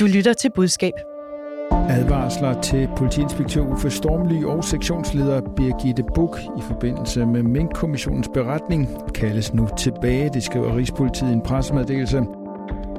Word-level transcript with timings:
Du 0.00 0.06
lytter 0.06 0.32
til 0.32 0.50
budskab. 0.50 0.92
Advarsler 1.72 2.60
til 2.60 2.88
politiinspektør 2.96 3.60
Uffe 3.60 3.90
Stormly 3.90 4.44
og 4.44 4.64
sektionsleder 4.64 5.40
Birgitte 5.56 6.02
Buk 6.14 6.38
i 6.58 6.60
forbindelse 6.60 7.26
med 7.26 7.42
Mink-kommissionens 7.42 8.28
beretning 8.34 8.88
kaldes 9.14 9.54
nu 9.54 9.68
tilbage, 9.78 10.30
det 10.34 10.42
skriver 10.42 10.76
Rigspolitiet 10.76 11.30
i 11.30 11.32
en 11.32 11.40
pressemeddelelse. 11.40 12.22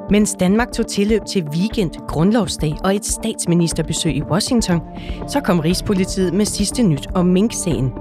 Mens 0.10 0.36
Danmark 0.40 0.72
tog 0.72 0.88
tilløb 0.88 1.22
til 1.26 1.44
weekend, 1.44 1.92
grundlovsdag 2.08 2.76
og 2.84 2.96
et 2.96 3.06
statsministerbesøg 3.06 4.16
i 4.16 4.22
Washington, 4.22 4.80
så 5.28 5.40
kom 5.40 5.60
Rigspolitiet 5.60 6.34
med 6.34 6.46
sidste 6.46 6.84
nyt 6.84 7.08
om 7.16 7.26
Mink-sagen. 7.26 7.94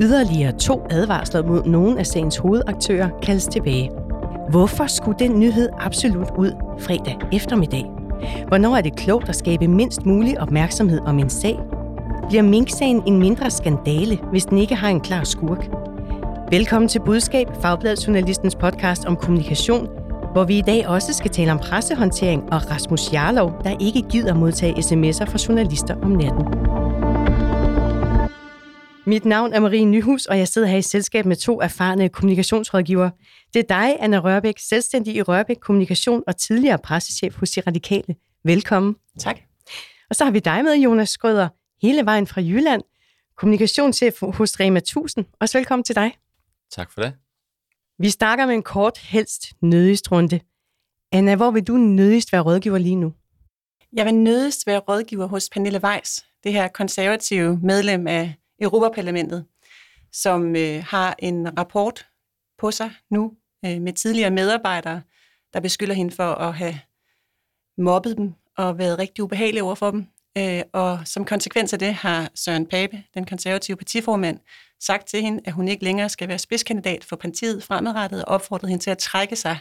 Yderligere 0.00 0.52
to 0.58 0.82
advarsler 0.90 1.46
mod 1.46 1.64
nogle 1.64 1.98
af 1.98 2.06
sagens 2.06 2.36
hovedaktører 2.36 3.08
kaldes 3.22 3.46
tilbage. 3.46 3.90
Hvorfor 4.50 4.86
skulle 4.86 5.18
den 5.18 5.40
nyhed 5.40 5.68
absolut 5.80 6.28
ud 6.38 6.52
fredag 6.78 7.16
eftermiddag? 7.32 7.99
Hvornår 8.48 8.76
er 8.76 8.80
det 8.80 8.96
klogt 8.96 9.28
at 9.28 9.36
skabe 9.36 9.68
mindst 9.68 10.06
mulig 10.06 10.40
opmærksomhed 10.40 11.00
om 11.00 11.18
en 11.18 11.30
sag? 11.30 11.58
Bliver 12.28 12.42
Mink-sagen 12.42 13.02
en 13.06 13.18
mindre 13.18 13.50
skandale, 13.50 14.18
hvis 14.30 14.44
den 14.44 14.58
ikke 14.58 14.74
har 14.74 14.88
en 14.88 15.00
klar 15.00 15.24
skurk? 15.24 15.68
Velkommen 16.50 16.88
til 16.88 17.00
Budskab, 17.00 17.46
Fagbladet 17.62 18.06
Journalistens 18.06 18.54
podcast 18.54 19.04
om 19.04 19.16
kommunikation, 19.16 19.88
hvor 20.32 20.44
vi 20.44 20.58
i 20.58 20.62
dag 20.62 20.88
også 20.88 21.14
skal 21.14 21.30
tale 21.30 21.52
om 21.52 21.58
pressehåndtering 21.58 22.52
og 22.52 22.70
Rasmus 22.70 23.12
Jarlov, 23.12 23.52
der 23.64 23.76
ikke 23.80 24.02
gider 24.02 24.34
modtage 24.34 24.74
sms'er 24.74 25.30
fra 25.30 25.38
journalister 25.48 25.94
om 26.02 26.10
natten. 26.10 26.44
Mit 29.10 29.24
navn 29.24 29.52
er 29.52 29.60
Marie 29.60 29.84
Nyhus, 29.84 30.26
og 30.26 30.38
jeg 30.38 30.48
sidder 30.48 30.68
her 30.68 30.78
i 30.78 30.82
selskab 30.82 31.26
med 31.26 31.36
to 31.36 31.60
erfarne 31.60 32.08
kommunikationsrådgivere. 32.08 33.10
Det 33.54 33.60
er 33.60 33.66
dig, 33.68 33.96
Anna 34.00 34.18
Rørbæk, 34.18 34.58
selvstændig 34.58 35.14
i 35.14 35.22
Rørbæk 35.22 35.56
Kommunikation 35.56 36.22
og 36.26 36.36
tidligere 36.36 36.78
pressechef 36.78 37.36
hos 37.36 37.50
De 37.50 37.60
Radikale. 37.60 38.14
Velkommen. 38.44 38.96
Tak. 39.18 39.40
Og 40.10 40.16
så 40.16 40.24
har 40.24 40.30
vi 40.30 40.38
dig 40.38 40.64
med, 40.64 40.74
Jonas 40.74 41.08
Skrøder, 41.08 41.48
hele 41.82 42.04
vejen 42.04 42.26
fra 42.26 42.40
Jylland, 42.40 42.82
kommunikationschef 43.36 44.20
hos 44.22 44.60
Rema 44.60 44.78
1000. 44.78 45.24
Også 45.40 45.58
velkommen 45.58 45.84
til 45.84 45.94
dig. 45.94 46.12
Tak 46.70 46.92
for 46.92 47.02
det. 47.02 47.12
Vi 47.98 48.10
starter 48.10 48.46
med 48.46 48.54
en 48.54 48.62
kort, 48.62 48.98
helst 48.98 49.42
nødigst 49.62 50.12
runde. 50.12 50.40
Anna, 51.12 51.36
hvor 51.36 51.50
vil 51.50 51.66
du 51.66 51.76
nødigst 51.76 52.32
være 52.32 52.42
rådgiver 52.42 52.78
lige 52.78 52.96
nu? 52.96 53.12
Jeg 53.92 54.06
vil 54.06 54.14
nødigst 54.14 54.66
være 54.66 54.78
rådgiver 54.78 55.26
hos 55.26 55.48
Pernille 55.52 55.80
Weiss, 55.84 56.24
det 56.44 56.52
her 56.52 56.68
konservative 56.68 57.58
medlem 57.62 58.06
af 58.06 58.34
Europaparlamentet, 58.60 59.44
som 60.12 60.56
øh, 60.56 60.84
har 60.84 61.14
en 61.18 61.58
rapport 61.58 62.06
på 62.58 62.70
sig 62.70 62.90
nu 63.10 63.32
øh, 63.64 63.80
med 63.80 63.92
tidligere 63.92 64.30
medarbejdere, 64.30 65.02
der 65.52 65.60
beskylder 65.60 65.94
hende 65.94 66.14
for 66.14 66.34
at 66.34 66.54
have 66.54 66.80
mobbet 67.78 68.16
dem 68.16 68.32
og 68.56 68.78
været 68.78 68.98
rigtig 68.98 69.24
ubehagelig 69.24 69.62
over 69.62 69.74
for 69.74 69.90
dem. 69.90 70.06
Øh, 70.38 70.62
og 70.72 70.98
som 71.04 71.24
konsekvens 71.24 71.72
af 71.72 71.78
det 71.78 71.94
har 71.94 72.30
Søren 72.34 72.66
Pape, 72.66 73.02
den 73.14 73.26
konservative 73.26 73.76
partiformand, 73.76 74.38
sagt 74.80 75.06
til 75.06 75.22
hende, 75.22 75.40
at 75.44 75.52
hun 75.52 75.68
ikke 75.68 75.84
længere 75.84 76.08
skal 76.08 76.28
være 76.28 76.38
spidskandidat 76.38 77.04
for 77.04 77.16
partiet 77.16 77.62
fremadrettet 77.62 78.24
og 78.24 78.34
opfordret 78.34 78.70
hende 78.70 78.84
til 78.84 78.90
at 78.90 78.98
trække 78.98 79.36
sig 79.36 79.58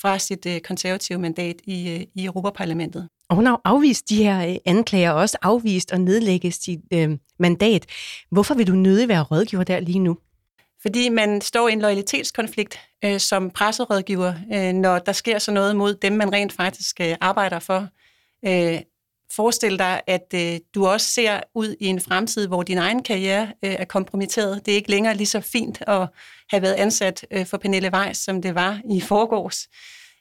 fra 0.00 0.18
sit 0.18 0.46
øh, 0.46 0.60
konservative 0.60 1.18
mandat 1.18 1.56
i, 1.64 1.90
øh, 1.90 2.00
i 2.14 2.24
Europaparlamentet. 2.24 3.08
Og 3.28 3.36
hun 3.36 3.46
har 3.46 3.60
afvist 3.64 4.08
de 4.08 4.16
her 4.24 4.48
øh, 4.48 4.56
anklager, 4.64 5.10
og 5.10 5.20
også 5.20 5.38
afvist 5.42 5.92
at 5.92 6.00
nedlægge 6.00 6.52
sit 6.52 6.80
øh, 6.92 7.18
mandat. 7.38 7.86
Hvorfor 8.30 8.54
vil 8.54 8.66
du 8.66 8.72
nødig 8.72 9.08
være 9.08 9.22
rådgiver 9.22 9.64
der 9.64 9.80
lige 9.80 9.98
nu? 9.98 10.16
Fordi 10.82 11.08
man 11.08 11.40
står 11.40 11.68
i 11.68 11.72
en 11.72 11.80
loyalitetskonflikt 11.80 12.80
øh, 13.04 13.20
som 13.20 13.50
presserådgiver, 13.50 14.34
øh, 14.54 14.72
når 14.72 14.98
der 14.98 15.12
sker 15.12 15.38
så 15.38 15.52
noget 15.52 15.76
mod 15.76 15.94
dem, 15.94 16.12
man 16.12 16.32
rent 16.32 16.52
faktisk 16.52 17.00
øh, 17.00 17.14
arbejder 17.20 17.58
for. 17.58 17.88
Øh, 18.46 18.80
forestil 19.32 19.78
dig, 19.78 20.00
at 20.06 20.34
øh, 20.34 20.60
du 20.74 20.86
også 20.86 21.08
ser 21.08 21.40
ud 21.54 21.76
i 21.80 21.86
en 21.86 22.00
fremtid, 22.00 22.46
hvor 22.46 22.62
din 22.62 22.78
egen 22.78 23.02
karriere 23.02 23.42
øh, 23.64 23.70
er 23.70 23.84
kompromitteret. 23.84 24.66
Det 24.66 24.72
er 24.72 24.76
ikke 24.76 24.90
længere 24.90 25.14
lige 25.14 25.26
så 25.26 25.40
fint 25.40 25.82
at 25.86 26.08
have 26.50 26.62
været 26.62 26.74
ansat 26.74 27.26
øh, 27.30 27.46
for 27.46 27.56
Pernille 27.56 27.90
Weiss, 27.94 28.20
som 28.20 28.42
det 28.42 28.54
var 28.54 28.80
i 28.90 29.00
forgårs. 29.00 29.68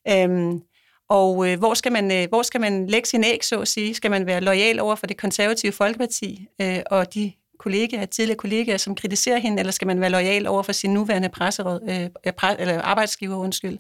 Øhm, 0.09 0.61
og 1.09 1.49
øh, 1.49 1.59
hvor, 1.59 1.73
skal 1.73 1.91
man, 1.91 2.11
øh, 2.11 2.29
hvor 2.29 2.41
skal 2.41 2.61
man 2.61 2.87
lægge 2.87 3.07
sin 3.07 3.23
æg, 3.23 3.45
så 3.45 3.59
at 3.61 3.67
sige? 3.67 3.93
Skal 3.93 4.11
man 4.11 4.25
være 4.25 4.41
lojal 4.41 4.79
over 4.79 4.95
for 4.95 5.07
det 5.07 5.17
konservative 5.17 5.71
Folkeparti 5.71 6.47
øh, 6.61 6.79
og 6.91 7.13
de 7.13 7.31
kollegaer, 7.59 8.05
tidligere 8.05 8.37
kollegaer, 8.37 8.77
som 8.77 8.95
kritiserer 8.95 9.37
hende, 9.37 9.59
eller 9.59 9.71
skal 9.71 9.87
man 9.87 10.01
være 10.01 10.09
lojal 10.09 10.47
over 10.47 10.63
for 10.63 10.71
sin 10.71 10.93
nuværende 10.93 11.29
presseråd, 11.29 12.09
øh, 12.25 12.33
pre, 12.33 12.61
eller 12.61 12.81
arbejdsgiver? 12.81 13.35
Undskyld. 13.35 13.77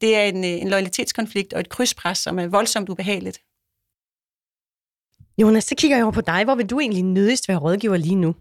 Det 0.00 0.16
er 0.16 0.22
en, 0.22 0.44
øh, 0.44 0.50
en 0.50 0.68
loyalitetskonflikt 0.68 1.52
og 1.52 1.60
et 1.60 1.68
krydspres, 1.68 2.18
som 2.18 2.38
er 2.38 2.46
voldsomt 2.46 2.88
ubehageligt. 2.88 3.40
Jonas, 5.38 5.64
så 5.64 5.74
kigger 5.78 5.96
jeg 5.96 6.04
over 6.04 6.12
på 6.12 6.20
dig. 6.20 6.44
Hvor 6.44 6.54
vil 6.54 6.66
du 6.66 6.80
egentlig 6.80 7.02
nødigst 7.02 7.48
være 7.48 7.58
rådgiver 7.58 7.96
lige 7.96 8.14
nu? 8.14 8.34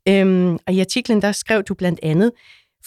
Øhm, 0.08 0.58
og 0.68 0.74
i 0.74 0.80
artiklen 0.80 1.22
der 1.22 1.32
skrev 1.32 1.64
du 1.64 1.74
blandt 1.74 2.00
andet, 2.04 2.32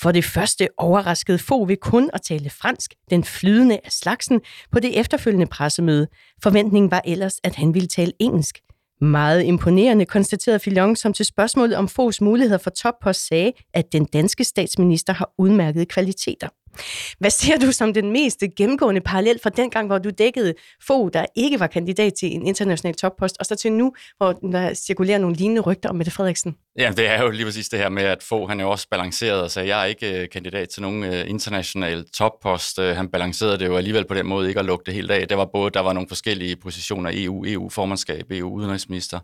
for 0.03 0.13
det 0.13 0.25
første 0.25 0.69
overraskede 0.77 1.39
få 1.39 1.65
ved 1.65 1.77
kun 1.77 2.11
at 2.13 2.23
tale 2.23 2.51
fransk, 2.51 2.95
den 3.11 3.25
flydende 3.25 3.79
af 3.85 3.93
slagsen, 3.93 4.41
på 4.73 4.81
det 4.81 5.01
efterfølgende 5.01 5.47
pressemøde. 5.47 6.07
Forventningen 6.43 6.91
var 6.91 7.03
ellers, 7.05 7.37
at 7.45 7.57
han 7.57 7.75
ville 7.75 7.89
tale 7.89 8.13
engelsk. 8.19 8.59
Meget 9.01 9.45
imponerende 9.45 10.05
konstaterede 10.05 10.59
Fillon, 10.59 10.97
som 10.97 11.13
til 11.13 11.25
spørgsmålet 11.25 11.77
om 11.77 11.89
Foghs 11.89 12.21
muligheder 12.21 12.59
for 12.59 12.71
toppost 12.71 13.27
sagde, 13.27 13.53
at 13.75 13.93
den 13.93 14.05
danske 14.05 14.45
statsminister 14.45 15.13
har 15.13 15.31
udmærkede 15.39 15.87
kvaliteter. 15.87 16.49
Hvad 17.19 17.31
ser 17.31 17.57
du 17.59 17.73
som 17.73 17.95
den 17.95 18.13
mest 18.13 18.43
gennemgående 18.57 19.01
parallel 19.01 19.41
fra 19.43 19.51
den 19.51 19.71
gang, 19.71 19.87
hvor 19.87 19.99
du 19.99 20.11
dækkede 20.11 20.55
få, 20.87 21.09
der 21.09 21.27
ikke 21.37 21.61
var 21.61 21.67
kandidat 21.67 22.13
til 22.21 22.35
en 22.35 22.47
international 22.47 22.95
toppost, 22.95 23.37
og 23.41 23.47
så 23.47 23.57
til 23.57 23.73
nu, 23.73 23.93
hvor 24.17 24.33
der 24.33 24.75
cirkulerer 24.75 25.19
nogle 25.19 25.37
lignende 25.37 25.63
rygter 25.63 25.89
om 25.89 25.97
Mette 25.97 26.13
Frederiksen? 26.13 26.57
Ja, 26.79 26.93
det 26.97 27.07
er 27.07 27.23
jo 27.23 27.31
lige 27.31 27.45
præcis 27.45 27.69
det 27.69 27.79
her 27.79 27.89
med, 27.89 28.03
at 28.03 28.23
få 28.23 28.47
han 28.47 28.61
er 28.61 28.65
jo 28.65 28.71
også 28.71 28.89
balanceret 28.91 29.43
og 29.43 29.51
sagde, 29.51 29.69
jeg 29.69 29.81
er 29.81 29.85
ikke 29.85 30.23
øh, 30.23 30.29
kandidat 30.33 30.69
til 30.69 30.83
nogen 30.83 31.05
øh, 31.05 31.31
international 31.31 32.05
toppost. 32.15 32.79
Øh, 32.79 32.97
han 32.97 33.09
balancerede 33.09 33.59
det 33.59 33.67
jo 33.67 33.77
alligevel 33.77 34.07
på 34.07 34.15
den 34.15 34.27
måde 34.27 34.49
ikke 34.49 34.61
at 34.61 34.67
lukke 34.67 34.83
det 34.87 34.95
helt 34.95 35.11
af. 35.11 35.29
Der 35.29 35.37
var 35.37 35.49
både 35.53 35.71
der 35.71 35.81
var 35.81 35.93
nogle 35.93 36.09
forskellige 36.09 36.57
positioner 36.57 37.11
EU, 37.15 37.45
EU-formandskab, 37.47 38.31
EU-udenrigsminister, 38.31 39.19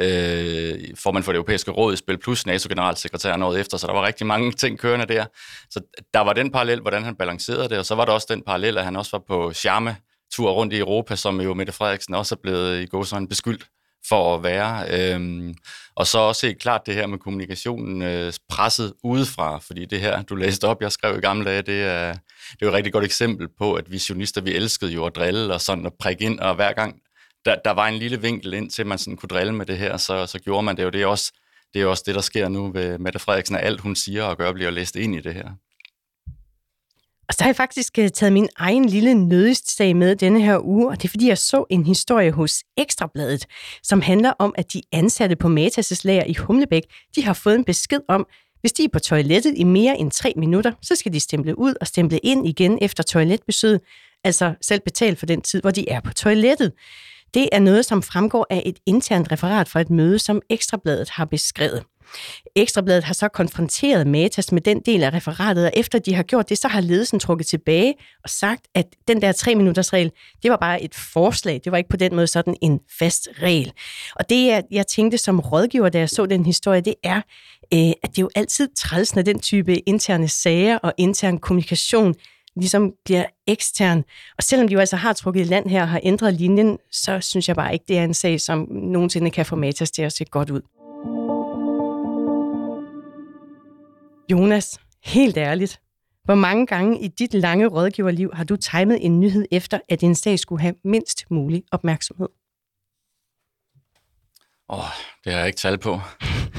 øh, 0.00 0.80
formand 0.96 1.24
for 1.24 1.32
det 1.32 1.36
europæiske 1.36 1.70
råd 1.70 1.94
i 1.94 1.96
spil, 1.96 2.18
plus 2.18 2.46
NATO-generalsekretær 2.46 3.36
noget 3.36 3.60
efter, 3.60 3.76
så 3.76 3.86
der 3.86 3.92
var 3.92 4.06
rigtig 4.06 4.26
mange 4.26 4.52
ting 4.52 4.78
kørende 4.78 5.06
der. 5.06 5.26
Så 5.70 5.80
der 6.14 6.20
var 6.20 6.32
den 6.32 6.50
parallel, 6.50 6.80
hvordan 6.80 7.02
han 7.02 7.16
balancerede 7.16 7.68
det, 7.68 7.78
og 7.78 7.86
så 7.86 7.94
var 7.94 8.04
der 8.04 8.12
også 8.12 8.26
den 8.30 8.42
parallel, 8.42 8.78
at 8.78 8.84
han 8.84 8.96
også 8.96 9.10
var 9.12 9.24
på 9.28 9.52
charme 9.52 9.96
tur 10.34 10.50
rundt 10.50 10.72
i 10.72 10.78
Europa, 10.78 11.16
som 11.16 11.40
jo 11.40 11.54
Mette 11.54 11.72
Frederiksen 11.72 12.14
også 12.14 12.34
er 12.34 12.38
blevet 12.42 12.82
i 12.82 12.86
går 12.86 13.02
sådan 13.02 13.28
beskyldt 13.28 13.66
for 14.08 14.34
at 14.34 14.42
være. 14.42 14.84
Øhm, 14.90 15.54
og 15.96 16.06
så 16.06 16.18
også 16.18 16.46
helt 16.46 16.58
klart 16.58 16.86
det 16.86 16.94
her 16.94 17.06
med 17.06 17.18
kommunikationen 17.18 18.02
øh, 18.02 18.32
presset 18.48 18.92
udefra, 19.04 19.58
fordi 19.58 19.84
det 19.84 20.00
her, 20.00 20.22
du 20.22 20.34
læste 20.34 20.64
op, 20.64 20.82
jeg 20.82 20.92
skrev 20.92 21.18
i 21.18 21.20
gamle 21.20 21.44
dage, 21.44 21.62
det 21.62 21.82
er, 21.82 22.12
det 22.12 22.62
er 22.62 22.66
jo 22.66 22.68
et 22.68 22.74
rigtig 22.74 22.92
godt 22.92 23.04
eksempel 23.04 23.48
på, 23.58 23.74
at 23.74 23.92
vi 23.92 24.02
journalister, 24.08 24.40
vi 24.40 24.54
elskede 24.54 24.92
jo 24.92 25.04
at 25.04 25.16
drille 25.16 25.54
og 25.54 25.60
sådan 25.60 25.86
at 25.86 25.92
prikke 26.00 26.24
ind, 26.24 26.40
og 26.40 26.54
hver 26.54 26.72
gang 26.72 26.96
der, 27.44 27.56
der 27.64 27.70
var 27.70 27.88
en 27.88 27.94
lille 27.94 28.20
vinkel 28.20 28.54
ind 28.54 28.70
til, 28.70 28.86
man 28.86 28.98
sådan 28.98 29.16
kunne 29.16 29.28
drille 29.28 29.52
med 29.52 29.66
det 29.66 29.78
her, 29.78 29.96
så, 29.96 30.26
så 30.26 30.38
gjorde 30.38 30.62
man 30.62 30.76
det 30.76 30.82
jo. 30.82 30.90
Det 30.90 31.02
er 31.02 31.06
også 31.06 31.32
det, 31.74 31.82
er 31.82 31.86
også 31.86 32.02
det 32.06 32.14
der 32.14 32.20
sker 32.20 32.48
nu 32.48 32.72
ved 32.72 32.98
Mette 32.98 33.18
Frederiksen, 33.18 33.56
at 33.56 33.64
alt 33.64 33.80
hun 33.80 33.96
siger 33.96 34.22
og 34.22 34.36
gør, 34.36 34.52
bliver 34.52 34.70
læst 34.70 34.96
ind 34.96 35.14
i 35.14 35.20
det 35.20 35.34
her. 35.34 35.48
Og 37.28 37.34
så 37.34 37.44
har 37.44 37.48
jeg 37.48 37.56
faktisk 37.56 37.98
øh, 37.98 38.10
taget 38.10 38.32
min 38.32 38.48
egen 38.56 38.84
lille 38.84 39.14
nødest-sag 39.14 39.96
med 39.96 40.16
denne 40.16 40.42
her 40.42 40.58
uge, 40.64 40.88
og 40.88 40.96
det 40.96 41.04
er 41.04 41.08
fordi, 41.08 41.28
jeg 41.28 41.38
så 41.38 41.64
en 41.70 41.86
historie 41.86 42.32
hos 42.32 42.62
Ekstrabladet, 42.76 43.46
som 43.82 44.00
handler 44.00 44.32
om, 44.38 44.54
at 44.58 44.72
de 44.72 44.82
ansatte 44.92 45.36
på 45.36 45.48
Matas' 45.48 46.00
lager 46.04 46.24
i 46.24 46.34
Humlebæk, 46.34 46.82
de 47.16 47.24
har 47.24 47.32
fået 47.32 47.54
en 47.54 47.64
besked 47.64 48.00
om, 48.08 48.26
hvis 48.60 48.72
de 48.72 48.84
er 48.84 48.88
på 48.92 48.98
toilettet 48.98 49.54
i 49.56 49.64
mere 49.64 49.98
end 49.98 50.10
tre 50.10 50.32
minutter, 50.36 50.72
så 50.82 50.94
skal 50.94 51.12
de 51.12 51.20
stemple 51.20 51.58
ud 51.58 51.74
og 51.80 51.86
stemple 51.86 52.18
ind 52.18 52.48
igen 52.48 52.78
efter 52.82 53.02
toiletbesøget, 53.02 53.80
altså 54.24 54.54
selv 54.60 54.80
betale 54.80 55.16
for 55.16 55.26
den 55.26 55.42
tid, 55.42 55.60
hvor 55.60 55.70
de 55.70 55.88
er 55.88 56.00
på 56.00 56.12
toilettet. 56.12 56.72
Det 57.34 57.48
er 57.52 57.58
noget, 57.58 57.84
som 57.84 58.02
fremgår 58.02 58.46
af 58.50 58.62
et 58.66 58.78
internt 58.86 59.32
referat 59.32 59.68
fra 59.68 59.80
et 59.80 59.90
møde, 59.90 60.18
som 60.18 60.40
Ekstrabladet 60.50 61.10
har 61.10 61.24
beskrevet. 61.24 61.84
Ekstrabladet 62.56 63.04
har 63.04 63.14
så 63.14 63.28
konfronteret 63.28 64.06
Matas 64.06 64.52
med 64.52 64.60
den 64.60 64.80
del 64.86 65.02
af 65.02 65.12
referatet, 65.12 65.66
og 65.66 65.72
efter 65.76 65.98
de 65.98 66.14
har 66.14 66.22
gjort 66.22 66.48
det, 66.48 66.58
så 66.58 66.68
har 66.68 66.80
ledelsen 66.80 67.18
trukket 67.18 67.46
tilbage 67.46 67.94
og 68.24 68.30
sagt, 68.30 68.66
at 68.74 68.86
den 69.08 69.22
der 69.22 69.32
tre 69.32 69.54
minutters 69.54 69.92
regel, 69.92 70.12
det 70.42 70.50
var 70.50 70.56
bare 70.56 70.82
et 70.82 70.94
forslag. 70.94 71.60
Det 71.64 71.72
var 71.72 71.78
ikke 71.78 71.90
på 71.90 71.96
den 71.96 72.14
måde 72.14 72.26
sådan 72.26 72.56
en 72.62 72.80
fast 72.98 73.28
regel. 73.42 73.72
Og 74.16 74.30
det, 74.30 74.62
jeg, 74.70 74.86
tænkte 74.86 75.18
som 75.18 75.40
rådgiver, 75.40 75.88
da 75.88 75.98
jeg 75.98 76.08
så 76.08 76.26
den 76.26 76.46
historie, 76.46 76.80
det 76.80 76.94
er, 77.02 77.16
øh, 77.74 77.92
at 78.02 78.10
det 78.10 78.18
er 78.18 78.22
jo 78.22 78.30
altid 78.34 78.68
træls, 78.76 79.14
når 79.14 79.22
den 79.22 79.40
type 79.40 79.88
interne 79.88 80.28
sager 80.28 80.78
og 80.78 80.94
intern 80.98 81.38
kommunikation 81.38 82.14
ligesom 82.56 82.92
bliver 83.04 83.24
ekstern. 83.46 84.04
Og 84.36 84.42
selvom 84.42 84.68
de 84.68 84.74
jo 84.74 84.80
altså 84.80 84.96
har 84.96 85.12
trukket 85.12 85.40
i 85.40 85.44
land 85.44 85.68
her 85.68 85.82
og 85.82 85.88
har 85.88 86.00
ændret 86.02 86.34
linjen, 86.34 86.78
så 86.90 87.20
synes 87.20 87.48
jeg 87.48 87.56
bare 87.56 87.72
ikke, 87.72 87.84
det 87.88 87.98
er 87.98 88.04
en 88.04 88.14
sag, 88.14 88.40
som 88.40 88.68
nogensinde 88.70 89.30
kan 89.30 89.46
få 89.46 89.56
Matas 89.56 89.90
til 89.90 90.02
at 90.02 90.12
se 90.12 90.24
godt 90.24 90.50
ud. 90.50 90.60
Jonas, 94.30 94.80
helt 95.04 95.36
ærligt, 95.36 95.80
hvor 96.24 96.34
mange 96.34 96.66
gange 96.66 97.00
i 97.00 97.08
dit 97.08 97.34
lange 97.34 97.66
rådgiverliv 97.66 98.30
har 98.32 98.44
du 98.44 98.56
timet 98.56 99.06
en 99.06 99.20
nyhed 99.20 99.46
efter, 99.50 99.78
at 99.88 100.00
din 100.00 100.14
sag 100.14 100.38
skulle 100.38 100.62
have 100.62 100.74
mindst 100.84 101.24
mulig 101.30 101.62
opmærksomhed? 101.72 102.28
Åh, 104.68 104.78
oh, 104.78 104.84
det 105.24 105.32
har 105.32 105.38
jeg 105.38 105.46
ikke 105.46 105.56
tal 105.56 105.78
på. 105.78 106.00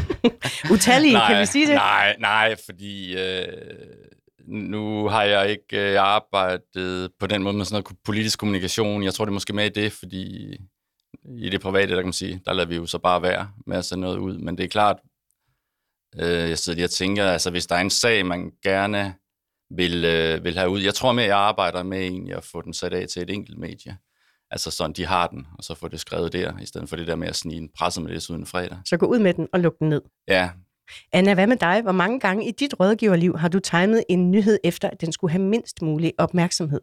Utallige, 0.73 1.19
kan 1.27 1.39
vi 1.41 1.45
sige 1.45 1.67
det? 1.67 1.75
Nej, 1.75 2.15
nej, 2.19 2.55
fordi 2.65 3.15
øh, 3.17 3.47
nu 4.47 5.07
har 5.07 5.23
jeg 5.23 5.49
ikke 5.49 5.91
øh, 5.91 6.01
arbejdet 6.01 7.11
på 7.19 7.27
den 7.27 7.43
måde 7.43 7.57
med 7.57 7.65
sådan 7.65 7.83
noget 7.83 7.97
politisk 8.05 8.39
kommunikation. 8.39 9.03
Jeg 9.03 9.13
tror, 9.13 9.25
det 9.25 9.29
er 9.29 9.33
måske 9.33 9.53
med 9.53 9.65
i 9.65 9.81
det, 9.81 9.91
fordi 9.91 10.55
i 11.37 11.49
det 11.49 11.61
private, 11.61 11.91
der 11.91 11.95
kan 11.95 12.05
man 12.05 12.13
sige, 12.13 12.41
der 12.45 12.53
lader 12.53 12.67
vi 12.67 12.75
jo 12.75 12.85
så 12.85 12.97
bare 12.97 13.21
være 13.21 13.51
med 13.67 13.77
at 13.77 13.85
sende 13.85 14.01
noget 14.01 14.17
ud. 14.17 14.37
Men 14.37 14.57
det 14.57 14.63
er 14.63 14.67
klart, 14.67 14.97
øh, 16.19 16.49
jeg 16.49 16.57
sidder 16.57 16.75
lige 16.75 16.85
og 16.85 16.91
tænker, 16.91 17.25
altså 17.25 17.51
hvis 17.51 17.67
der 17.67 17.75
er 17.75 17.81
en 17.81 17.89
sag, 17.89 18.25
man 18.25 18.51
gerne 18.63 19.15
vil, 19.69 20.05
øh, 20.05 20.43
vil 20.43 20.57
have 20.57 20.69
ud. 20.69 20.81
Jeg 20.81 20.93
tror 20.93 21.11
mere, 21.11 21.25
jeg 21.25 21.37
arbejder 21.37 21.83
med 21.83 21.99
egentlig 21.99 22.35
at 22.35 22.43
få 22.43 22.61
den 22.61 22.73
sat 22.73 22.93
af 22.93 23.07
til 23.07 23.21
et 23.21 23.29
enkelt 23.29 23.57
medie. 23.57 23.97
Altså 24.51 24.71
sådan, 24.71 24.93
de 24.93 25.05
har 25.05 25.27
den, 25.27 25.47
og 25.57 25.63
så 25.63 25.75
få 25.75 25.87
det 25.87 25.99
skrevet 25.99 26.33
der, 26.33 26.57
i 26.57 26.65
stedet 26.65 26.89
for 26.89 26.95
det 26.95 27.07
der 27.07 27.15
med 27.15 27.27
at 27.27 27.35
snige 27.35 27.57
en 27.57 27.69
pressemeddelelse 27.77 28.33
uden 28.33 28.45
fredag. 28.45 28.77
Så 28.85 28.97
gå 28.97 29.05
ud 29.05 29.19
med 29.19 29.33
den 29.33 29.47
og 29.53 29.59
lukke 29.59 29.77
den 29.79 29.89
ned. 29.89 30.01
Ja. 30.27 30.49
Anna, 31.12 31.33
hvad 31.33 31.47
med 31.47 31.57
dig? 31.57 31.81
Hvor 31.81 31.91
mange 31.91 32.19
gange 32.19 32.47
i 32.47 32.51
dit 32.51 32.80
rådgiverliv 32.80 33.38
har 33.38 33.47
du 33.47 33.59
timet 33.59 34.03
en 34.09 34.31
nyhed 34.31 34.59
efter, 34.63 34.89
at 34.89 35.01
den 35.01 35.12
skulle 35.12 35.31
have 35.31 35.44
mindst 35.44 35.81
mulig 35.81 36.13
opmærksomhed? 36.18 36.81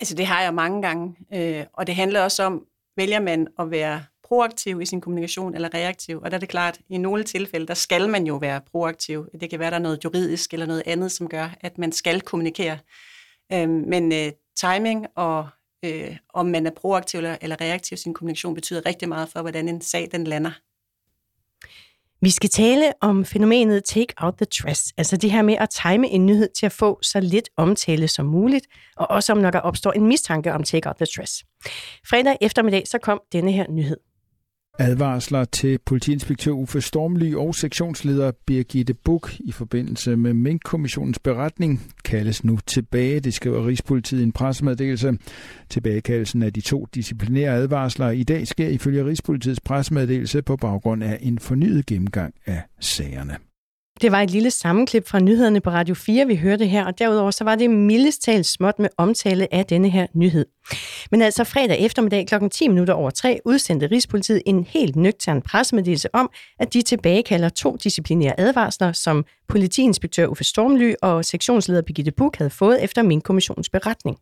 Altså 0.00 0.14
det 0.14 0.26
har 0.26 0.42
jeg 0.42 0.54
mange 0.54 0.82
gange, 0.82 1.16
øh, 1.34 1.64
og 1.72 1.86
det 1.86 1.94
handler 1.94 2.20
også 2.20 2.42
om, 2.42 2.66
vælger 2.96 3.20
man 3.20 3.46
at 3.58 3.70
være 3.70 4.04
proaktiv 4.28 4.80
i 4.80 4.86
sin 4.86 5.00
kommunikation 5.00 5.54
eller 5.54 5.74
reaktiv. 5.74 6.20
Og 6.22 6.30
der 6.30 6.36
er 6.36 6.40
det 6.40 6.48
klart, 6.48 6.80
i 6.88 6.98
nogle 6.98 7.24
tilfælde, 7.24 7.66
der 7.66 7.74
skal 7.74 8.08
man 8.08 8.26
jo 8.26 8.36
være 8.36 8.60
proaktiv. 8.72 9.26
Det 9.40 9.50
kan 9.50 9.58
være, 9.58 9.70
der 9.70 9.76
er 9.76 9.80
noget 9.80 10.04
juridisk 10.04 10.52
eller 10.52 10.66
noget 10.66 10.82
andet, 10.86 11.12
som 11.12 11.28
gør, 11.28 11.56
at 11.60 11.78
man 11.78 11.92
skal 11.92 12.20
kommunikere. 12.20 12.78
Øh, 13.52 13.68
men 13.68 14.12
øh, 14.12 14.32
timing 14.56 15.06
og 15.14 15.48
øh, 15.84 16.16
om 16.34 16.46
man 16.46 16.66
er 16.66 16.70
proaktiv 16.70 17.18
eller, 17.18 17.36
eller 17.40 17.60
reaktiv 17.60 17.94
i 17.94 17.98
sin 17.98 18.14
kommunikation, 18.14 18.54
betyder 18.54 18.86
rigtig 18.86 19.08
meget 19.08 19.28
for, 19.28 19.40
hvordan 19.40 19.68
en 19.68 19.80
sag 19.80 20.08
den 20.12 20.24
lander. 20.24 20.50
Vi 22.20 22.30
skal 22.30 22.50
tale 22.50 22.92
om 23.00 23.24
fænomenet 23.24 23.84
take 23.84 24.14
out 24.16 24.34
the 24.34 24.46
trash, 24.46 24.82
altså 24.96 25.16
det 25.16 25.30
her 25.30 25.42
med 25.42 25.54
at 25.54 25.70
time 25.70 26.08
en 26.08 26.26
nyhed 26.26 26.48
til 26.58 26.66
at 26.66 26.72
få 26.72 26.98
så 27.02 27.20
lidt 27.20 27.48
omtale 27.56 28.08
som 28.08 28.26
muligt, 28.26 28.66
og 28.96 29.10
også 29.10 29.32
om 29.32 29.38
når 29.38 29.50
der 29.50 29.60
opstår 29.60 29.92
en 29.92 30.06
mistanke 30.06 30.52
om 30.52 30.62
take 30.62 30.88
out 30.88 30.96
the 30.96 31.06
trash. 31.16 31.44
Fredag 32.08 32.36
eftermiddag 32.40 32.88
så 32.88 32.98
kom 32.98 33.20
denne 33.32 33.52
her 33.52 33.66
nyhed. 33.70 33.96
Advarsler 34.78 35.44
til 35.44 35.78
politiinspektør 35.86 36.50
Uffe 36.50 36.80
Stormly 36.80 37.34
og 37.34 37.54
sektionsleder 37.54 38.32
Birgitte 38.46 38.94
Buk 38.94 39.32
i 39.40 39.52
forbindelse 39.52 40.16
med 40.16 40.32
Mink-kommissionens 40.32 41.18
beretning 41.18 41.82
kaldes 42.04 42.44
nu 42.44 42.58
tilbage, 42.66 43.20
det 43.20 43.34
skriver 43.34 43.66
Rigspolitiet 43.66 44.20
i 44.20 44.22
en 44.22 44.32
pressemeddelelse. 44.32 45.18
Tilbagekaldelsen 45.70 46.42
af 46.42 46.52
de 46.52 46.60
to 46.60 46.86
disciplinære 46.94 47.54
advarsler 47.54 48.10
i 48.10 48.22
dag 48.22 48.46
sker 48.46 48.68
ifølge 48.68 49.04
Rigspolitiets 49.04 49.60
pressemeddelelse 49.60 50.42
på 50.42 50.56
baggrund 50.56 51.04
af 51.04 51.18
en 51.22 51.38
fornyet 51.38 51.86
gennemgang 51.86 52.34
af 52.46 52.62
sagerne. 52.80 53.36
Det 54.00 54.12
var 54.12 54.20
et 54.20 54.30
lille 54.30 54.50
sammenklip 54.50 55.08
fra 55.08 55.20
nyhederne 55.20 55.60
på 55.60 55.70
Radio 55.70 55.94
4, 55.94 56.26
vi 56.26 56.36
hørte 56.36 56.66
her, 56.66 56.84
og 56.84 56.98
derudover 56.98 57.30
så 57.30 57.44
var 57.44 57.54
det 57.54 57.70
mildest 57.70 58.22
talt 58.22 58.46
småt 58.46 58.78
med 58.78 58.88
omtale 58.96 59.54
af 59.54 59.66
denne 59.66 59.90
her 59.90 60.06
nyhed. 60.14 60.46
Men 61.10 61.22
altså 61.22 61.44
fredag 61.44 61.80
eftermiddag 61.80 62.26
kl. 62.26 62.34
10 62.50 62.68
minutter 62.68 62.94
over 62.94 63.10
3 63.10 63.40
udsendte 63.44 63.86
Rigspolitiet 63.86 64.42
en 64.46 64.64
helt 64.64 64.96
nøgtern 64.96 65.42
pressemeddelelse 65.42 66.14
om, 66.14 66.30
at 66.58 66.74
de 66.74 66.82
tilbagekalder 66.82 67.48
to 67.48 67.76
disciplinære 67.84 68.40
advarsler, 68.40 68.92
som 68.92 69.24
politiinspektør 69.48 70.26
Uffe 70.26 70.44
Stormly 70.44 70.94
og 71.02 71.24
sektionsleder 71.24 71.82
Birgitte 71.82 72.12
Buk 72.12 72.36
havde 72.36 72.50
fået 72.50 72.84
efter 72.84 73.02
min 73.02 73.20
kommissions 73.20 73.68
beretning. 73.68 74.18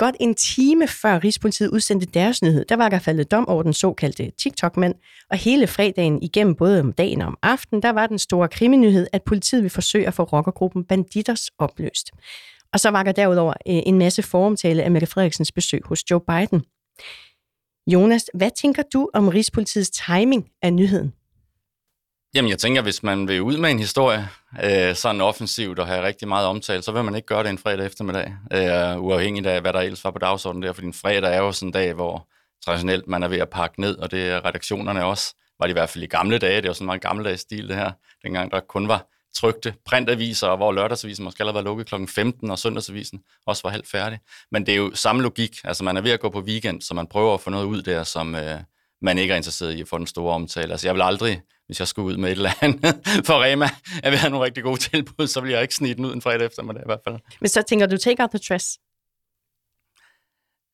Godt 0.00 0.16
en 0.20 0.34
time 0.34 0.88
før 0.88 1.24
Rigspolitiet 1.24 1.68
udsendte 1.68 2.06
deres 2.06 2.42
nyhed, 2.42 2.64
der 2.64 2.76
var 2.76 2.88
der 2.88 2.98
faldet 2.98 3.30
dom 3.30 3.48
over 3.48 3.62
den 3.62 3.72
såkaldte 3.72 4.32
TikTok-mand, 4.38 4.94
og 5.30 5.36
hele 5.36 5.66
fredagen 5.66 6.22
igennem 6.22 6.54
både 6.54 6.80
om 6.80 6.92
dagen 6.92 7.20
og 7.20 7.26
om 7.26 7.38
aftenen, 7.42 7.82
der 7.82 7.90
var 7.90 8.06
den 8.06 8.18
store 8.18 8.48
kriminyhed, 8.48 9.06
at 9.12 9.22
politiet 9.22 9.62
vil 9.62 9.70
forsøge 9.70 10.06
at 10.06 10.14
få 10.14 10.22
rockergruppen 10.22 10.84
Banditers 10.84 11.50
opløst. 11.58 12.10
Og 12.72 12.80
så 12.80 12.90
var 12.90 13.02
der 13.02 13.12
derudover 13.12 13.52
øh, 13.68 13.82
en 13.86 13.98
masse 13.98 14.22
foromtale 14.22 14.82
af 14.82 14.90
Mette 14.90 15.06
Frederiksens 15.06 15.52
besøg 15.52 15.80
hos 15.84 16.10
Joe 16.10 16.20
Biden. 16.20 16.64
Jonas, 17.86 18.24
hvad 18.34 18.50
tænker 18.60 18.82
du 18.92 19.10
om 19.14 19.28
Rigspolitiets 19.28 19.90
timing 19.90 20.48
af 20.62 20.72
nyheden? 20.72 21.12
Jamen, 22.34 22.50
jeg 22.50 22.58
tænker, 22.58 22.82
hvis 22.82 23.02
man 23.02 23.28
vil 23.28 23.42
ud 23.42 23.56
med 23.56 23.70
en 23.70 23.78
historie, 23.78 24.28
øh, 24.64 24.94
sådan 24.94 25.20
offensivt 25.20 25.78
og 25.78 25.86
have 25.86 26.02
rigtig 26.02 26.28
meget 26.28 26.46
omtale, 26.46 26.82
så 26.82 26.92
vil 26.92 27.04
man 27.04 27.14
ikke 27.14 27.26
gøre 27.26 27.42
det 27.42 27.50
en 27.50 27.58
fredag 27.58 27.86
eftermiddag, 27.86 28.36
øh, 28.52 29.02
uafhængigt 29.02 29.46
af, 29.46 29.60
hvad 29.60 29.72
der 29.72 29.80
ellers 29.80 30.04
var 30.04 30.10
på 30.10 30.18
dagsordenen 30.18 30.62
der, 30.62 30.72
fordi 30.72 30.86
en 30.86 30.94
fredag 30.94 31.34
er 31.34 31.38
jo 31.38 31.52
sådan 31.52 31.68
en 31.68 31.72
dag, 31.72 31.92
hvor 31.92 32.28
traditionelt 32.64 33.08
man 33.08 33.22
er 33.22 33.28
ved 33.28 33.38
at 33.38 33.50
pakke 33.50 33.80
ned, 33.80 33.96
og 33.96 34.10
det 34.10 34.28
er 34.28 34.44
redaktionerne 34.44 35.04
også, 35.04 35.34
var 35.58 35.66
det 35.66 35.70
i 35.70 35.72
hvert 35.72 35.88
fald 35.88 36.04
i 36.04 36.06
gamle 36.06 36.38
dage, 36.38 36.56
det 36.56 36.68
var 36.68 36.72
sådan 36.72 36.84
en 36.84 36.86
meget 36.86 37.00
gammeldags 37.00 37.42
stil 37.42 37.68
det 37.68 37.76
her, 37.76 37.92
dengang 38.24 38.52
der 38.52 38.60
kun 38.60 38.88
var 38.88 39.06
trygte 39.34 39.74
printaviser, 39.84 40.46
og 40.46 40.56
hvor 40.56 40.72
lørdagsavisen 40.72 41.24
måske 41.24 41.40
allerede 41.40 41.64
var 41.64 41.70
lukket 41.70 41.86
kl. 41.86 41.94
15, 42.08 42.50
og 42.50 42.58
søndagsavisen 42.58 43.20
også 43.46 43.62
var 43.64 43.70
halvt 43.70 43.88
færdig. 43.88 44.18
Men 44.52 44.66
det 44.66 44.72
er 44.72 44.76
jo 44.76 44.94
samme 44.94 45.22
logik, 45.22 45.56
altså 45.64 45.84
man 45.84 45.96
er 45.96 46.00
ved 46.00 46.10
at 46.10 46.20
gå 46.20 46.28
på 46.28 46.40
weekend, 46.40 46.82
så 46.82 46.94
man 46.94 47.06
prøver 47.06 47.34
at 47.34 47.40
få 47.40 47.50
noget 47.50 47.64
ud 47.64 47.82
der, 47.82 48.02
som 48.02 48.34
øh, 48.34 48.60
man 49.02 49.18
ikke 49.18 49.32
er 49.32 49.36
interesseret 49.36 49.72
i 49.72 49.80
at 49.80 49.88
få 49.88 49.98
den 49.98 50.06
store 50.06 50.34
omtale. 50.34 50.72
Altså 50.72 50.86
jeg 50.86 50.94
vil 50.94 51.02
aldrig 51.02 51.40
hvis 51.70 51.80
jeg 51.80 51.88
skulle 51.88 52.06
ud 52.06 52.16
med 52.16 52.28
et 52.28 52.36
eller 52.36 52.50
andet 52.60 53.00
for 53.26 53.44
Rema, 53.44 53.68
at 54.02 54.12
vi 54.12 54.16
har 54.16 54.28
nogle 54.28 54.44
rigtig 54.44 54.62
gode 54.62 54.80
tilbud, 54.80 55.26
så 55.26 55.40
vil 55.40 55.50
jeg 55.50 55.62
ikke 55.62 55.74
snige 55.74 55.94
den 55.94 56.04
ud 56.04 56.14
en 56.14 56.22
fredag 56.22 56.46
eftermiddag 56.46 56.82
i 56.82 56.86
hvert 56.86 57.00
fald. 57.04 57.18
Men 57.40 57.48
så 57.48 57.62
tænker 57.62 57.86
du, 57.86 57.96
take 57.96 58.22
out 58.22 58.30
the 58.30 58.38
trash? 58.38 58.78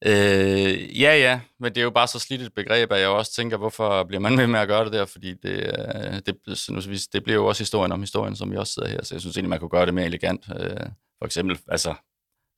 Øh, 0.05 1.01
ja, 1.01 1.17
ja, 1.17 1.41
men 1.61 1.75
det 1.75 1.81
er 1.81 1.85
jo 1.85 1.91
bare 1.91 2.09
så 2.09 2.19
slidt 2.19 2.43
et 2.43 2.55
begreb, 2.55 2.93
at 2.93 3.01
jeg 3.01 3.09
også 3.09 3.35
tænker, 3.35 3.57
hvorfor 3.57 4.05
bliver 4.05 4.21
man 4.21 4.39
ved 4.39 4.47
med 4.47 4.61
at 4.61 4.69
gøre 4.69 4.85
det 4.85 4.93
der, 4.93 5.05
fordi 5.05 5.35
det, 5.35 6.27
det, 6.27 7.07
det 7.13 7.25
bliver 7.25 7.37
jo 7.37 7.47
også 7.47 7.63
historien 7.63 7.93
om 7.93 8.01
historien, 8.01 8.37
som 8.37 8.51
vi 8.51 8.57
også 8.57 8.73
sidder 8.73 8.89
her, 8.89 9.05
så 9.05 9.15
jeg 9.15 9.21
synes 9.21 9.37
egentlig, 9.37 9.51
man 9.51 9.61
kunne 9.61 9.71
gøre 9.71 9.87
det 9.87 9.95
mere 9.95 10.07
elegant. 10.07 10.45
Øh, 10.61 10.87
for 11.19 11.27
eksempel, 11.27 11.59
altså, 11.69 11.95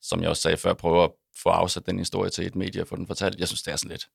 som 0.01 0.21
jeg 0.21 0.29
også 0.29 0.41
sagde 0.41 0.57
før, 0.57 0.73
prøve 0.73 1.03
at 1.03 1.11
få 1.43 1.49
afsat 1.49 1.85
den 1.85 1.99
historie 1.99 2.29
til 2.29 2.45
et 2.45 2.55
medie 2.55 2.81
og 2.81 2.87
få 2.87 2.95
den 2.95 3.07
fortalt. 3.07 3.39
Jeg 3.39 3.47
synes, 3.47 3.63
det 3.63 3.71
er 3.71 3.75
sådan 3.75 3.91
lidt, 3.91 4.07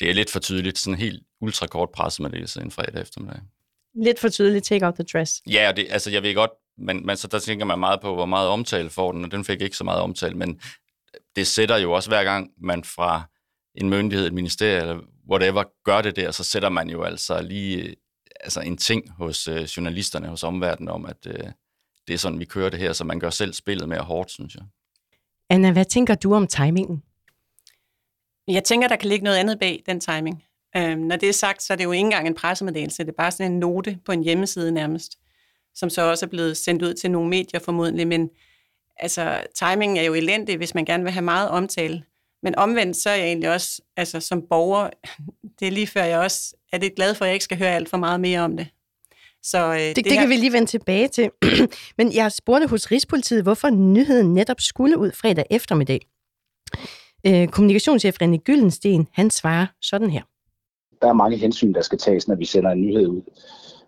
det 0.00 0.10
er 0.10 0.14
lidt 0.14 0.30
for 0.30 0.40
tydeligt, 0.40 0.78
sådan 0.78 0.98
helt 0.98 1.22
ultrakort 1.40 1.90
pressemeddelelse 1.90 2.60
en 2.60 2.70
fredag 2.70 3.02
eftermiddag. 3.02 3.40
Lidt 3.94 4.20
for 4.20 4.28
tydeligt, 4.28 4.64
take 4.64 4.86
out 4.86 4.94
the 4.94 5.04
dress. 5.12 5.42
Ja, 5.46 5.72
det, 5.76 5.86
altså 5.90 6.10
jeg 6.10 6.22
ved 6.22 6.34
godt, 6.34 6.50
men, 6.78 7.06
men 7.06 7.16
så 7.16 7.28
der 7.28 7.38
tænker 7.38 7.64
man 7.64 7.78
meget 7.78 8.00
på, 8.00 8.14
hvor 8.14 8.26
meget 8.26 8.48
omtale 8.48 8.90
får 8.90 9.12
den, 9.12 9.24
og 9.24 9.30
den 9.30 9.44
fik 9.44 9.62
ikke 9.62 9.76
så 9.76 9.84
meget 9.84 10.00
omtale, 10.00 10.34
men 10.34 10.60
det 11.36 11.46
sætter 11.46 11.76
jo 11.76 11.92
også 11.92 12.10
hver 12.10 12.24
gang, 12.24 12.50
man 12.58 12.84
fra 12.84 13.22
en 13.74 13.88
myndighed, 13.90 14.26
et 14.26 14.34
ministerie, 14.34 14.80
eller 14.80 15.00
whatever, 15.30 15.64
gør 15.84 16.02
det 16.02 16.16
der, 16.16 16.30
så 16.30 16.44
sætter 16.44 16.68
man 16.68 16.90
jo 16.90 17.02
altså 17.02 17.42
lige 17.42 17.94
altså 18.40 18.60
en 18.60 18.76
ting 18.76 19.10
hos 19.10 19.48
øh, 19.48 19.62
journalisterne, 19.62 20.28
hos 20.28 20.44
omverdenen 20.44 20.88
om, 20.88 21.06
at 21.06 21.26
øh, 21.26 21.44
det 22.08 22.14
er 22.14 22.18
sådan, 22.18 22.38
vi 22.38 22.44
kører 22.44 22.70
det 22.70 22.80
her, 22.80 22.92
så 22.92 23.04
man 23.04 23.20
gør 23.20 23.30
selv 23.30 23.52
spillet 23.52 23.88
mere 23.88 24.00
hårdt, 24.00 24.30
synes 24.30 24.54
jeg. 24.54 24.64
Anna, 25.50 25.72
hvad 25.72 25.84
tænker 25.84 26.14
du 26.14 26.34
om 26.34 26.46
timingen? 26.46 27.02
Jeg 28.48 28.64
tænker, 28.64 28.88
der 28.88 28.96
kan 28.96 29.08
ligge 29.08 29.24
noget 29.24 29.36
andet 29.36 29.58
bag 29.58 29.82
den 29.86 30.00
timing. 30.00 30.44
Øhm, 30.76 30.98
når 30.98 31.16
det 31.16 31.28
er 31.28 31.32
sagt, 31.32 31.62
så 31.62 31.72
er 31.72 31.76
det 31.76 31.84
jo 31.84 31.92
ikke 31.92 32.04
engang 32.04 32.26
en 32.26 32.34
pressemeddelelse. 32.34 33.02
Det 33.02 33.08
er 33.08 33.16
bare 33.16 33.30
sådan 33.30 33.52
en 33.52 33.58
note 33.58 33.98
på 34.04 34.12
en 34.12 34.24
hjemmeside 34.24 34.72
nærmest, 34.72 35.18
som 35.74 35.90
så 35.90 36.02
også 36.02 36.26
er 36.26 36.30
blevet 36.30 36.56
sendt 36.56 36.82
ud 36.82 36.94
til 36.94 37.10
nogle 37.10 37.28
medier 37.28 37.60
formodentlig. 37.60 38.08
Men 38.08 38.30
altså, 38.96 39.40
timingen 39.54 39.96
er 39.96 40.02
jo 40.02 40.14
elendig, 40.14 40.56
hvis 40.56 40.74
man 40.74 40.84
gerne 40.84 41.02
vil 41.04 41.12
have 41.12 41.24
meget 41.24 41.48
omtale. 41.48 42.02
Men 42.42 42.54
omvendt, 42.54 42.96
så 42.96 43.10
er 43.10 43.14
jeg 43.14 43.26
egentlig 43.26 43.50
også, 43.50 43.82
altså 43.96 44.20
som 44.20 44.42
borger, 44.50 44.90
det 45.60 45.68
er 45.68 45.72
lige 45.72 45.86
før 45.86 46.04
jeg 46.04 46.18
også 46.18 46.54
er 46.72 46.78
det 46.78 46.94
glad 46.94 47.14
for, 47.14 47.24
at 47.24 47.28
jeg 47.28 47.34
ikke 47.34 47.44
skal 47.44 47.58
høre 47.58 47.74
alt 47.74 47.88
for 47.88 47.96
meget 47.96 48.20
mere 48.20 48.40
om 48.40 48.56
det. 48.56 48.66
Så, 49.42 49.58
øh, 49.58 49.80
det, 49.80 49.96
det, 49.96 50.04
det 50.04 50.12
her... 50.12 50.20
kan 50.20 50.28
vi 50.28 50.36
lige 50.36 50.52
vende 50.52 50.66
tilbage 50.66 51.08
til. 51.08 51.30
Men 51.98 52.12
jeg 52.14 52.32
spurgte 52.32 52.66
hos 52.66 52.90
Rigspolitiet, 52.90 53.42
hvorfor 53.42 53.70
nyheden 53.70 54.34
netop 54.34 54.60
skulle 54.60 54.98
ud 54.98 55.12
fredag 55.12 55.44
eftermiddag. 55.50 56.00
Øh, 57.26 57.48
kommunikationschef 57.48 58.16
René 58.22 58.36
Gyldensten, 58.36 59.08
han 59.12 59.30
svarer 59.30 59.66
sådan 59.82 60.10
her. 60.10 60.22
Der 61.02 61.08
er 61.08 61.12
mange 61.12 61.36
hensyn, 61.36 61.74
der 61.74 61.80
skal 61.80 61.98
tages, 61.98 62.28
når 62.28 62.34
vi 62.34 62.44
sender 62.44 62.70
en 62.70 62.80
nyhed 62.80 63.06
ud 63.06 63.22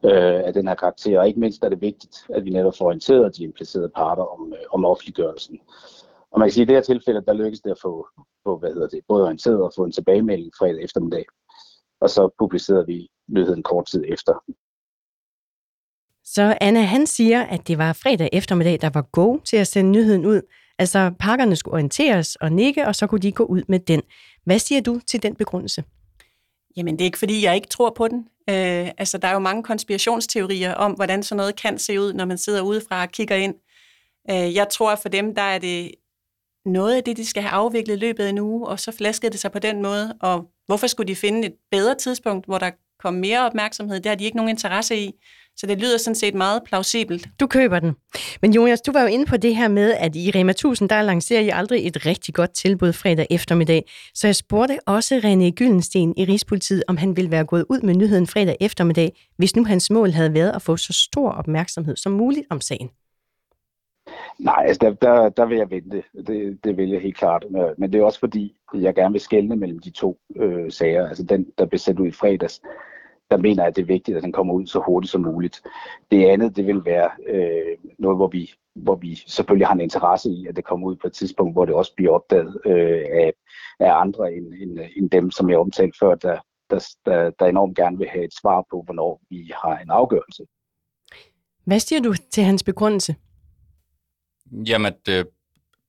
øh, 0.05 0.41
af 0.47 0.53
den 0.53 0.69
her 0.69 0.75
karakter, 0.75 1.21
og 1.21 1.29
ikke 1.29 1.41
mindst 1.41 1.65
er 1.65 1.69
det 1.69 1.81
vigtigt, 1.81 2.17
at 2.35 2.45
vi 2.45 2.51
netop 2.51 2.75
får 2.79 2.85
orienteret 2.85 3.37
de 3.37 3.43
implicerede 3.43 3.91
parter 3.97 4.23
om, 4.23 4.53
øh, 4.53 4.59
om 4.71 4.85
offentliggørelsen. 4.85 5.61
Og 6.31 6.39
man 6.39 6.49
kan 6.49 6.53
sige, 6.53 6.63
at 6.63 6.69
i 6.69 6.69
det 6.69 6.77
her 6.77 6.95
tilfælde, 6.95 7.25
der 7.27 7.33
lykkes 7.33 7.61
det 7.61 7.71
at 7.71 7.79
få, 7.83 8.07
få 8.45 8.59
hvad 8.59 8.73
hedder 8.73 8.89
det, 8.89 9.01
både 9.09 9.25
orienteret 9.25 9.63
og 9.63 9.73
få 9.77 9.85
en 9.85 9.93
tilbagemelding 9.93 10.53
fredag 10.59 10.85
eftermiddag. 10.85 11.25
Og 12.01 12.11
så 12.11 12.29
publicerede 12.39 12.87
vi 12.87 13.09
nyheden 13.29 13.63
kort 13.63 13.87
tid 13.87 14.05
efter. 14.09 14.33
Så 16.25 16.57
Anna, 16.61 16.81
han 16.81 17.07
siger, 17.07 17.43
at 17.43 17.69
det 17.69 17.79
var 17.79 17.93
fredag 17.93 18.29
eftermiddag, 18.33 18.79
der 18.81 18.91
var 18.95 19.03
go 19.13 19.39
til 19.39 19.57
at 19.57 19.67
sende 19.67 19.91
nyheden 19.91 20.27
ud. 20.27 20.43
Altså, 20.81 21.11
pakkerne 21.19 21.57
skulle 21.57 21.73
orienteres 21.75 22.37
og 22.37 22.53
nikke, 22.53 22.87
og 22.87 22.95
så 22.95 23.07
kunne 23.07 23.21
de 23.21 23.33
gå 23.33 23.45
ud 23.45 23.63
med 23.69 23.79
den. 23.79 24.03
Hvad 24.45 24.59
siger 24.59 24.81
du 24.81 25.01
til 25.07 25.23
den 25.23 25.35
begrundelse? 25.35 25.85
Jamen, 26.77 26.95
det 26.95 27.01
er 27.01 27.05
ikke, 27.05 27.19
fordi 27.19 27.45
jeg 27.45 27.55
ikke 27.55 27.69
tror 27.69 27.91
på 27.91 28.09
den. 28.09 28.19
Øh, 28.51 28.91
altså, 28.99 29.19
der 29.19 29.29
er 29.29 29.33
jo 29.33 29.39
mange 29.39 29.63
konspirationsteorier 29.63 30.75
om, 30.75 30.93
hvordan 30.93 31.23
sådan 31.23 31.37
noget 31.37 31.57
kan 31.57 31.79
se 31.79 32.01
ud, 32.01 32.13
når 32.13 32.25
man 32.25 32.39
sidder 32.39 32.63
udefra 32.63 33.03
og 33.03 33.09
kigger 33.09 33.37
ind. 33.37 33.55
Øh, 34.31 34.55
jeg 34.55 34.69
tror, 34.69 34.93
at 34.93 34.99
for 34.99 35.09
dem, 35.09 35.35
der 35.35 35.43
er 35.43 35.59
det 35.59 35.91
noget 36.65 36.97
af 36.97 37.05
det, 37.05 37.17
de 37.17 37.27
skal 37.27 37.43
have 37.43 37.53
afviklet 37.53 37.97
i 37.97 37.99
løbet 37.99 38.25
af 38.25 38.29
en 38.29 38.39
uge, 38.39 38.69
og 38.69 38.81
så 38.81 38.93
flaskede 38.93 39.33
det 39.33 39.41
sig 39.41 39.53
på 39.53 39.59
den 39.59 39.83
måde. 39.83 40.17
Og 40.21 40.51
hvorfor 40.67 40.87
skulle 40.87 41.09
de 41.09 41.17
finde 41.17 41.47
et 41.47 41.55
bedre 41.71 41.95
tidspunkt, 41.95 42.47
hvor 42.47 42.59
der 42.59 42.71
kom 42.99 43.15
mere 43.15 43.47
opmærksomhed? 43.47 44.01
Det 44.01 44.07
har 44.07 44.17
de 44.17 44.25
ikke 44.25 44.37
nogen 44.37 44.51
interesse 44.51 44.97
i. 44.97 45.13
Så 45.61 45.67
det 45.67 45.81
lyder 45.81 45.99
sådan 45.99 46.15
set 46.15 46.35
meget 46.35 46.63
plausibelt. 46.65 47.29
Du 47.41 47.47
køber 47.47 47.79
den. 47.79 47.97
Men 48.43 48.53
Jonas, 48.53 48.81
du 48.81 48.93
var 48.93 49.01
jo 49.03 49.07
inde 49.07 49.27
på 49.27 49.37
det 49.37 49.57
her 49.57 49.69
med, 49.69 49.93
at 49.93 50.17
i 50.17 50.31
Rema 50.35 50.51
1000, 50.51 50.89
der 50.89 51.03
lancerer 51.03 51.41
I 51.41 51.49
aldrig 51.49 51.87
et 51.87 52.07
rigtig 52.07 52.35
godt 52.35 52.55
tilbud 52.55 52.93
fredag 52.93 53.27
eftermiddag. 53.31 53.85
Så 54.15 54.27
jeg 54.27 54.37
spurgte 54.37 54.79
også 54.87 55.15
René 55.19 55.51
Gyldensten 55.51 56.15
i 56.17 56.25
Rigspolitiet, 56.25 56.83
om 56.89 56.97
han 56.97 57.17
ville 57.17 57.31
være 57.31 57.45
gået 57.45 57.65
ud 57.69 57.81
med 57.81 57.95
nyheden 57.95 58.27
fredag 58.27 58.57
eftermiddag, 58.61 59.13
hvis 59.37 59.57
nu 59.57 59.65
hans 59.65 59.91
mål 59.91 60.11
havde 60.11 60.35
været 60.35 60.51
at 60.51 60.63
få 60.63 60.77
så 60.77 60.93
stor 61.11 61.31
opmærksomhed 61.31 61.97
som 61.97 62.13
muligt 62.13 62.47
om 62.51 62.61
sagen. 62.61 62.91
Nej, 64.39 64.65
altså 64.67 64.79
der, 64.81 64.95
der, 64.95 65.29
der 65.29 65.47
vil 65.47 65.59
jeg 65.59 65.71
vente. 65.71 66.03
Det, 66.27 66.65
det 66.65 66.77
vil 66.77 66.91
jeg 66.91 67.01
helt 67.01 67.17
klart. 67.17 67.45
Men 67.79 67.93
det 67.93 68.01
er 68.01 68.05
også 68.05 68.21
fordi, 68.21 68.57
jeg 68.75 68.95
gerne 68.95 69.13
vil 69.13 69.21
skelne 69.21 69.57
mellem 69.57 69.79
de 69.79 69.91
to 69.91 70.19
øh, 70.37 70.73
sager. 70.73 71.09
Altså 71.09 71.23
den, 71.23 71.47
der 71.59 71.67
blev 71.67 71.79
sendt 71.79 72.01
ud 72.01 72.07
i 72.07 72.13
fredags, 72.13 72.61
der 73.31 73.37
mener 73.37 73.63
jeg, 73.63 73.69
at 73.69 73.77
det 73.77 73.83
er 73.83 73.87
vigtigt, 73.87 74.17
at 74.17 74.23
den 74.23 74.33
kommer 74.33 74.55
ud 74.55 74.67
så 74.67 74.83
hurtigt 74.87 75.13
som 75.13 75.21
muligt. 75.21 75.63
Det 76.11 76.27
andet, 76.27 76.57
det 76.57 76.67
vil 76.67 76.85
være 76.85 77.11
øh, 77.29 77.77
noget, 77.99 78.19
hvor 78.19 78.29
vi, 78.29 78.53
hvor 78.75 78.95
vi 78.95 79.15
selvfølgelig 79.27 79.67
har 79.67 79.75
en 79.75 79.81
interesse 79.81 80.31
i, 80.31 80.47
at 80.47 80.57
det 80.57 80.65
kommer 80.65 80.87
ud 80.89 80.97
på 80.97 81.07
et 81.07 81.13
tidspunkt, 81.13 81.55
hvor 81.55 81.65
det 81.65 81.75
også 81.75 81.95
bliver 81.95 82.13
opdaget 82.13 82.61
øh, 82.67 83.05
af, 83.13 83.33
af 83.81 83.93
andre 84.01 84.33
end, 84.33 84.55
end, 84.55 84.79
end 84.97 85.11
dem, 85.11 85.31
som 85.31 85.51
jeg 85.51 85.59
omtalte 85.59 85.99
før, 86.01 86.15
der, 86.15 86.39
der, 86.71 86.89
der, 87.07 87.31
der 87.31 87.47
enormt 87.47 87.77
gerne 87.77 87.99
vil 87.99 88.09
have 88.09 88.25
et 88.25 88.35
svar 88.41 88.65
på, 88.71 88.83
hvornår 88.83 89.21
vi 89.31 89.51
har 89.65 89.79
en 89.79 89.91
afgørelse. 89.91 90.47
Hvad 91.65 91.81
siger 91.81 92.03
du 92.03 92.15
til 92.31 92.45
hans 92.45 92.63
begrundelse? 92.63 93.17
Jamen, 94.53 94.93
det, 95.07 95.29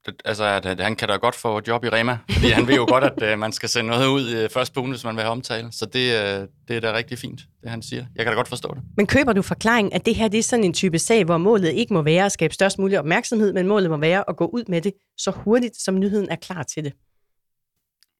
det, 0.05 0.22
altså, 0.25 0.43
at 0.43 0.79
han 0.79 0.96
kan 0.96 1.08
da 1.08 1.15
godt 1.15 1.36
få 1.36 1.62
job 1.67 1.84
i 1.84 1.89
Rema, 1.89 2.17
fordi 2.31 2.50
han 2.50 2.67
ved 2.67 2.75
jo 2.75 2.86
godt, 2.89 3.03
at 3.03 3.34
uh, 3.34 3.39
man 3.39 3.51
skal 3.51 3.70
sende 3.70 3.89
noget 3.89 4.08
ud 4.08 4.43
uh, 4.43 4.50
først 4.50 4.74
på 4.74 4.79
ugen, 4.79 4.91
hvis 4.91 5.03
man 5.03 5.15
vil 5.15 5.22
have 5.22 5.31
omtale. 5.31 5.72
Så 5.72 5.86
det, 5.86 5.93
uh, 5.93 6.48
det 6.67 6.75
er 6.75 6.79
da 6.79 6.93
rigtig 6.93 7.17
fint, 7.20 7.41
det 7.62 7.70
han 7.70 7.81
siger. 7.81 8.05
Jeg 8.15 8.25
kan 8.25 8.31
da 8.31 8.36
godt 8.36 8.48
forstå 8.48 8.74
det. 8.75 8.84
Men 8.98 9.08
køber 9.08 9.34
du 9.34 9.41
forklaringen, 9.41 9.93
at 9.93 10.05
det 10.05 10.15
her 10.15 10.27
det 10.27 10.38
er 10.38 10.43
sådan 10.43 10.65
en 10.65 10.74
type 10.74 11.00
sag, 11.00 11.24
hvor 11.24 11.38
målet 11.38 11.72
ikke 11.74 11.93
må 11.93 12.01
være 12.01 12.25
at 12.25 12.31
skabe 12.31 12.53
størst 12.53 12.79
mulig 12.79 13.00
opmærksomhed, 13.00 13.53
men 13.53 13.67
målet 13.67 13.89
må 13.89 13.98
være 13.98 14.24
at 14.29 14.38
gå 14.38 14.46
ud 14.46 14.63
med 14.67 14.81
det 14.81 14.93
så 15.17 15.31
hurtigt, 15.31 15.81
som 15.81 16.00
nyheden 16.00 16.29
er 16.29 16.36
klar 16.36 16.63
til 16.63 16.84
det? 16.84 16.93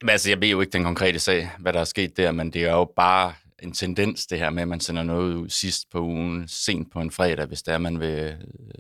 Men 0.02 0.10
altså, 0.10 0.30
jeg 0.30 0.42
ved 0.42 0.48
jo 0.48 0.62
ikke 0.62 0.72
den 0.72 0.84
konkrete 0.84 1.20
sag, 1.20 1.50
hvad 1.60 1.74
der 1.74 1.80
er 1.80 1.84
sket 1.84 2.18
der, 2.18 2.32
men 2.32 2.54
det 2.54 2.64
er 2.64 2.72
jo 2.72 2.92
bare 2.96 3.34
en 3.62 3.72
tendens, 3.72 4.28
det 4.28 4.40
her 4.40 4.50
med, 4.50 4.62
at 4.62 4.68
man 4.68 4.80
sender 4.80 5.04
noget 5.04 5.36
ud 5.36 5.50
sidst 5.50 5.90
på 5.92 6.00
ugen, 6.00 6.48
sent 6.48 6.92
på 6.92 7.00
en 7.00 7.12
fredag, 7.12 7.46
hvis 7.46 7.62
det 7.64 7.74
er, 7.74 7.78
man 7.78 8.00
vil 8.00 8.20
øh, 8.20 8.36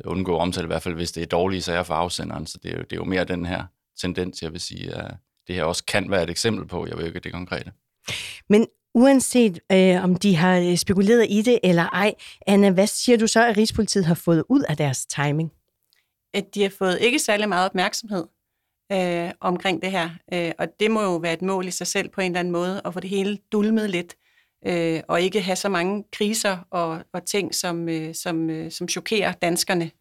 undgå 0.05 0.37
omtale, 0.37 0.65
i 0.65 0.67
hvert 0.67 0.81
fald 0.81 0.95
hvis 0.95 1.11
det 1.11 1.23
er 1.23 1.27
dårlige 1.27 1.61
sager 1.61 1.83
for 1.83 1.93
afsenderen. 1.93 2.47
Så 2.47 2.59
det 2.63 2.71
er 2.71 2.77
jo, 2.77 2.83
det 2.83 2.91
er 2.91 2.95
jo 2.95 3.03
mere 3.03 3.23
den 3.23 3.45
her 3.45 3.63
tendens, 4.01 4.41
jeg 4.41 4.51
vil 4.51 4.61
sige, 4.61 4.95
at 4.95 5.15
det 5.47 5.55
her 5.55 5.63
også 5.63 5.85
kan 5.85 6.11
være 6.11 6.23
et 6.23 6.29
eksempel 6.29 6.67
på. 6.67 6.87
Jeg 6.87 6.97
ved 6.97 7.05
ikke 7.05 7.19
det 7.19 7.31
konkrete. 7.31 7.71
Men 8.49 8.67
uanset 8.93 9.59
øh, 9.71 10.03
om 10.03 10.15
de 10.15 10.35
har 10.35 10.57
øh, 10.57 10.77
spekuleret 10.77 11.27
i 11.29 11.41
det 11.41 11.59
eller 11.63 11.83
ej, 11.83 12.13
Anna, 12.47 12.69
hvad 12.69 12.87
siger 12.87 13.17
du 13.17 13.27
så, 13.27 13.47
at 13.47 13.57
Rigspolitiet 13.57 14.05
har 14.05 14.15
fået 14.15 14.43
ud 14.49 14.63
af 14.69 14.77
deres 14.77 15.05
timing? 15.05 15.51
At 16.33 16.55
de 16.55 16.61
har 16.61 16.69
fået 16.69 16.97
ikke 17.01 17.19
særlig 17.19 17.49
meget 17.49 17.65
opmærksomhed 17.65 18.27
øh, 18.91 19.31
omkring 19.39 19.81
det 19.81 19.91
her. 19.91 20.09
Øh, 20.33 20.51
og 20.59 20.67
det 20.79 20.91
må 20.91 21.01
jo 21.01 21.15
være 21.15 21.33
et 21.33 21.41
mål 21.41 21.67
i 21.67 21.71
sig 21.71 21.87
selv 21.87 22.09
på 22.09 22.21
en 22.21 22.31
eller 22.31 22.39
anden 22.39 22.51
måde, 22.51 22.81
at 22.85 22.93
få 22.93 22.99
det 22.99 23.09
hele 23.09 23.37
dulmet 23.51 23.89
lidt 23.89 24.15
øh, 24.67 25.01
og 25.07 25.21
ikke 25.21 25.41
have 25.41 25.55
så 25.55 25.69
mange 25.69 26.03
kriser 26.11 26.57
og, 26.71 27.03
og 27.13 27.25
ting, 27.25 27.55
som, 27.55 27.89
øh, 27.89 28.15
som, 28.15 28.49
øh, 28.49 28.71
som 28.71 28.87
chokerer 28.87 29.31
danskerne. 29.31 29.91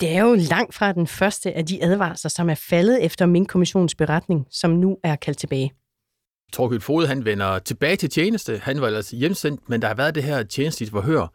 Det 0.00 0.10
er 0.16 0.22
jo 0.22 0.34
langt 0.34 0.74
fra 0.74 0.92
den 0.92 1.06
første 1.06 1.52
af 1.52 1.66
de 1.66 1.84
advarsler, 1.84 2.28
som 2.28 2.50
er 2.50 2.54
faldet 2.54 3.04
efter 3.04 3.26
min 3.26 3.46
kommissionens 3.46 3.94
beretning, 3.94 4.46
som 4.50 4.70
nu 4.70 4.98
er 5.02 5.16
kaldt 5.16 5.38
tilbage. 5.38 5.72
Torgild 6.52 6.80
Fode, 6.80 7.06
han 7.06 7.24
vender 7.24 7.58
tilbage 7.58 7.96
til 7.96 8.10
tjeneste. 8.10 8.60
Han 8.62 8.80
var 8.80 8.86
altså 8.86 9.16
hjemsendt, 9.16 9.68
men 9.68 9.82
der 9.82 9.88
har 9.88 9.94
været 9.94 10.14
det 10.14 10.22
her 10.22 10.42
tjenestligt 10.42 10.90
forhør 10.90 11.32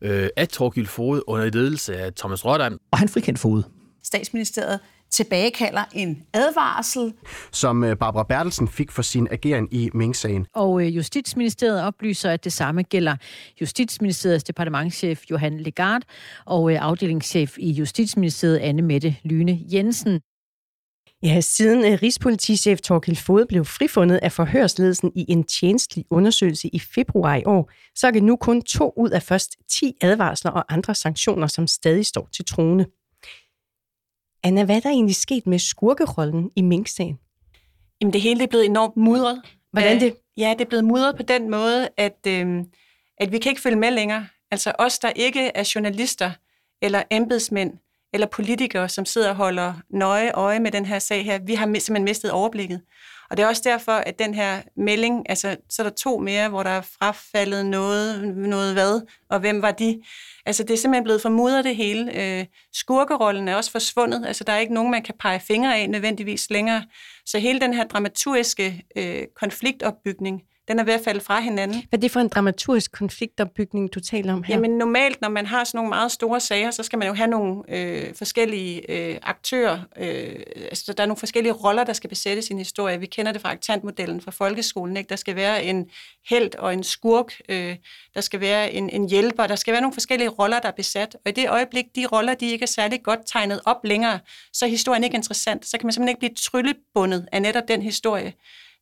øh, 0.00 0.28
af 0.36 0.48
Torgild 0.48 0.86
Fode 0.86 1.28
under 1.28 1.50
ledelse 1.50 1.96
af 1.96 2.14
Thomas 2.14 2.44
Røddan. 2.44 2.78
Og 2.90 2.98
han 2.98 3.08
frikendt 3.08 3.38
Fode. 3.38 3.64
Statsministeriet 4.02 4.80
tilbagekalder 5.10 5.84
en 5.92 6.22
advarsel. 6.32 7.12
Som 7.52 7.84
øh, 7.84 7.96
Barbara 7.96 8.22
Bertelsen 8.22 8.68
fik 8.68 8.90
for 8.90 9.02
sin 9.02 9.28
ageren 9.30 9.68
i 9.70 9.90
Mink-sagen. 9.94 10.46
Og 10.54 10.82
øh, 10.86 10.96
Justitsministeriet 10.96 11.82
oplyser, 11.82 12.30
at 12.30 12.44
det 12.44 12.52
samme 12.52 12.82
gælder 12.82 13.16
Justitsministeriets 13.60 14.44
departementchef 14.44 15.22
Johan 15.30 15.60
Legard 15.60 16.02
og 16.46 16.72
øh, 16.72 16.78
afdelingschef 16.82 17.58
i 17.58 17.70
Justitsministeriet 17.70 18.58
Anne 18.58 18.82
Mette 18.82 19.16
Lyne 19.24 19.60
Jensen. 19.72 20.20
Ja, 21.22 21.40
siden 21.40 22.02
Rigspolitichef 22.02 22.80
Torkild 22.80 23.16
Fod 23.16 23.46
blev 23.46 23.64
frifundet 23.64 24.16
af 24.22 24.32
forhørsledelsen 24.32 25.12
i 25.14 25.24
en 25.28 25.44
tjenestlig 25.44 26.04
undersøgelse 26.10 26.68
i 26.68 26.78
februar 26.78 27.36
i 27.36 27.42
år, 27.46 27.70
så 27.94 28.06
er 28.06 28.10
det 28.10 28.22
nu 28.22 28.36
kun 28.36 28.62
to 28.62 28.92
ud 28.96 29.10
af 29.10 29.22
først 29.22 29.56
10 29.70 29.92
advarsler 30.00 30.50
og 30.50 30.74
andre 30.74 30.94
sanktioner, 30.94 31.46
som 31.46 31.66
stadig 31.66 32.06
står 32.06 32.28
til 32.32 32.44
trone. 32.44 32.86
Anna, 34.42 34.64
hvad 34.64 34.76
er 34.76 34.80
der 34.80 34.90
egentlig 34.90 35.16
sket 35.16 35.46
med 35.46 35.58
skurkerollen 35.58 36.50
i 36.56 36.62
Mink-sagen? 36.62 37.18
Jamen, 38.00 38.12
det 38.12 38.20
hele 38.20 38.42
er 38.42 38.46
blevet 38.46 38.64
enormt 38.64 38.96
mudret. 38.96 39.42
Hvordan 39.72 40.00
det? 40.00 40.16
Ja, 40.36 40.54
det 40.58 40.60
er 40.60 40.68
blevet 40.68 40.84
mudret 40.84 41.16
på 41.16 41.22
den 41.22 41.50
måde, 41.50 41.88
at, 41.96 42.26
øh, 42.26 42.64
at 43.18 43.32
vi 43.32 43.38
kan 43.38 43.50
ikke 43.50 43.62
følge 43.62 43.76
med 43.76 43.90
længere. 43.90 44.26
Altså 44.50 44.72
os, 44.78 44.98
der 44.98 45.10
ikke 45.16 45.50
er 45.54 45.72
journalister, 45.74 46.30
eller 46.82 47.02
embedsmænd, 47.10 47.72
eller 48.12 48.26
politikere, 48.26 48.88
som 48.88 49.04
sidder 49.04 49.28
og 49.30 49.36
holder 49.36 49.74
nøje 49.90 50.32
øje 50.32 50.60
med 50.60 50.70
den 50.70 50.86
her 50.86 50.98
sag 50.98 51.24
her, 51.24 51.38
vi 51.38 51.54
har 51.54 51.64
simpelthen 51.64 52.04
mistet 52.04 52.30
overblikket. 52.30 52.80
Og 53.30 53.36
det 53.36 53.42
er 53.42 53.46
også 53.46 53.62
derfor, 53.64 53.92
at 53.92 54.18
den 54.18 54.34
her 54.34 54.62
melding, 54.76 55.30
altså 55.30 55.56
så 55.68 55.82
er 55.82 55.88
der 55.88 55.94
to 55.94 56.18
mere, 56.18 56.48
hvor 56.48 56.62
der 56.62 56.70
er 56.70 56.80
frafaldet 56.80 57.66
noget, 57.66 58.34
noget 58.36 58.72
hvad, 58.72 59.06
og 59.30 59.40
hvem 59.40 59.62
var 59.62 59.70
de? 59.70 60.02
Altså 60.46 60.62
det 60.62 60.70
er 60.70 60.78
simpelthen 60.78 61.04
blevet 61.04 61.22
formudret 61.22 61.64
det 61.64 61.76
hele. 61.76 62.20
Øh, 62.20 62.46
skurkerollen 62.72 63.48
er 63.48 63.56
også 63.56 63.70
forsvundet, 63.70 64.26
altså 64.26 64.44
der 64.44 64.52
er 64.52 64.58
ikke 64.58 64.74
nogen, 64.74 64.90
man 64.90 65.02
kan 65.02 65.14
pege 65.20 65.40
fingre 65.40 65.76
af 65.76 65.90
nødvendigvis 65.90 66.50
længere. 66.50 66.84
Så 67.26 67.38
hele 67.38 67.60
den 67.60 67.74
her 67.74 67.84
dramaturgiske 67.84 68.84
øh, 68.96 69.22
konfliktopbygning, 69.36 70.42
den 70.70 70.78
er 70.78 70.84
ved 70.84 70.94
at 70.94 71.00
falde 71.04 71.20
fra 71.20 71.40
hinanden. 71.40 71.84
Hvad 71.88 71.98
er 71.98 72.00
det 72.00 72.10
for 72.10 72.20
en 72.20 72.28
dramaturgisk 72.28 72.92
konfliktopbygning, 72.92 73.94
du 73.94 74.00
taler 74.00 74.32
om 74.32 74.42
her? 74.42 74.54
Jamen 74.54 74.70
normalt, 74.70 75.20
når 75.20 75.28
man 75.28 75.46
har 75.46 75.64
sådan 75.64 75.78
nogle 75.78 75.88
meget 75.88 76.12
store 76.12 76.40
sager, 76.40 76.70
så 76.70 76.82
skal 76.82 76.98
man 76.98 77.08
jo 77.08 77.14
have 77.14 77.26
nogle 77.26 77.62
øh, 77.68 78.14
forskellige 78.14 78.90
øh, 78.90 79.18
aktører. 79.22 79.78
Øh, 79.96 80.36
altså, 80.56 80.92
der 80.92 81.02
er 81.02 81.06
nogle 81.06 81.18
forskellige 81.18 81.52
roller, 81.52 81.84
der 81.84 81.92
skal 81.92 82.10
besættes 82.10 82.48
i 82.50 82.52
en 82.52 82.58
historie. 82.58 83.00
Vi 83.00 83.06
kender 83.06 83.32
det 83.32 83.40
fra 83.40 83.50
aktantmodellen 83.50 84.20
fra 84.20 84.30
folkeskolen. 84.30 84.96
Ikke? 84.96 85.08
Der 85.08 85.16
skal 85.16 85.36
være 85.36 85.64
en 85.64 85.90
held 86.28 86.54
og 86.58 86.72
en 86.72 86.82
skurk. 86.82 87.32
Øh, 87.48 87.76
der 88.14 88.20
skal 88.20 88.40
være 88.40 88.72
en, 88.72 88.90
en 88.90 89.08
hjælper. 89.08 89.46
Der 89.46 89.56
skal 89.56 89.72
være 89.72 89.80
nogle 89.80 89.94
forskellige 89.94 90.28
roller, 90.28 90.58
der 90.60 90.68
er 90.68 90.72
besat. 90.76 91.16
Og 91.24 91.28
i 91.28 91.32
det 91.32 91.50
øjeblik, 91.50 91.84
de 91.96 92.06
roller 92.06 92.34
de 92.34 92.50
ikke 92.50 92.62
er 92.62 92.66
særlig 92.66 93.02
godt 93.02 93.20
tegnet 93.26 93.60
op 93.64 93.84
længere, 93.84 94.18
så 94.52 94.64
er 94.64 94.68
historien 94.68 95.04
ikke 95.04 95.16
interessant. 95.16 95.66
Så 95.66 95.78
kan 95.78 95.86
man 95.86 95.92
simpelthen 95.92 96.08
ikke 96.08 96.18
blive 96.18 96.34
tryllebundet 96.34 97.28
af 97.32 97.42
netop 97.42 97.68
den 97.68 97.82
historie. 97.82 98.32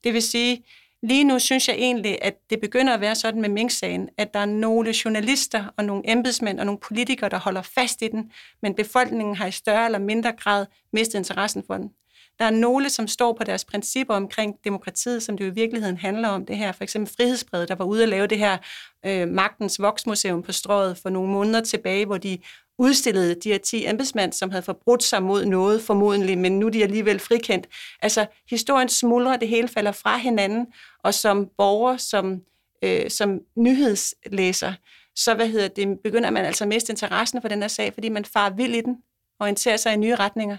Det 0.05 0.15
vil 0.15 0.23
sige, 0.23 0.63
Lige 1.03 1.25
nu 1.25 1.39
synes 1.39 1.69
jeg 1.69 1.77
egentlig, 1.77 2.19
at 2.23 2.35
det 2.51 2.61
begynder 2.61 2.95
at 2.95 3.01
være 3.01 3.15
sådan 3.15 3.41
med 3.41 3.49
Mink-sagen, 3.49 4.09
at 4.17 4.35
der 4.35 4.41
er 4.41 4.47
nogle 4.47 4.95
journalister 5.05 5.75
og 5.77 5.85
nogle 5.85 6.03
embedsmænd 6.11 6.61
og 6.61 6.67
nogle 6.67 6.81
politikere, 6.81 7.31
der 7.31 7.39
holder 7.39 7.63
fast 7.63 8.03
i 8.03 8.09
den, 8.09 8.33
men 8.63 8.75
befolkningen 8.75 9.37
har 9.37 9.47
i 9.47 9.51
større 9.51 9.85
eller 9.85 9.99
mindre 9.99 10.33
grad 10.33 10.67
mistet 10.93 11.19
interessen 11.19 11.63
for 11.67 11.75
den. 11.75 11.91
Der 12.39 12.45
er 12.45 12.51
nogle, 12.51 12.91
som 12.91 13.09
står 13.09 13.33
på 13.33 13.45
deres 13.45 13.65
principper 13.65 14.15
omkring 14.15 14.55
demokratiet, 14.65 15.23
som 15.23 15.39
det 15.39 15.45
jo 15.45 15.51
i 15.51 15.55
virkeligheden 15.55 15.97
handler 15.97 16.29
om 16.29 16.47
det 16.47 16.57
her. 16.57 16.73
For 16.73 16.83
eksempel 16.83 17.15
Frihedsbredet, 17.17 17.69
der 17.69 17.75
var 17.75 17.85
ude 17.85 18.03
at 18.03 18.09
lave 18.09 18.27
det 18.27 18.39
her 18.39 18.59
øh, 19.07 19.29
Magtens 19.29 19.81
Voksmuseum 19.81 20.43
på 20.43 20.53
strået 20.53 20.99
for 20.99 21.11
nogle 21.11 21.33
måneder 21.33 21.61
tilbage, 21.61 22.07
hvor 22.07 22.19
de 22.19 22.39
udstillede 22.79 23.35
de 23.35 23.51
her 23.51 23.59
10 23.59 23.87
embedsmænd, 23.87 24.33
som 24.33 24.51
havde 24.51 24.63
forbrudt 24.63 25.03
sig 25.03 25.23
mod 25.23 25.45
noget 25.45 25.83
formodentlig, 25.83 26.39
men 26.39 26.59
nu 26.59 26.67
er 26.67 26.71
de 26.71 26.83
alligevel 26.83 27.19
frikendt. 27.19 27.67
Altså, 28.03 28.27
historien 28.51 28.89
smuldrer, 28.89 29.37
det 29.37 29.49
hele 29.49 29.69
falder 29.69 29.93
fra 29.93 30.17
hinanden, 30.17 30.67
og 31.05 31.15
som 31.15 31.49
borger, 31.57 31.97
som, 31.97 32.41
øh, 32.83 33.11
som 33.11 33.39
nyhedslæser, 33.57 34.73
så 35.17 35.35
hvad 35.35 35.49
hedder 35.49 35.69
det, 35.69 35.99
begynder 36.05 36.31
man 36.31 36.45
altså 36.45 36.65
at 36.65 36.69
miste 36.69 36.93
interessen 36.93 37.41
for 37.41 37.49
den 37.49 37.61
her 37.61 37.69
sag, 37.69 37.95
fordi 37.95 38.09
man 38.09 38.25
far 38.25 38.51
vild 38.51 38.75
i 38.75 38.81
den, 38.81 38.97
og 39.41 39.45
orienterer 39.45 39.77
sig 39.77 39.93
i 39.93 39.97
nye 39.97 40.15
retninger. 40.15 40.57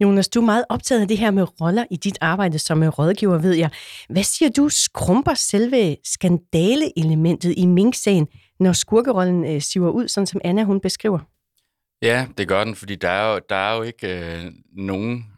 Jonas, 0.00 0.28
du 0.28 0.40
er 0.40 0.44
meget 0.44 0.64
optaget 0.68 1.00
af 1.00 1.08
det 1.08 1.18
her 1.18 1.30
med 1.30 1.60
roller 1.60 1.84
i 1.90 1.96
dit 1.96 2.18
arbejde 2.20 2.58
som 2.58 2.82
øh, 2.82 2.88
rådgiver, 2.88 3.38
ved 3.38 3.52
jeg. 3.52 3.70
Hvad 4.08 4.22
siger 4.22 4.50
du, 4.50 4.68
skrumper 4.68 5.34
selve 5.34 5.96
skandaleelementet 6.04 7.54
i 7.56 7.66
Mink-sagen, 7.66 8.26
når 8.60 8.72
skurkerollen 8.72 9.44
øh, 9.44 9.62
siver 9.62 9.90
ud, 9.90 10.08
sådan 10.08 10.26
som 10.26 10.40
Anna 10.44 10.64
hun 10.64 10.80
beskriver? 10.80 11.18
Ja, 12.04 12.26
det 12.38 12.48
gør 12.48 12.64
den, 12.64 12.74
fordi 12.74 12.94
der 12.94 13.08
er 13.08 13.32
jo, 13.32 13.40
der 13.48 13.56
er 13.56 13.76
jo 13.76 13.82
ikke 13.82 14.08
øh, 14.08 14.52
nogen 14.72 15.32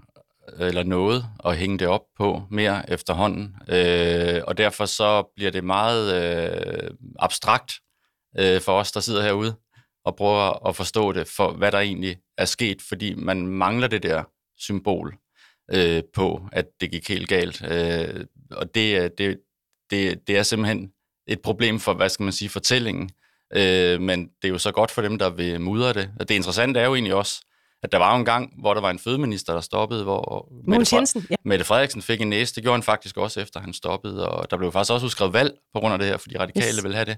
øh, 0.59 0.69
eller 0.69 0.83
noget 0.83 1.25
at 1.45 1.57
hænge 1.57 1.79
det 1.79 1.89
op 1.89 2.03
på 2.17 2.43
mere 2.51 2.91
efterhånden. 2.91 3.57
Øh, 3.69 4.43
og 4.47 4.59
derfor 4.59 4.87
så 4.87 5.33
bliver 5.37 5.51
det 5.51 5.65
meget 5.65 6.15
øh, 6.15 6.91
abstrakt 7.19 7.73
øh, 8.39 8.61
for 8.61 8.73
os, 8.73 8.93
der 8.93 9.01
sidder 9.01 9.23
herude 9.23 9.57
og 10.05 10.17
prøver 10.17 10.67
at 10.69 10.77
forstå 10.77 11.13
det 11.13 11.29
for, 11.37 11.53
hvad 11.53 11.73
der 11.73 11.79
egentlig 11.79 12.17
er 12.39 12.45
sket, 12.45 12.83
fordi 12.83 13.15
man 13.15 13.47
mangler 13.47 13.89
det 13.89 14.03
der 14.03 14.25
symbol 14.59 15.17
øh, 15.75 16.03
på, 16.15 16.49
at 16.53 16.67
det 16.81 16.91
gik 16.91 17.09
helt 17.09 17.29
galt. 17.29 17.63
Øh, 17.65 18.27
og 18.51 18.75
det, 18.75 19.03
øh, 19.03 19.11
det, 19.19 19.41
det, 19.91 20.27
det 20.27 20.39
er 20.39 20.43
simpelthen 20.43 20.93
et 21.27 21.41
problem 21.43 21.81
for, 21.81 21.95
hvad 21.95 22.09
skal 22.09 22.25
man 22.25 22.33
sige, 22.33 22.49
fortællingen. 22.49 23.11
Øh, 23.55 24.01
men 24.01 24.21
det 24.43 24.49
er 24.49 24.53
jo 24.53 24.59
så 24.59 24.73
godt 24.73 24.91
for 24.91 25.03
dem, 25.03 25.19
der 25.19 25.31
vil 25.31 25.61
mudre 25.61 25.93
det. 25.93 26.11
Og 26.21 26.29
det 26.29 26.35
interessante 26.35 26.81
er 26.81 26.85
jo 26.85 26.95
egentlig 26.95 27.15
også, 27.15 27.41
at 27.83 27.93
der 27.93 27.99
var 27.99 28.13
jo 28.13 28.19
en 28.19 28.25
gang, 28.25 28.61
hvor 28.61 28.75
der 28.75 28.81
var 28.81 28.91
en 28.91 28.99
fødeminister, 28.99 29.53
der 29.53 29.61
stoppede, 29.61 30.05
hvor 30.05 30.49
Mette, 30.67 30.97
Jensen, 30.97 31.27
ja. 31.31 31.37
Mette 31.45 31.65
Frederiksen 31.65 32.03
fik 32.03 32.21
en 32.21 32.29
næse. 32.29 32.55
Det 32.55 32.63
gjorde 32.63 32.77
han 32.77 32.83
faktisk 32.83 33.17
også, 33.17 33.41
efter 33.41 33.61
han 33.61 33.73
stoppede. 33.73 34.29
Og 34.29 34.51
der 34.51 34.57
blev 34.57 34.73
faktisk 34.73 34.93
også 34.93 35.07
udskrevet 35.07 35.33
valg 35.33 35.55
på 35.75 35.81
grund 35.81 35.93
af 35.93 35.99
det 35.99 36.09
her, 36.09 36.17
fordi 36.17 36.39
radikale 36.39 36.77
yes. 36.77 36.83
ville 36.83 36.97
have 36.97 37.05
det. 37.05 37.17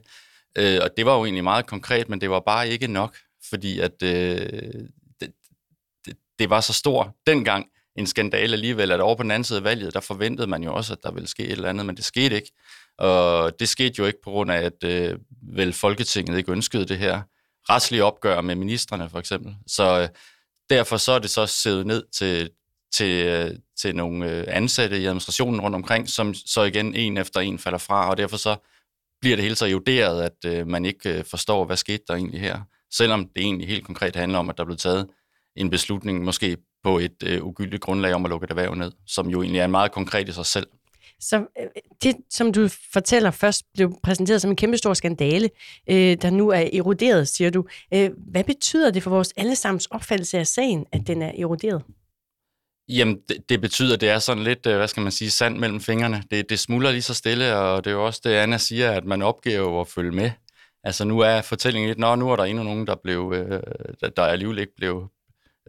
Øh, 0.58 0.80
og 0.82 0.90
det 0.97 1.06
var 1.06 1.16
jo 1.16 1.25
egentlig 1.25 1.44
meget 1.44 1.66
konkret, 1.66 2.08
men 2.08 2.20
det 2.20 2.30
var 2.30 2.40
bare 2.40 2.68
ikke 2.68 2.87
nok, 2.87 3.16
fordi 3.50 3.80
at 3.80 4.02
øh, 4.02 4.08
det, 5.20 5.32
det, 6.06 6.16
det 6.38 6.50
var 6.50 6.61
så 6.61 6.73
stor 6.73 7.16
dengang 7.26 7.66
en 7.97 8.06
skandale 8.06 8.52
alligevel, 8.52 8.92
at 8.92 9.00
over 9.00 9.14
på 9.14 9.23
den 9.23 9.30
anden 9.30 9.44
side 9.44 9.58
af 9.58 9.64
valget, 9.64 9.94
der 9.94 10.00
forventede 10.00 10.47
man 10.47 10.62
jo 10.62 10.75
også, 10.75 10.92
at 10.92 10.99
der 11.02 11.12
ville 11.12 11.28
ske 11.28 11.42
et 11.42 11.52
eller 11.52 11.68
andet, 11.68 11.87
men 11.87 11.97
det 11.97 12.04
skete 12.04 12.37
ikke. 12.37 12.52
Og 12.99 13.52
det 13.61 13.69
skete 13.69 13.95
jo 13.99 14.07
ikke 14.07 14.23
på 14.25 14.31
grund 14.31 14.50
af, 14.50 14.62
at 14.62 14.85
øh, 14.85 15.19
vel 15.43 15.73
Folketinget 15.73 16.38
ikke 16.38 16.52
ønskede 16.52 16.85
det 16.85 16.99
her 16.99 17.23
retslige 17.71 18.05
opgør 18.05 18.40
med 18.40 18.55
ministerne 18.55 19.11
for 19.11 19.19
eksempel. 19.19 19.57
Så 19.67 20.00
øh, 20.00 20.09
derfor 20.71 20.97
så 20.97 21.12
er 21.12 21.19
det 21.19 21.31
så 21.31 21.47
siddet 21.47 21.87
ned 21.87 22.05
til, 22.12 22.50
til, 22.93 23.26
øh, 23.26 23.50
til 23.81 23.97
nogle 23.97 24.31
øh, 24.31 24.45
ansatte 24.49 25.00
i 25.00 25.05
administrationen 25.05 25.61
rundt 25.61 25.75
omkring, 25.75 26.09
som 26.09 26.35
så 26.35 26.62
igen 26.62 26.95
en 26.95 27.17
efter 27.17 27.40
en 27.40 27.59
falder 27.59 27.78
fra, 27.78 28.11
og 28.11 28.17
derfor 28.17 28.37
så 28.37 28.57
bliver 29.21 29.37
det 29.37 29.43
hele 29.43 29.57
så 29.57 29.67
juderet, 29.67 30.23
at 30.23 30.52
øh, 30.52 30.67
man 30.67 30.85
ikke 30.85 31.19
øh, 31.19 31.25
forstår, 31.25 31.64
hvad 31.64 31.76
skete 31.76 32.02
der 32.09 32.14
egentlig 32.14 32.40
her. 32.40 32.61
Selvom 32.93 33.28
det 33.37 33.43
egentlig 33.43 33.69
helt 33.69 33.87
konkret 33.87 34.17
handler 34.17 34.38
om, 34.38 34.50
at 34.50 34.59
der 34.59 34.64
blev 34.64 34.76
taget 34.76 35.09
en 35.57 35.71
beslutning, 35.71 36.25
måske 36.25 36.57
på 36.85 36.99
et 36.99 37.23
øh, 37.26 37.45
ugyldigt 37.45 37.83
grundlag 37.83 38.14
om 38.14 38.25
at 38.25 38.28
lukke 38.28 38.45
et 38.45 38.50
erhverv 38.50 38.75
ned, 38.75 38.93
som 39.07 39.31
jo 39.31 39.43
egentlig 39.43 39.61
er 39.61 39.67
meget 39.67 39.93
konkret 39.93 40.28
i 40.28 40.33
sig 40.33 40.47
selv. 40.47 40.67
Så 41.21 41.37
øh, 41.37 41.67
det, 42.03 42.17
som 42.31 42.53
du 42.53 42.69
fortæller 42.93 43.31
først, 43.31 43.65
blev 43.75 43.99
præsenteret 44.03 44.43
som 44.43 44.51
en 44.51 44.57
kæmpestor 44.57 44.95
skandale, 44.95 45.51
øh, 45.91 46.17
der 46.23 46.31
nu 46.31 46.49
er 46.49 46.69
eroderet, 46.73 47.29
siger 47.29 47.51
du. 47.51 47.65
Øh, 47.95 48.11
hvad 48.17 48.45
betyder 48.45 48.91
det 48.91 49.03
for 49.03 49.11
vores 49.11 49.33
allesammens 49.37 49.87
opfattelse 49.87 50.39
af 50.39 50.47
sagen, 50.47 50.87
at 50.93 51.07
den 51.07 51.23
er 51.23 51.33
eroderet? 51.39 51.83
Jamen, 52.89 53.19
det, 53.29 53.49
det 53.49 53.61
betyder, 53.61 53.95
at 53.95 54.01
det 54.01 54.09
er 54.09 54.19
sådan 54.19 54.45
lidt, 54.45 54.67
øh, 54.67 54.77
hvad 54.77 54.89
skal 54.89 55.03
man 55.03 55.13
sige, 55.13 55.31
sand 55.31 55.59
mellem 55.59 55.81
fingrene. 55.81 56.23
Det, 56.31 56.51
det 56.51 56.59
smuldrer 56.59 56.93
lige 56.93 57.03
så 57.03 57.15
stille, 57.15 57.57
og 57.57 57.85
det 57.85 57.91
er 57.91 57.95
jo 57.95 58.07
også 58.07 58.21
det, 58.25 58.31
Anna 58.31 58.59
siger, 58.59 58.93
at 58.93 59.05
man 59.05 59.23
opgiver 59.23 59.81
at 59.81 59.89
følge 59.89 60.13
med. 60.13 60.31
Altså 60.85 61.04
nu 61.04 61.21
er 61.21 61.43
fortællingen 61.43 61.89
lidt, 61.89 61.99
nå, 61.99 62.15
nu 62.15 62.31
er 62.31 62.37
der 62.37 62.45
endnu 62.45 62.65
nogen, 62.65 62.87
der, 62.87 62.95
blev, 62.95 63.33
øh, 63.37 63.63
der 64.17 64.23
alligevel 64.23 64.59
ikke 64.59 64.76
blev 64.76 65.09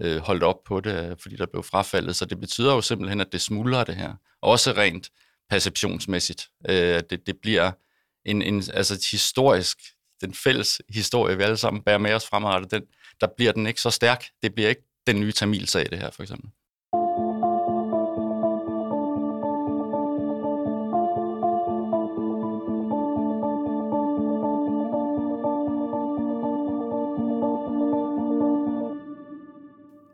øh, 0.01 0.17
holdt 0.17 0.43
op 0.43 0.63
på 0.65 0.79
det, 0.79 1.15
fordi 1.21 1.35
der 1.35 1.45
blev 1.45 1.63
frafaldet. 1.63 2.15
Så 2.15 2.25
det 2.25 2.39
betyder 2.39 2.73
jo 2.73 2.81
simpelthen, 2.81 3.21
at 3.21 3.31
det 3.31 3.41
smuldrer 3.41 3.83
det 3.83 3.95
her. 3.95 4.13
Også 4.41 4.71
rent 4.71 5.09
perceptionsmæssigt. 5.49 6.47
Øh, 6.69 7.01
det, 7.09 7.27
det 7.27 7.35
bliver 7.41 7.71
en, 8.25 8.41
en 8.41 8.63
altså 8.73 9.07
historisk, 9.11 9.77
den 10.21 10.33
fælles 10.33 10.81
historie, 10.89 11.37
vi 11.37 11.43
alle 11.43 11.57
sammen 11.57 11.83
bærer 11.83 11.97
med 11.97 12.13
os 12.13 12.25
fremadrettet, 12.25 12.71
den, 12.71 12.81
der 13.21 13.27
bliver 13.37 13.51
den 13.51 13.67
ikke 13.67 13.81
så 13.81 13.89
stærk. 13.89 14.25
Det 14.43 14.53
bliver 14.53 14.69
ikke 14.69 14.83
den 15.07 15.19
nye 15.19 15.31
Tamil-sag, 15.31 15.85
det 15.89 15.99
her 15.99 16.11
for 16.11 16.23
eksempel. 16.23 16.49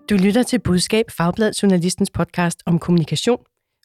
Du 0.10 0.16
lytter 0.16 0.44
til 0.44 0.60
Budskab, 0.60 1.06
Fagblad 1.12 1.54
Journalistens 1.64 2.10
podcast 2.10 2.64
om 2.66 2.80
kommunikation. 2.80 3.40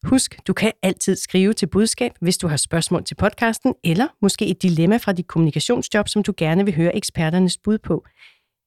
Husk, 0.04 0.46
du 0.46 0.52
kan 0.52 0.72
altid 0.82 1.16
skrive 1.16 1.52
til 1.52 1.66
budskab, 1.66 2.12
hvis 2.20 2.38
du 2.38 2.48
har 2.48 2.56
spørgsmål 2.56 3.04
til 3.04 3.14
podcasten, 3.14 3.74
eller 3.84 4.08
måske 4.22 4.46
et 4.46 4.62
dilemma 4.62 4.96
fra 4.96 5.12
dit 5.12 5.26
kommunikationsjob, 5.26 6.08
som 6.08 6.22
du 6.22 6.32
gerne 6.36 6.64
vil 6.64 6.76
høre 6.76 6.96
eksperternes 6.96 7.58
bud 7.58 7.78
på. 7.78 8.04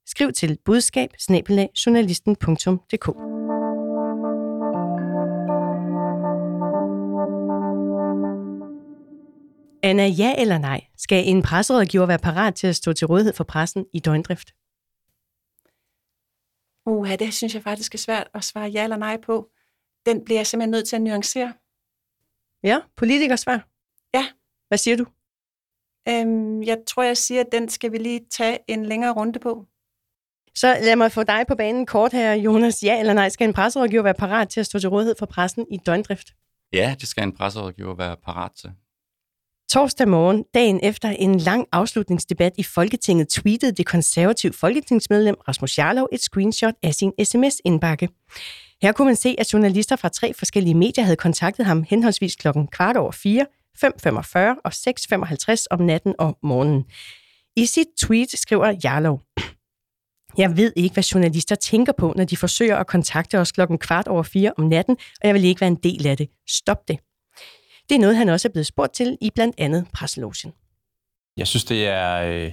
Skriv 0.05 0.31
til 0.31 0.57
budskab 0.65 1.09
Anna, 9.83 10.07
ja 10.07 10.35
eller 10.37 10.57
nej? 10.57 10.81
Skal 10.97 11.27
en 11.27 11.41
presserådgiver 11.41 12.05
være 12.05 12.19
parat 12.19 12.55
til 12.55 12.67
at 12.67 12.75
stå 12.75 12.93
til 12.93 13.07
rådighed 13.07 13.33
for 13.33 13.43
pressen 13.43 13.85
i 13.93 13.99
døgndrift? 13.99 14.53
Uha, 16.85 17.15
det 17.15 17.33
synes 17.33 17.53
jeg 17.55 17.63
faktisk 17.63 17.93
er 17.93 17.97
svært 17.97 18.27
at 18.33 18.43
svare 18.43 18.69
ja 18.69 18.83
eller 18.83 18.97
nej 18.97 19.17
på. 19.25 19.52
Den 20.05 20.25
bliver 20.25 20.39
jeg 20.39 20.47
simpelthen 20.47 20.71
nødt 20.71 20.87
til 20.87 20.95
at 20.95 21.01
nuancere. 21.01 21.53
Ja, 22.63 22.79
politikersvar. 22.97 23.67
Ja. 24.13 24.25
Hvad 24.67 24.77
siger 24.77 24.97
du? 24.97 25.05
Øhm, 26.09 26.63
jeg 26.63 26.77
tror, 26.87 27.03
jeg 27.03 27.17
siger, 27.17 27.41
at 27.41 27.47
den 27.51 27.69
skal 27.69 27.91
vi 27.91 27.97
lige 27.97 28.21
tage 28.31 28.59
en 28.67 28.85
længere 28.85 29.13
runde 29.13 29.39
på. 29.39 29.65
Så 30.55 30.77
lad 30.81 30.95
mig 30.95 31.11
få 31.11 31.23
dig 31.23 31.45
på 31.47 31.55
banen 31.55 31.85
kort 31.85 32.11
her, 32.11 32.33
Jonas. 32.33 32.83
Ja 32.83 32.99
eller 32.99 33.13
nej, 33.13 33.29
skal 33.29 33.47
en 33.47 33.53
presserådgiver 33.53 34.03
være 34.03 34.13
parat 34.13 34.49
til 34.49 34.59
at 34.59 34.65
stå 34.65 34.79
til 34.79 34.89
rådighed 34.89 35.15
for 35.19 35.25
pressen 35.25 35.65
i 35.71 35.77
døgndrift? 35.77 36.27
Ja, 36.73 36.95
det 36.99 37.07
skal 37.07 37.23
en 37.23 37.35
presserådgiver 37.35 37.95
være 37.95 38.17
parat 38.25 38.51
til. 38.51 38.71
Torsdag 39.69 40.07
morgen, 40.07 40.43
dagen 40.53 40.79
efter 40.83 41.09
en 41.09 41.39
lang 41.39 41.67
afslutningsdebat 41.71 42.53
i 42.57 42.63
Folketinget, 42.63 43.27
tweetede 43.27 43.71
det 43.71 43.85
konservative 43.85 44.53
folketingsmedlem 44.53 45.35
Rasmus 45.47 45.77
Jarlov 45.77 46.09
et 46.11 46.21
screenshot 46.21 46.73
af 46.83 46.93
sin 46.93 47.11
sms-indbakke. 47.23 48.09
Her 48.83 48.91
kunne 48.91 49.05
man 49.05 49.15
se, 49.15 49.35
at 49.37 49.53
journalister 49.53 49.95
fra 49.95 50.09
tre 50.09 50.33
forskellige 50.33 50.73
medier 50.73 51.03
havde 51.03 51.17
kontaktet 51.17 51.65
ham 51.65 51.83
henholdsvis 51.83 52.35
klokken 52.35 52.67
kvart 52.67 52.97
over 52.97 53.11
4, 53.11 53.45
5.45 53.83 54.61
og 54.63 54.71
6.55 55.55 55.65
om 55.71 55.79
natten 55.79 56.15
og 56.19 56.37
morgenen. 56.43 56.85
I 57.55 57.65
sit 57.65 57.87
tweet 57.97 58.29
skriver 58.31 58.75
Jarlov, 58.83 59.21
jeg 60.37 60.57
ved 60.57 60.73
ikke, 60.75 60.93
hvad 60.93 61.03
journalister 61.03 61.55
tænker 61.55 61.93
på, 61.97 62.13
når 62.15 62.23
de 62.23 62.37
forsøger 62.37 62.75
at 62.75 62.87
kontakte 62.87 63.39
os 63.39 63.51
klokken 63.51 63.77
kvart 63.77 64.07
over 64.07 64.23
fire 64.23 64.53
om 64.57 64.63
natten, 64.63 64.97
og 65.21 65.27
jeg 65.27 65.33
vil 65.33 65.43
ikke 65.43 65.61
være 65.61 65.67
en 65.67 65.79
del 65.83 66.07
af 66.07 66.17
det. 66.17 66.29
Stop 66.49 66.87
det. 66.87 66.99
Det 67.89 67.95
er 67.95 67.99
noget, 67.99 68.15
han 68.15 68.29
også 68.29 68.47
er 68.47 68.51
blevet 68.51 68.67
spurgt 68.67 68.93
til 68.93 69.17
i 69.21 69.31
blandt 69.35 69.55
andet 69.57 69.87
presselogen. 69.93 70.53
Jeg 71.37 71.47
synes, 71.47 71.65
det 71.65 71.87
er 71.87 72.15
øh, 72.15 72.51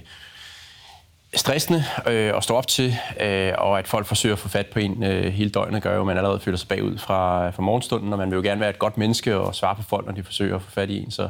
stressende 1.35 1.83
øh, 2.07 2.37
at 2.37 2.43
stå 2.43 2.55
op 2.55 2.67
til, 2.67 2.95
øh, 3.21 3.53
og 3.57 3.79
at 3.79 3.87
folk 3.87 4.05
forsøger 4.05 4.35
at 4.35 4.39
få 4.39 4.49
fat 4.49 4.67
på 4.67 4.79
en 4.79 5.03
øh, 5.03 5.33
hele 5.33 5.49
døgnet, 5.49 5.83
gør 5.83 5.95
jo, 5.95 6.01
at 6.01 6.07
man 6.07 6.17
allerede 6.17 6.39
føler 6.39 6.57
sig 6.57 6.67
bagud 6.67 6.97
fra, 6.97 7.49
fra 7.49 7.63
morgenstunden, 7.63 8.13
og 8.13 8.19
man 8.19 8.31
vil 8.31 8.35
jo 8.35 8.41
gerne 8.41 8.61
være 8.61 8.69
et 8.69 8.79
godt 8.79 8.97
menneske 8.97 9.37
og 9.37 9.55
svare 9.55 9.75
på 9.75 9.81
folk, 9.81 10.05
når 10.05 10.13
de 10.13 10.23
forsøger 10.23 10.55
at 10.55 10.61
få 10.61 10.71
fat 10.71 10.89
i 10.89 11.03
en. 11.03 11.11
Så, 11.11 11.29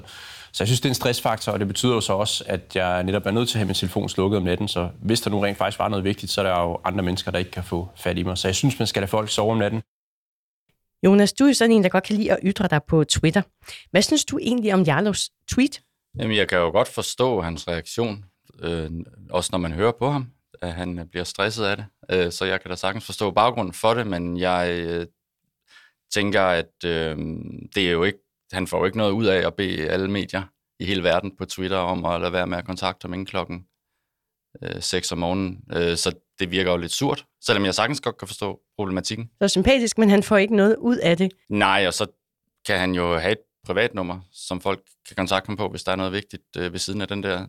så 0.52 0.64
jeg 0.64 0.68
synes, 0.68 0.80
det 0.82 0.86
er 0.86 0.92
en 0.92 0.96
stressfaktor, 0.96 1.52
og 1.52 1.60
det 1.60 1.68
betyder 1.68 1.94
jo 1.94 2.02
så 2.02 2.14
også, 2.14 2.44
at 2.48 2.76
jeg 2.76 3.04
netop 3.04 3.26
er 3.26 3.32
nødt 3.32 3.50
til 3.50 3.56
at 3.56 3.60
have 3.60 3.68
min 3.68 3.76
telefon 3.76 4.10
slukket 4.10 4.38
om 4.38 4.44
natten, 4.44 4.68
så 4.68 4.90
hvis 5.02 5.22
der 5.22 5.30
nu 5.30 5.40
rent 5.40 5.58
faktisk 5.58 5.80
var 5.80 5.88
noget 5.88 6.04
vigtigt, 6.04 6.32
så 6.32 6.42
er 6.42 6.46
der 6.46 6.62
jo 6.62 6.80
andre 6.84 7.04
mennesker, 7.04 7.32
der 7.32 7.40
ikke 7.40 7.52
kan 7.52 7.64
få 7.64 7.90
fat 7.96 8.18
i 8.18 8.24
mig. 8.24 8.38
Så 8.38 8.48
jeg 8.48 8.56
synes, 8.56 8.80
man 8.80 8.88
skal 8.88 9.02
lade 9.02 9.10
folk 9.10 9.30
sove 9.30 9.52
om 9.52 9.58
natten. 9.58 9.82
Jonas, 11.06 11.34
du 11.34 11.46
er 11.46 11.54
sådan 11.54 11.76
en, 11.76 11.84
der 11.84 11.90
godt 11.90 12.04
kan 12.04 12.16
lide 12.16 12.32
at 12.32 12.40
ytre 12.44 12.68
dig 12.68 12.82
på 12.88 13.04
Twitter. 13.04 13.42
Hvad 13.92 14.02
synes 14.02 14.26
du 14.26 14.40
egentlig 14.42 14.74
om 14.74 14.82
Jarlovs 14.82 15.30
tweet? 15.52 15.82
Jamen, 16.20 16.38
jeg 16.38 16.48
kan 16.48 16.58
jo 16.58 16.70
godt 16.70 16.88
forstå 16.88 17.42
hans 17.42 17.68
reaktion, 17.68 18.26
øh, 18.62 18.91
også 19.30 19.50
når 19.52 19.58
man 19.58 19.71
hører 19.71 19.91
på 19.91 20.10
ham, 20.10 20.32
at 20.62 20.74
han 20.74 21.08
bliver 21.12 21.24
stresset 21.24 21.65
af 21.65 21.78
det. 21.78 21.86
Øh, 22.12 22.32
så 22.32 22.45
jeg 22.45 22.62
kan 22.62 22.69
da 22.69 22.76
sagtens 22.76 23.06
forstå 23.06 23.32
baggrunden 23.32 23.74
for 23.74 23.93
det, 23.93 24.08
men 24.08 24.38
jeg 24.38 24.69
øh, 24.71 25.06
tænker, 26.13 26.41
at 26.41 26.86
øh, 26.86 27.17
det 27.76 27.88
er 27.88 27.91
jo 27.91 28.04
ikke, 28.04 28.19
han 28.52 28.67
får 28.67 28.78
jo 28.78 28.86
ikke 28.86 28.97
noget 28.97 29.12
ud 29.12 29.26
af 29.26 29.47
at 29.47 29.54
bede 29.54 29.89
alle 29.89 30.12
medier 30.12 30.43
i 30.80 30.86
hele 30.86 31.04
verden 31.04 31.38
på 31.38 31.45
Twitter 31.45 31.78
om 31.78 32.06
at 32.06 32.21
lade 32.21 32.34
være 32.34 32.47
med 32.47 32.58
at 32.58 32.65
kontakte 32.65 33.06
ham 33.06 33.13
inden 33.13 33.26
klokken 33.26 33.65
øh, 34.63 34.82
6 34.82 35.12
om 35.12 35.17
morgenen. 35.17 35.63
Øh, 35.74 35.97
så 35.97 36.12
det 36.39 36.52
virker 36.52 36.71
jo 36.71 36.78
lidt 36.78 36.91
surt, 36.91 37.26
selvom 37.45 37.65
jeg 37.65 37.76
sagtens 37.76 38.02
godt 38.02 38.17
kan 38.17 38.28
forstå 38.28 38.60
problematikken. 38.78 39.30
Så 39.41 39.47
sympatisk, 39.47 39.97
men 39.97 40.10
han 40.10 40.24
får 40.24 40.38
ikke 40.38 40.56
noget 40.56 40.76
ud 40.76 40.97
af 40.97 41.17
det. 41.17 41.32
Nej, 41.50 41.88
og 41.88 41.93
så 41.93 42.08
kan 42.65 42.80
han 42.80 42.95
jo 42.95 43.17
have 43.17 43.32
et 43.32 43.38
privatnummer, 43.65 44.19
som 44.32 44.62
folk 44.62 44.84
kan 45.08 45.15
kontakte 45.15 45.47
ham 45.47 45.58
på, 45.58 45.69
hvis 45.69 45.84
der 45.84 45.91
er 45.91 45.95
noget 45.95 46.13
vigtigt 46.13 46.43
øh, 46.58 46.71
ved 46.71 46.80
siden 46.80 47.02
af 47.02 47.08
den 47.08 47.24
der 47.24 47.47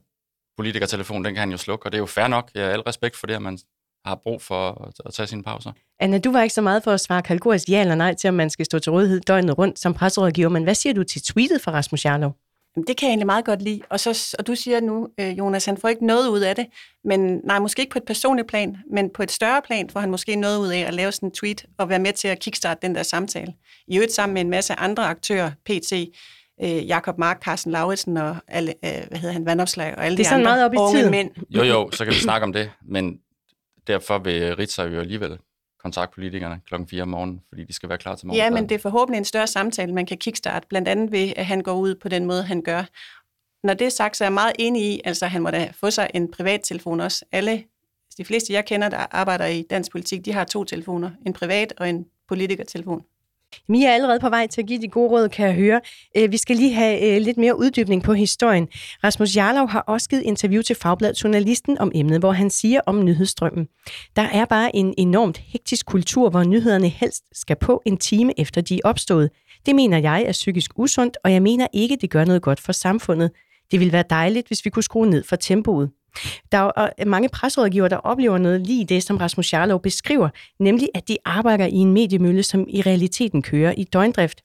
politikertelefon. 0.57 1.25
Den 1.25 1.35
kan 1.35 1.41
han 1.41 1.51
jo 1.51 1.57
slukke, 1.57 1.87
og 1.87 1.93
det 1.93 1.99
er 1.99 2.03
jo 2.03 2.07
fair 2.07 2.29
nok. 2.29 2.51
Jeg 2.55 2.65
har 2.65 2.73
al 2.73 2.81
respekt 2.81 3.17
for 3.17 3.27
det, 3.27 3.35
at 3.35 3.43
man 3.43 3.59
har 4.05 4.15
brug 4.15 4.43
for 4.43 4.93
at, 5.07 5.15
tage 5.15 5.27
sine 5.27 5.43
pauser. 5.43 5.73
Anna, 6.01 6.19
du 6.19 6.33
var 6.33 6.43
ikke 6.43 6.55
så 6.55 6.61
meget 6.61 6.85
for 6.85 6.91
at 6.91 7.01
svare 7.01 7.23
kategorisk 7.23 7.69
ja 7.69 7.81
eller 7.81 7.95
nej 7.95 8.15
til, 8.15 8.29
om 8.29 8.35
man 8.35 8.51
skal 8.51 8.65
stå 8.65 8.79
til 8.79 8.93
rådighed 8.93 9.21
døgnet 9.21 9.59
rundt 9.59 9.79
som 9.79 9.95
presserådgiver, 9.95 10.49
men 10.49 10.62
hvad 10.62 10.75
siger 10.75 10.93
du 10.93 11.05
til 11.05 11.23
tweetet 11.23 11.61
fra 11.61 11.73
Rasmus 11.73 12.05
Jarlov? 12.05 12.37
Det 12.77 12.97
kan 12.97 13.07
jeg 13.07 13.11
egentlig 13.11 13.27
meget 13.27 13.45
godt 13.45 13.62
lide. 13.62 13.81
Og, 13.88 14.01
så, 14.01 14.37
og 14.38 14.47
du 14.47 14.55
siger 14.55 14.81
nu, 14.81 15.09
øh, 15.21 15.38
Jonas, 15.38 15.65
han 15.65 15.77
får 15.77 15.88
ikke 15.88 16.07
noget 16.07 16.29
ud 16.29 16.41
af 16.41 16.57
det. 16.57 16.67
Men 17.05 17.41
nej, 17.45 17.59
måske 17.59 17.81
ikke 17.81 17.93
på 17.93 17.99
et 17.99 18.05
personligt 18.05 18.49
plan, 18.49 18.77
men 18.91 19.11
på 19.11 19.23
et 19.23 19.31
større 19.31 19.62
plan 19.62 19.91
får 19.91 20.01
han 20.01 20.11
måske 20.11 20.37
noget 20.37 20.59
ud 20.59 20.69
af 20.69 20.79
at 20.79 20.95
lave 20.95 21.12
sådan 21.12 21.27
en 21.27 21.33
tweet 21.33 21.65
og 21.79 21.88
være 21.88 21.99
med 21.99 22.12
til 22.12 22.29
at 22.29 22.41
kickstarte 22.41 22.87
den 22.87 22.95
der 22.95 23.03
samtale. 23.03 23.55
I 23.88 23.97
øvrigt 23.97 24.12
sammen 24.12 24.35
med 24.35 24.41
en 24.41 24.51
masse 24.51 24.75
andre 24.75 25.05
aktører, 25.05 25.51
PT, 25.65 25.93
øh, 26.62 26.87
Jakob 26.87 27.19
Mark, 27.19 27.43
Carsten 27.43 27.73
Lauritsen 27.73 28.17
og 28.17 28.37
alle, 28.49 28.75
øh, 28.85 28.91
hvad 29.09 29.19
hedder 29.19 29.33
han, 29.33 29.47
Vandopslag 29.47 29.95
og 29.97 30.05
alle 30.05 30.17
Det 30.17 30.23
er 30.23 30.25
de 30.25 30.29
sådan 30.29 30.47
andre 30.47 30.51
meget 30.51 30.65
op 30.65 30.75
i 30.75 30.77
unge 30.77 30.99
tiden. 30.99 31.11
mænd. 31.11 31.31
Jo, 31.51 31.62
jo, 31.62 31.91
så 31.91 32.05
kan 32.05 32.15
vi 32.15 32.19
snakke 32.19 32.45
om 32.45 32.53
det, 32.53 32.71
men 32.83 33.21
derfor 33.87 34.19
vil 34.19 34.57
Ritzau 34.57 34.87
jo 34.87 35.01
alligevel 35.01 35.38
kontakte 35.83 36.15
politikerne 36.15 36.61
klokken 36.67 36.88
4 36.88 37.03
om 37.03 37.09
morgenen, 37.09 37.41
fordi 37.49 37.65
de 37.65 37.73
skal 37.73 37.88
være 37.88 37.99
klar 37.99 38.15
til 38.17 38.27
morgen. 38.27 38.38
Ja, 38.38 38.51
men 38.51 38.69
det 38.69 38.75
er 38.75 38.79
forhåbentlig 38.79 39.19
en 39.19 39.25
større 39.25 39.47
samtale, 39.47 39.93
man 39.95 40.07
kan 40.07 40.19
kickstarte, 40.19 40.67
blandt 40.69 40.88
andet 40.88 41.12
ved, 41.12 41.33
at 41.37 41.47
han 41.47 41.61
går 41.61 41.75
ud 41.75 41.95
på 41.95 42.09
den 42.09 42.27
måde, 42.27 42.43
han 42.43 42.62
gør. 42.62 42.85
Når 43.67 43.75
det 43.75 43.85
er 43.85 43.88
sagt, 43.88 44.17
så 44.17 44.25
er 44.25 44.27
jeg 44.27 44.33
meget 44.33 44.53
enig 44.59 44.83
i, 44.83 45.01
altså 45.05 45.27
han 45.27 45.43
må 45.43 45.51
da 45.51 45.73
få 45.81 45.91
sig 45.91 46.11
en 46.15 46.31
privattelefon 46.31 47.01
også. 47.01 47.25
Alle, 47.33 47.65
de 48.19 48.25
fleste 48.25 48.53
jeg 48.53 48.65
kender, 48.65 48.88
der 48.88 49.07
arbejder 49.11 49.47
i 49.47 49.62
dansk 49.62 49.93
politik, 49.93 50.25
de 50.25 50.33
har 50.33 50.45
to 50.45 50.65
telefoner. 50.65 51.11
En 51.27 51.33
privat 51.33 51.73
og 51.77 51.88
en 51.88 52.07
politikertelefon. 52.29 53.03
Mia 53.69 53.88
er 53.88 53.95
allerede 53.95 54.21
på 54.21 54.29
vej 54.29 54.47
til 54.47 54.61
at 54.61 54.67
give 54.67 54.83
de 54.83 54.88
gode 54.88 55.11
råd, 55.11 55.29
kan 55.29 55.47
jeg 55.47 55.55
høre. 55.55 55.81
Øh, 56.17 56.33
vi 56.33 56.37
skal 56.37 56.57
lige 56.57 56.75
have 56.75 57.17
øh, 57.17 57.23
lidt 57.23 57.38
mere 57.38 57.59
uddybning 57.59 58.03
på 58.03 58.12
historien. 58.12 58.69
Rasmus 59.05 59.37
Jarlov 59.37 59.69
har 59.69 59.81
også 59.81 60.09
givet 60.09 60.23
interview 60.23 60.62
til 60.62 60.77
Fagbladet 60.77 61.25
Journalisten 61.25 61.79
om 61.79 61.93
emnet, 61.95 62.21
hvor 62.21 62.33
han 62.33 62.51
siger 62.51 62.81
om 62.87 63.05
nyhedsstrømmen. 63.05 63.67
Der 64.17 64.23
er 64.23 64.45
bare 64.45 64.77
en 64.77 64.95
enormt 64.99 65.38
hektisk 65.38 65.87
kultur, 65.87 66.31
hvor 66.31 66.45
nyhederne 66.45 66.88
helst 66.88 67.25
skal 67.33 67.57
på 67.57 67.83
en 67.87 67.97
time 67.97 68.41
efter 68.41 68.61
de 68.61 68.75
er 68.75 68.81
opstået. 68.85 69.31
Det 69.67 69.75
mener 69.75 69.99
jeg 69.99 70.25
er 70.27 70.33
psykisk 70.33 70.71
usundt, 70.77 71.17
og 71.25 71.33
jeg 71.33 71.43
mener 71.43 71.67
ikke, 71.73 71.97
det 72.01 72.11
gør 72.11 72.25
noget 72.25 72.43
godt 72.43 72.61
for 72.61 72.73
samfundet. 72.73 73.31
Det 73.71 73.81
ville 73.81 73.93
være 73.93 74.05
dejligt, 74.11 74.47
hvis 74.47 74.65
vi 74.65 74.71
kunne 74.71 74.83
skrue 74.83 75.07
ned 75.07 75.25
for 75.25 75.37
tempoet. 75.37 75.91
Der 76.53 76.70
er 76.77 77.05
mange 77.05 77.29
presrådgiver, 77.29 77.88
der 77.88 77.96
oplever 77.96 78.38
noget 78.38 78.66
lige 78.66 78.85
det, 78.85 79.03
som 79.03 79.16
Rasmus 79.16 79.53
Jarlov 79.53 79.83
beskriver, 79.83 80.29
nemlig 80.59 80.88
at 80.94 81.09
de 81.09 81.16
arbejder 81.25 81.66
i 81.66 81.75
en 81.75 81.92
mediemølle, 81.92 82.42
som 82.42 82.66
i 82.68 82.81
realiteten 82.81 83.42
kører 83.42 83.75
i 83.77 83.85
døgndrift. 83.85 84.42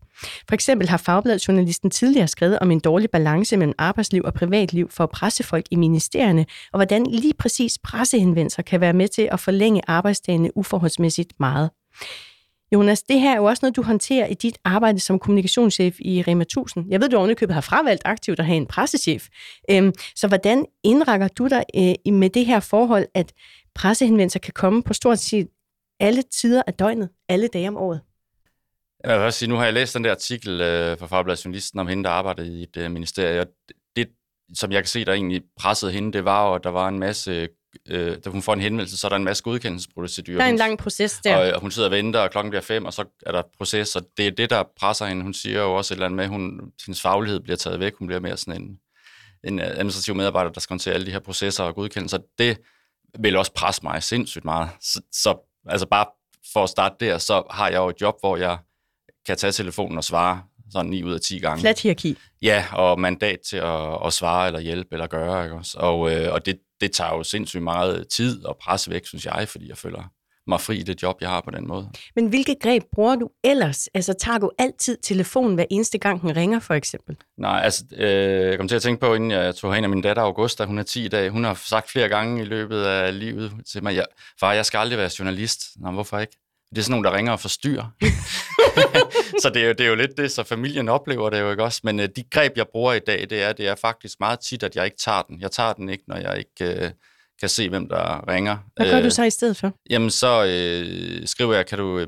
For 0.47 0.53
eksempel 0.53 0.89
har 0.89 0.97
Fagbladet 0.97 1.47
Journalisten 1.47 1.89
tidligere 1.89 2.27
skrevet 2.27 2.59
om 2.59 2.71
en 2.71 2.79
dårlig 2.79 3.09
balance 3.11 3.57
mellem 3.57 3.75
arbejdsliv 3.77 4.21
og 4.25 4.33
privatliv 4.33 4.89
for 4.91 5.05
pressefolk 5.05 5.65
i 5.71 5.75
ministerierne, 5.75 6.45
og 6.73 6.77
hvordan 6.77 7.05
lige 7.05 7.33
præcis 7.33 7.77
pressehenvendelser 7.83 8.61
kan 8.61 8.81
være 8.81 8.93
med 8.93 9.07
til 9.07 9.29
at 9.31 9.39
forlænge 9.39 9.81
arbejdsdagene 9.87 10.57
uforholdsmæssigt 10.57 11.33
meget. 11.39 11.69
Jonas, 12.73 13.03
det 13.03 13.19
her 13.19 13.31
er 13.31 13.37
jo 13.37 13.43
også 13.43 13.59
noget, 13.63 13.75
du 13.75 13.81
håndterer 13.81 14.27
i 14.27 14.33
dit 14.33 14.57
arbejde 14.63 14.99
som 14.99 15.19
kommunikationschef 15.19 15.99
i 15.99 16.21
Rema 16.21 16.41
1000. 16.41 16.85
Jeg 16.89 17.01
ved, 17.01 17.09
du 17.09 17.17
ovenikøbet 17.17 17.53
har 17.53 17.61
fravalgt 17.61 18.01
aktivt 18.05 18.39
at 18.39 18.45
have 18.45 18.57
en 18.57 18.65
pressechef. 18.65 19.27
Øhm, 19.71 19.93
så 20.15 20.27
hvordan 20.27 20.65
indrækker 20.83 21.27
du 21.27 21.47
dig 21.47 21.63
øh, 21.75 22.13
med 22.13 22.29
det 22.29 22.45
her 22.45 22.59
forhold, 22.59 23.05
at 23.13 23.33
pressehenvendelser 23.75 24.39
kan 24.39 24.53
komme 24.53 24.83
på 24.83 24.93
stort 24.93 25.19
set 25.19 25.47
alle 25.99 26.21
tider 26.21 26.61
af 26.67 26.73
døgnet, 26.73 27.09
alle 27.29 27.47
dage 27.47 27.67
om 27.67 27.77
året? 27.77 28.01
Jeg 29.03 29.17
vil 29.17 29.25
også 29.25 29.39
sige, 29.39 29.49
nu 29.49 29.55
har 29.55 29.63
jeg 29.63 29.73
læst 29.73 29.93
den 29.93 30.03
der 30.03 30.11
artikel 30.11 30.61
øh, 30.61 30.97
fra 30.97 31.05
Fagbladet 31.05 31.45
Journalisten 31.45 31.79
om 31.79 31.87
hende, 31.87 32.03
der 32.03 32.09
arbejdede 32.09 32.59
i 32.59 32.63
et 32.63 32.77
øh, 32.77 32.91
ministerie. 32.91 33.41
Og 33.41 33.47
det, 33.95 34.09
som 34.53 34.71
jeg 34.71 34.83
kan 34.83 34.87
se, 34.87 35.05
der 35.05 35.13
egentlig 35.13 35.41
pressede 35.59 35.91
hende, 35.91 36.13
det 36.13 36.25
var 36.25 36.49
jo, 36.49 36.55
at 36.55 36.63
der 36.63 36.69
var 36.69 36.87
en 36.87 36.99
masse, 36.99 37.47
øh, 37.85 38.17
da 38.25 38.29
hun 38.29 38.41
får 38.41 38.53
en 38.53 38.61
henvendelse, 38.61 38.97
så 38.97 39.07
er 39.07 39.09
der 39.09 39.15
en 39.15 39.23
masse 39.23 39.43
godkendelsesprocedurer. 39.43 40.37
Der 40.37 40.45
er 40.45 40.49
en 40.49 40.55
lang 40.55 40.77
proces 40.77 41.19
der. 41.23 41.37
Og, 41.37 41.53
og 41.53 41.61
hun 41.61 41.71
sidder 41.71 41.87
og 41.89 41.91
venter, 41.91 42.19
og 42.19 42.31
klokken 42.31 42.49
bliver 42.49 42.61
fem, 42.61 42.85
og 42.85 42.93
så 42.93 43.05
er 43.25 43.31
der 43.31 43.41
proces, 43.57 43.95
og 43.95 44.03
det 44.17 44.27
er 44.27 44.31
det, 44.31 44.49
der 44.49 44.63
presser 44.79 45.05
hende. 45.05 45.23
Hun 45.23 45.33
siger 45.33 45.61
jo 45.61 45.73
også 45.75 45.93
et 45.93 45.95
eller 45.95 46.05
andet 46.05 46.15
med, 46.15 46.23
at 46.23 46.29
hun, 46.29 46.71
hendes 46.85 47.01
faglighed 47.01 47.39
bliver 47.39 47.57
taget 47.57 47.79
væk. 47.79 47.93
Hun 47.95 48.07
bliver 48.07 48.19
mere 48.19 48.37
sådan 48.37 48.61
en, 48.61 48.79
en 49.43 49.59
administrativ 49.59 50.15
medarbejder, 50.15 50.51
der 50.51 50.59
skal 50.59 50.73
håndtere 50.73 50.93
alle 50.93 51.05
de 51.05 51.11
her 51.11 51.19
processer 51.19 51.63
og 51.63 51.75
godkendelser. 51.75 52.17
Det 52.37 52.57
vil 53.19 53.35
også 53.35 53.51
presse 53.51 53.81
mig 53.83 54.03
sindssygt 54.03 54.45
meget. 54.45 54.69
Så, 54.81 55.01
så 55.11 55.37
altså 55.69 55.87
bare 55.87 56.05
for 56.53 56.63
at 56.63 56.69
starte 56.69 56.95
der, 56.99 57.17
så 57.17 57.43
har 57.49 57.69
jeg 57.69 57.77
jo 57.77 57.89
et 57.89 58.01
job, 58.01 58.15
hvor 58.19 58.37
jeg 58.37 58.57
kan 59.25 59.37
tage 59.37 59.51
telefonen 59.51 59.97
og 59.97 60.03
svare 60.03 60.41
sådan 60.71 60.91
9 60.91 61.03
ud 61.03 61.13
af 61.13 61.21
10 61.21 61.39
gange. 61.39 61.61
Flat 61.61 61.81
hierarki. 61.81 62.17
Ja, 62.41 62.65
og 62.73 62.99
mandat 62.99 63.39
til 63.49 63.57
at, 63.57 64.05
at 64.05 64.13
svare 64.13 64.47
eller 64.47 64.59
hjælpe 64.59 64.89
eller 64.91 65.07
gøre. 65.07 65.43
Ikke 65.43 65.55
også? 65.55 65.77
Og, 65.79 66.11
øh, 66.11 66.33
og 66.33 66.45
det, 66.45 66.59
det 66.81 66.91
tager 66.91 67.15
jo 67.15 67.23
sindssygt 67.23 67.63
meget 67.63 68.07
tid 68.07 68.45
og 68.45 68.57
pres 68.61 68.89
væk, 68.89 69.05
synes 69.05 69.25
jeg, 69.25 69.47
fordi 69.49 69.69
jeg 69.69 69.77
føler 69.77 70.03
mig 70.47 70.61
fri 70.61 70.77
i 70.77 70.83
det 70.83 71.03
job, 71.03 71.17
jeg 71.21 71.29
har 71.29 71.41
på 71.41 71.51
den 71.51 71.67
måde. 71.67 71.89
Men 72.15 72.27
hvilke 72.27 72.55
greb 72.61 72.83
bruger 72.93 73.15
du 73.15 73.29
ellers? 73.43 73.87
Altså 73.93 74.13
tager 74.13 74.37
du 74.37 74.51
altid 74.57 74.97
telefonen 75.03 75.55
hver 75.55 75.65
eneste 75.69 75.97
gang, 75.97 76.21
den 76.21 76.35
ringer, 76.35 76.59
for 76.59 76.73
eksempel? 76.73 77.15
Nej, 77.37 77.61
altså, 77.63 77.83
øh, 77.97 78.49
jeg 78.49 78.57
kom 78.57 78.67
til 78.67 78.75
at 78.75 78.81
tænke 78.81 78.99
på, 78.99 79.13
inden 79.13 79.31
jeg 79.31 79.55
tog 79.55 79.75
hen 79.75 79.83
af 79.83 79.89
min 79.89 80.01
datter 80.01 80.23
Augusta, 80.23 80.65
hun 80.65 80.77
er 80.77 80.83
10 80.83 81.05
i 81.05 81.07
dag, 81.07 81.29
hun 81.29 81.43
har 81.43 81.53
sagt 81.53 81.91
flere 81.91 82.09
gange 82.09 82.41
i 82.41 82.45
løbet 82.45 82.81
af 82.81 83.19
livet 83.19 83.51
til 83.71 83.83
mig, 83.83 83.95
jeg, 83.95 84.05
far, 84.39 84.53
jeg 84.53 84.65
skal 84.65 84.77
aldrig 84.77 84.97
være 84.97 85.09
journalist. 85.19 85.61
Nå, 85.75 85.91
hvorfor 85.91 86.19
ikke? 86.19 86.37
Det 86.69 86.77
er 86.77 86.81
sådan 86.81 86.91
nogen, 86.91 87.03
der 87.03 87.13
ringer 87.13 87.31
og 87.31 87.39
forstyrrer. 87.39 87.91
så 89.41 89.49
det 89.49 89.61
er, 89.61 89.67
jo, 89.67 89.71
det 89.71 89.81
er 89.81 89.89
jo 89.89 89.95
lidt 89.95 90.17
det, 90.17 90.31
så 90.31 90.43
familien 90.43 90.89
oplever 90.89 91.29
det 91.29 91.39
jo 91.39 91.51
ikke 91.51 91.63
også. 91.63 91.81
Men 91.83 91.99
øh, 91.99 92.09
de 92.15 92.23
greb, 92.31 92.51
jeg 92.55 92.67
bruger 92.71 92.93
i 92.93 92.99
dag, 92.99 93.27
det 93.29 93.43
er, 93.43 93.53
det 93.53 93.67
er 93.67 93.75
faktisk 93.75 94.19
meget 94.19 94.39
tit, 94.39 94.63
at 94.63 94.75
jeg 94.75 94.85
ikke 94.85 94.97
tager 94.97 95.21
den. 95.21 95.41
Jeg 95.41 95.51
tager 95.51 95.73
den 95.73 95.89
ikke, 95.89 96.03
når 96.07 96.17
jeg 96.17 96.37
ikke 96.37 96.85
øh, 96.85 96.91
kan 97.39 97.49
se, 97.49 97.69
hvem 97.69 97.89
der 97.89 98.27
ringer. 98.27 98.57
Hvad 98.75 98.91
gør 98.91 98.97
Øh, 98.97 99.03
du 99.03 99.09
så 99.09 99.23
i 99.23 99.29
stedet 99.29 99.57
for? 99.57 99.73
Jamen, 99.89 100.09
så 100.09 100.45
øh, 100.45 101.27
skriver 101.27 101.55
jeg, 101.55 101.65
kan 101.65 101.77
du, 101.77 101.99
øh, 101.99 102.07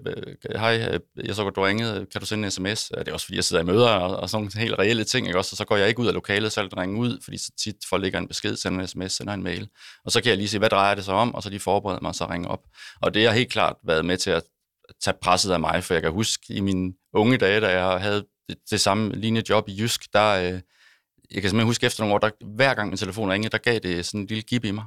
hej, 0.55 0.87
øh, 0.91 0.99
jeg 1.25 1.35
så 1.35 1.43
godt, 1.43 1.55
du 1.55 1.61
ringede, 1.61 2.05
kan 2.11 2.21
du 2.21 2.25
sende 2.25 2.45
en 2.45 2.51
sms? 2.51 2.91
Det 2.97 3.07
er 3.07 3.13
også, 3.13 3.25
fordi 3.25 3.35
jeg 3.35 3.43
sidder 3.43 3.63
i 3.63 3.65
møder 3.65 3.89
og, 3.89 4.17
og 4.17 4.29
sådan 4.29 4.43
nogle 4.43 4.61
helt 4.61 4.79
reelle 4.79 5.03
ting, 5.03 5.27
ikke 5.27 5.39
også? 5.39 5.53
Og 5.53 5.57
så 5.57 5.65
går 5.65 5.77
jeg 5.77 5.87
ikke 5.87 5.99
ud 5.99 6.07
af 6.07 6.13
lokalet, 6.13 6.51
så 6.51 6.61
jeg 6.61 6.77
ringer 6.77 6.99
ud, 6.99 7.19
fordi 7.23 7.37
så 7.37 7.51
tit 7.63 7.75
folk 7.89 8.01
lægger 8.01 8.19
en 8.19 8.27
besked, 8.27 8.55
sender 8.55 8.81
en 8.81 8.87
sms, 8.87 9.11
sender 9.11 9.33
en 9.33 9.43
mail. 9.43 9.67
Og 10.05 10.11
så 10.11 10.21
kan 10.21 10.29
jeg 10.29 10.37
lige 10.37 10.49
se, 10.49 10.59
hvad 10.59 10.69
drejer 10.69 10.95
det 10.95 11.05
sig 11.05 11.13
om, 11.13 11.35
og 11.35 11.43
så 11.43 11.49
lige 11.49 11.59
forberede 11.59 11.99
mig 12.01 12.09
og 12.09 12.15
så 12.15 12.25
ringe 12.25 12.47
op. 12.47 12.61
Og 13.01 13.13
det 13.13 13.27
har 13.27 13.33
helt 13.33 13.51
klart 13.51 13.75
været 13.83 14.05
med 14.05 14.17
til 14.17 14.29
at 14.31 14.43
tage 15.03 15.17
presset 15.21 15.51
af 15.51 15.59
mig, 15.59 15.83
for 15.83 15.93
jeg 15.93 16.03
kan 16.03 16.11
huske 16.11 16.53
i 16.53 16.59
mine 16.59 16.93
unge 17.13 17.37
dage, 17.37 17.61
da 17.61 17.83
jeg 17.83 18.01
havde 18.01 18.25
det, 18.49 18.57
det 18.69 18.81
samme 18.81 19.15
lignende 19.15 19.49
job 19.49 19.69
i 19.69 19.81
Jysk, 19.81 20.13
der, 20.13 20.29
øh, 20.29 20.59
jeg 21.31 21.41
kan 21.41 21.49
simpelthen 21.49 21.65
huske 21.65 21.85
efter 21.85 22.03
nogle 22.03 22.15
år, 22.15 22.19
der, 22.19 22.29
hver 22.55 22.73
gang 22.73 22.89
min 22.89 22.97
telefon 22.97 23.31
ringede, 23.31 23.51
der 23.51 23.57
gav 23.57 23.79
det 23.79 24.05
sådan 24.05 24.19
en 24.19 24.27
lille 24.27 24.41
gib 24.41 24.65
i 24.65 24.71
mig 24.71 24.85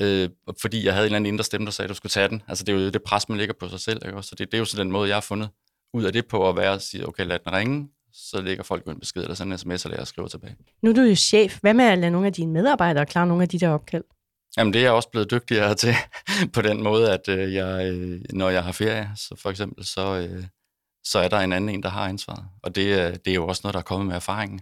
øh, 0.00 0.28
fordi 0.60 0.84
jeg 0.84 0.92
havde 0.94 1.04
en 1.04 1.06
eller 1.06 1.16
anden 1.16 1.34
indre 1.34 1.44
stemme, 1.44 1.64
der 1.64 1.70
sagde, 1.72 1.86
at 1.86 1.88
du 1.88 1.94
skulle 1.94 2.10
tage 2.10 2.28
den. 2.28 2.42
Altså 2.48 2.64
det 2.64 2.74
er 2.74 2.78
jo 2.78 2.90
det 2.90 3.02
pres, 3.02 3.28
man 3.28 3.38
lægger 3.38 3.54
på 3.60 3.68
sig 3.68 3.80
selv. 3.80 4.06
Ikke? 4.06 4.22
Så 4.22 4.34
det, 4.34 4.52
det 4.52 4.54
er 4.54 4.58
jo 4.58 4.64
så 4.64 4.76
den 4.76 4.92
måde, 4.92 5.08
jeg 5.08 5.16
har 5.16 5.20
fundet 5.20 5.48
ud 5.94 6.04
af 6.04 6.12
det 6.12 6.26
på 6.26 6.48
at 6.48 6.56
være 6.56 6.72
at 6.72 6.82
sige, 6.82 7.08
okay, 7.08 7.26
lad 7.26 7.38
den 7.38 7.52
ringe, 7.52 7.88
så 8.12 8.40
lægger 8.40 8.62
folk 8.62 8.86
jo 8.86 8.92
en 8.92 9.00
besked, 9.00 9.22
eller 9.22 9.34
sådan 9.34 9.52
en 9.52 9.58
sms, 9.58 9.84
eller 9.84 9.98
jeg 9.98 10.06
skriver 10.06 10.28
tilbage. 10.28 10.56
Nu 10.82 10.90
er 10.90 10.94
du 10.94 11.00
jo 11.00 11.14
chef. 11.14 11.58
Hvad 11.60 11.74
med 11.74 11.84
at 11.84 11.98
lade 11.98 12.10
nogle 12.10 12.26
af 12.26 12.32
dine 12.32 12.52
medarbejdere 12.52 13.06
klare 13.06 13.26
nogle 13.26 13.42
af 13.42 13.48
de 13.48 13.60
der 13.60 13.68
opkald? 13.68 14.04
Jamen 14.56 14.72
det 14.72 14.78
er 14.78 14.84
jeg 14.84 14.92
også 14.92 15.08
blevet 15.08 15.30
dygtigere 15.30 15.74
til, 15.74 15.94
på 16.54 16.62
den 16.62 16.82
måde, 16.82 17.12
at 17.12 17.28
øh, 17.28 17.54
jeg, 17.54 17.92
øh, 17.92 18.20
når 18.32 18.50
jeg 18.50 18.64
har 18.64 18.72
ferie, 18.72 19.10
så 19.16 19.34
for 19.38 19.50
eksempel, 19.50 19.84
så, 19.84 20.16
øh, 20.16 20.44
så 21.04 21.18
er 21.18 21.28
der 21.28 21.38
en 21.38 21.52
anden 21.52 21.70
en, 21.70 21.82
der 21.82 21.88
har 21.88 22.08
ansvaret. 22.08 22.44
Og 22.62 22.74
det, 22.74 22.86
øh, 22.86 23.12
det 23.24 23.28
er 23.28 23.34
jo 23.34 23.46
også 23.46 23.60
noget, 23.64 23.74
der 23.74 23.80
er 23.80 23.84
kommet 23.84 24.06
med 24.06 24.16
erfaringen, 24.16 24.60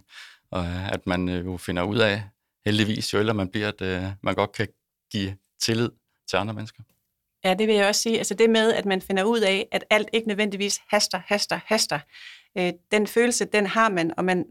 og 0.51 0.65
øh, 0.65 0.91
at 0.91 1.07
man 1.07 1.29
øh, 1.29 1.45
jo 1.45 1.57
finder 1.57 1.83
ud 1.83 1.97
af, 1.97 2.23
heldigvis 2.65 3.13
jo 3.13 3.19
ældre 3.19 3.33
man 3.33 3.49
bliver, 3.49 3.67
at 3.67 3.81
øh, 3.81 4.03
man 4.23 4.35
godt 4.35 4.51
kan 4.51 4.67
give 5.11 5.35
tillid 5.61 5.89
til 6.29 6.37
andre 6.37 6.53
mennesker. 6.53 6.83
Ja, 7.43 7.53
det 7.53 7.67
vil 7.67 7.75
jeg 7.75 7.87
også 7.87 8.01
sige. 8.01 8.17
Altså 8.17 8.33
det 8.33 8.49
med, 8.49 8.73
at 8.73 8.85
man 8.85 9.01
finder 9.01 9.23
ud 9.23 9.39
af, 9.39 9.67
at 9.71 9.85
alt 9.89 10.09
ikke 10.13 10.27
nødvendigvis 10.27 10.81
haster, 10.87 11.21
haster, 11.25 11.59
haster. 11.65 11.99
Øh, 12.57 12.73
den 12.91 13.07
følelse, 13.07 13.45
den 13.45 13.65
har 13.65 13.89
man, 13.89 14.13
og 14.17 14.25
man 14.25 14.45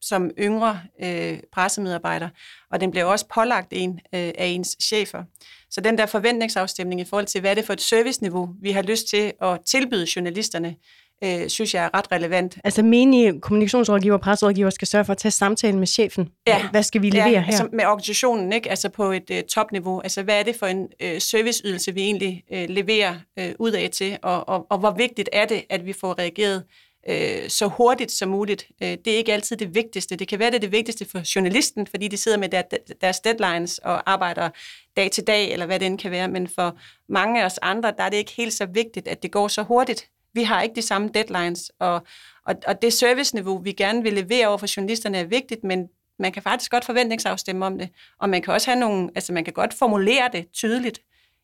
som 0.00 0.30
yngre 0.38 0.82
øh, 1.02 1.38
pressemedarbejder, 1.52 2.28
og 2.70 2.80
den 2.80 2.90
bliver 2.90 3.04
også 3.04 3.26
pålagt 3.34 3.68
en 3.72 3.90
øh, 3.92 4.32
af 4.38 4.46
ens 4.46 4.76
chefer. 4.82 5.24
Så 5.70 5.80
den 5.80 5.98
der 5.98 6.06
forventningsafstemning 6.06 7.00
i 7.00 7.04
forhold 7.04 7.26
til, 7.26 7.40
hvad 7.40 7.50
er 7.50 7.54
det 7.54 7.64
for 7.64 7.72
et 7.72 7.80
serviceniveau, 7.80 8.54
vi 8.60 8.70
har 8.70 8.82
lyst 8.82 9.08
til 9.08 9.32
at 9.42 9.60
tilbyde 9.66 10.06
journalisterne, 10.16 10.76
øh, 11.24 11.48
synes 11.48 11.74
jeg 11.74 11.84
er 11.84 11.98
ret 11.98 12.12
relevant. 12.12 12.58
Altså 12.64 12.82
menige 12.82 13.40
kommunikationsrådgiver 13.40 14.14
og 14.14 14.20
presserådgiver 14.20 14.70
skal 14.70 14.88
sørge 14.88 15.04
for 15.04 15.12
at 15.12 15.18
tage 15.18 15.32
samtalen 15.32 15.78
med 15.78 15.86
chefen. 15.86 16.28
Ja. 16.46 16.68
Hvad 16.70 16.82
skal 16.82 17.02
vi 17.02 17.10
levere 17.10 17.28
ja, 17.28 17.40
her? 17.40 17.46
Altså 17.46 17.68
med 17.72 17.84
organisationen, 17.84 18.52
ikke? 18.52 18.70
Altså 18.70 18.88
på 18.88 19.12
et 19.12 19.30
øh, 19.30 19.42
topniveau. 19.42 20.00
Altså 20.00 20.22
hvad 20.22 20.38
er 20.38 20.42
det 20.42 20.56
for 20.56 20.66
en 20.66 20.88
øh, 21.00 21.20
serviceydelse, 21.20 21.94
vi 21.94 22.00
egentlig 22.00 22.44
øh, 22.52 22.68
leverer 22.68 23.14
øh, 23.38 23.52
ud 23.58 23.72
af 23.72 23.90
til, 23.92 24.18
og, 24.22 24.48
og, 24.48 24.66
og 24.70 24.78
hvor 24.78 24.90
vigtigt 24.90 25.28
er 25.32 25.46
det, 25.46 25.64
at 25.70 25.86
vi 25.86 25.92
får 25.92 26.18
reageret 26.18 26.64
øh, 27.08 27.48
så 27.48 27.66
hurtigt 27.66 28.12
som 28.12 28.28
muligt. 28.28 28.66
Øh, 28.82 28.88
det 29.04 29.06
er 29.06 29.16
ikke 29.16 29.32
altid 29.32 29.56
det 29.56 29.74
vigtigste. 29.74 30.16
Det 30.16 30.28
kan 30.28 30.38
være, 30.38 30.50
det 30.50 30.56
er 30.56 30.60
det 30.60 30.72
vigtigste 30.72 31.06
for 31.10 31.22
journalisten, 31.36 31.86
fordi 31.86 32.08
de 32.08 32.16
sidder 32.16 32.38
med 32.38 32.48
der, 32.48 32.62
deres 33.00 33.20
deadlines 33.20 33.78
og 33.78 34.12
arbejder 34.12 34.48
dag 34.96 35.10
til 35.10 35.26
dag, 35.26 35.52
eller 35.52 35.66
hvad 35.66 35.80
det 35.80 35.86
end 35.86 35.98
kan 35.98 36.10
være. 36.10 36.28
Men 36.28 36.48
for 36.48 36.78
mange 37.08 37.42
af 37.42 37.46
os 37.46 37.58
andre, 37.62 37.92
der 37.98 38.04
er 38.04 38.08
det 38.08 38.16
ikke 38.16 38.32
helt 38.36 38.52
så 38.52 38.66
vigtigt, 38.66 39.08
at 39.08 39.22
det 39.22 39.32
går 39.32 39.48
så 39.48 39.62
hurtigt. 39.62 40.08
Vi 40.34 40.42
har 40.42 40.62
ikke 40.62 40.74
de 40.74 40.82
samme 40.82 41.10
deadlines, 41.14 41.70
og, 41.78 42.02
og, 42.46 42.54
og 42.66 42.82
det 42.82 42.92
serviceniveau, 42.92 43.58
vi 43.58 43.72
gerne 43.72 44.02
vil 44.02 44.12
levere 44.12 44.48
over 44.48 44.58
for 44.58 44.76
journalisterne, 44.76 45.18
er 45.18 45.24
vigtigt, 45.24 45.64
men 45.64 45.88
man 46.18 46.32
kan 46.32 46.42
faktisk 46.42 46.70
godt 46.70 46.84
forventningsafstemme 46.84 47.66
om 47.66 47.78
det, 47.78 47.88
og 48.18 48.28
man 48.28 48.42
kan 48.42 48.54
også 48.54 48.70
have 48.70 48.80
nogle, 48.80 49.10
altså 49.14 49.32
man 49.32 49.44
kan 49.44 49.52
godt 49.52 49.74
formulere 49.74 50.30
det 50.32 50.50
tydeligt. 50.52 51.00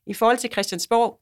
I 0.07 0.15
forhold 0.15 0.39
til 0.39 0.53
Christiansborg, 0.53 1.21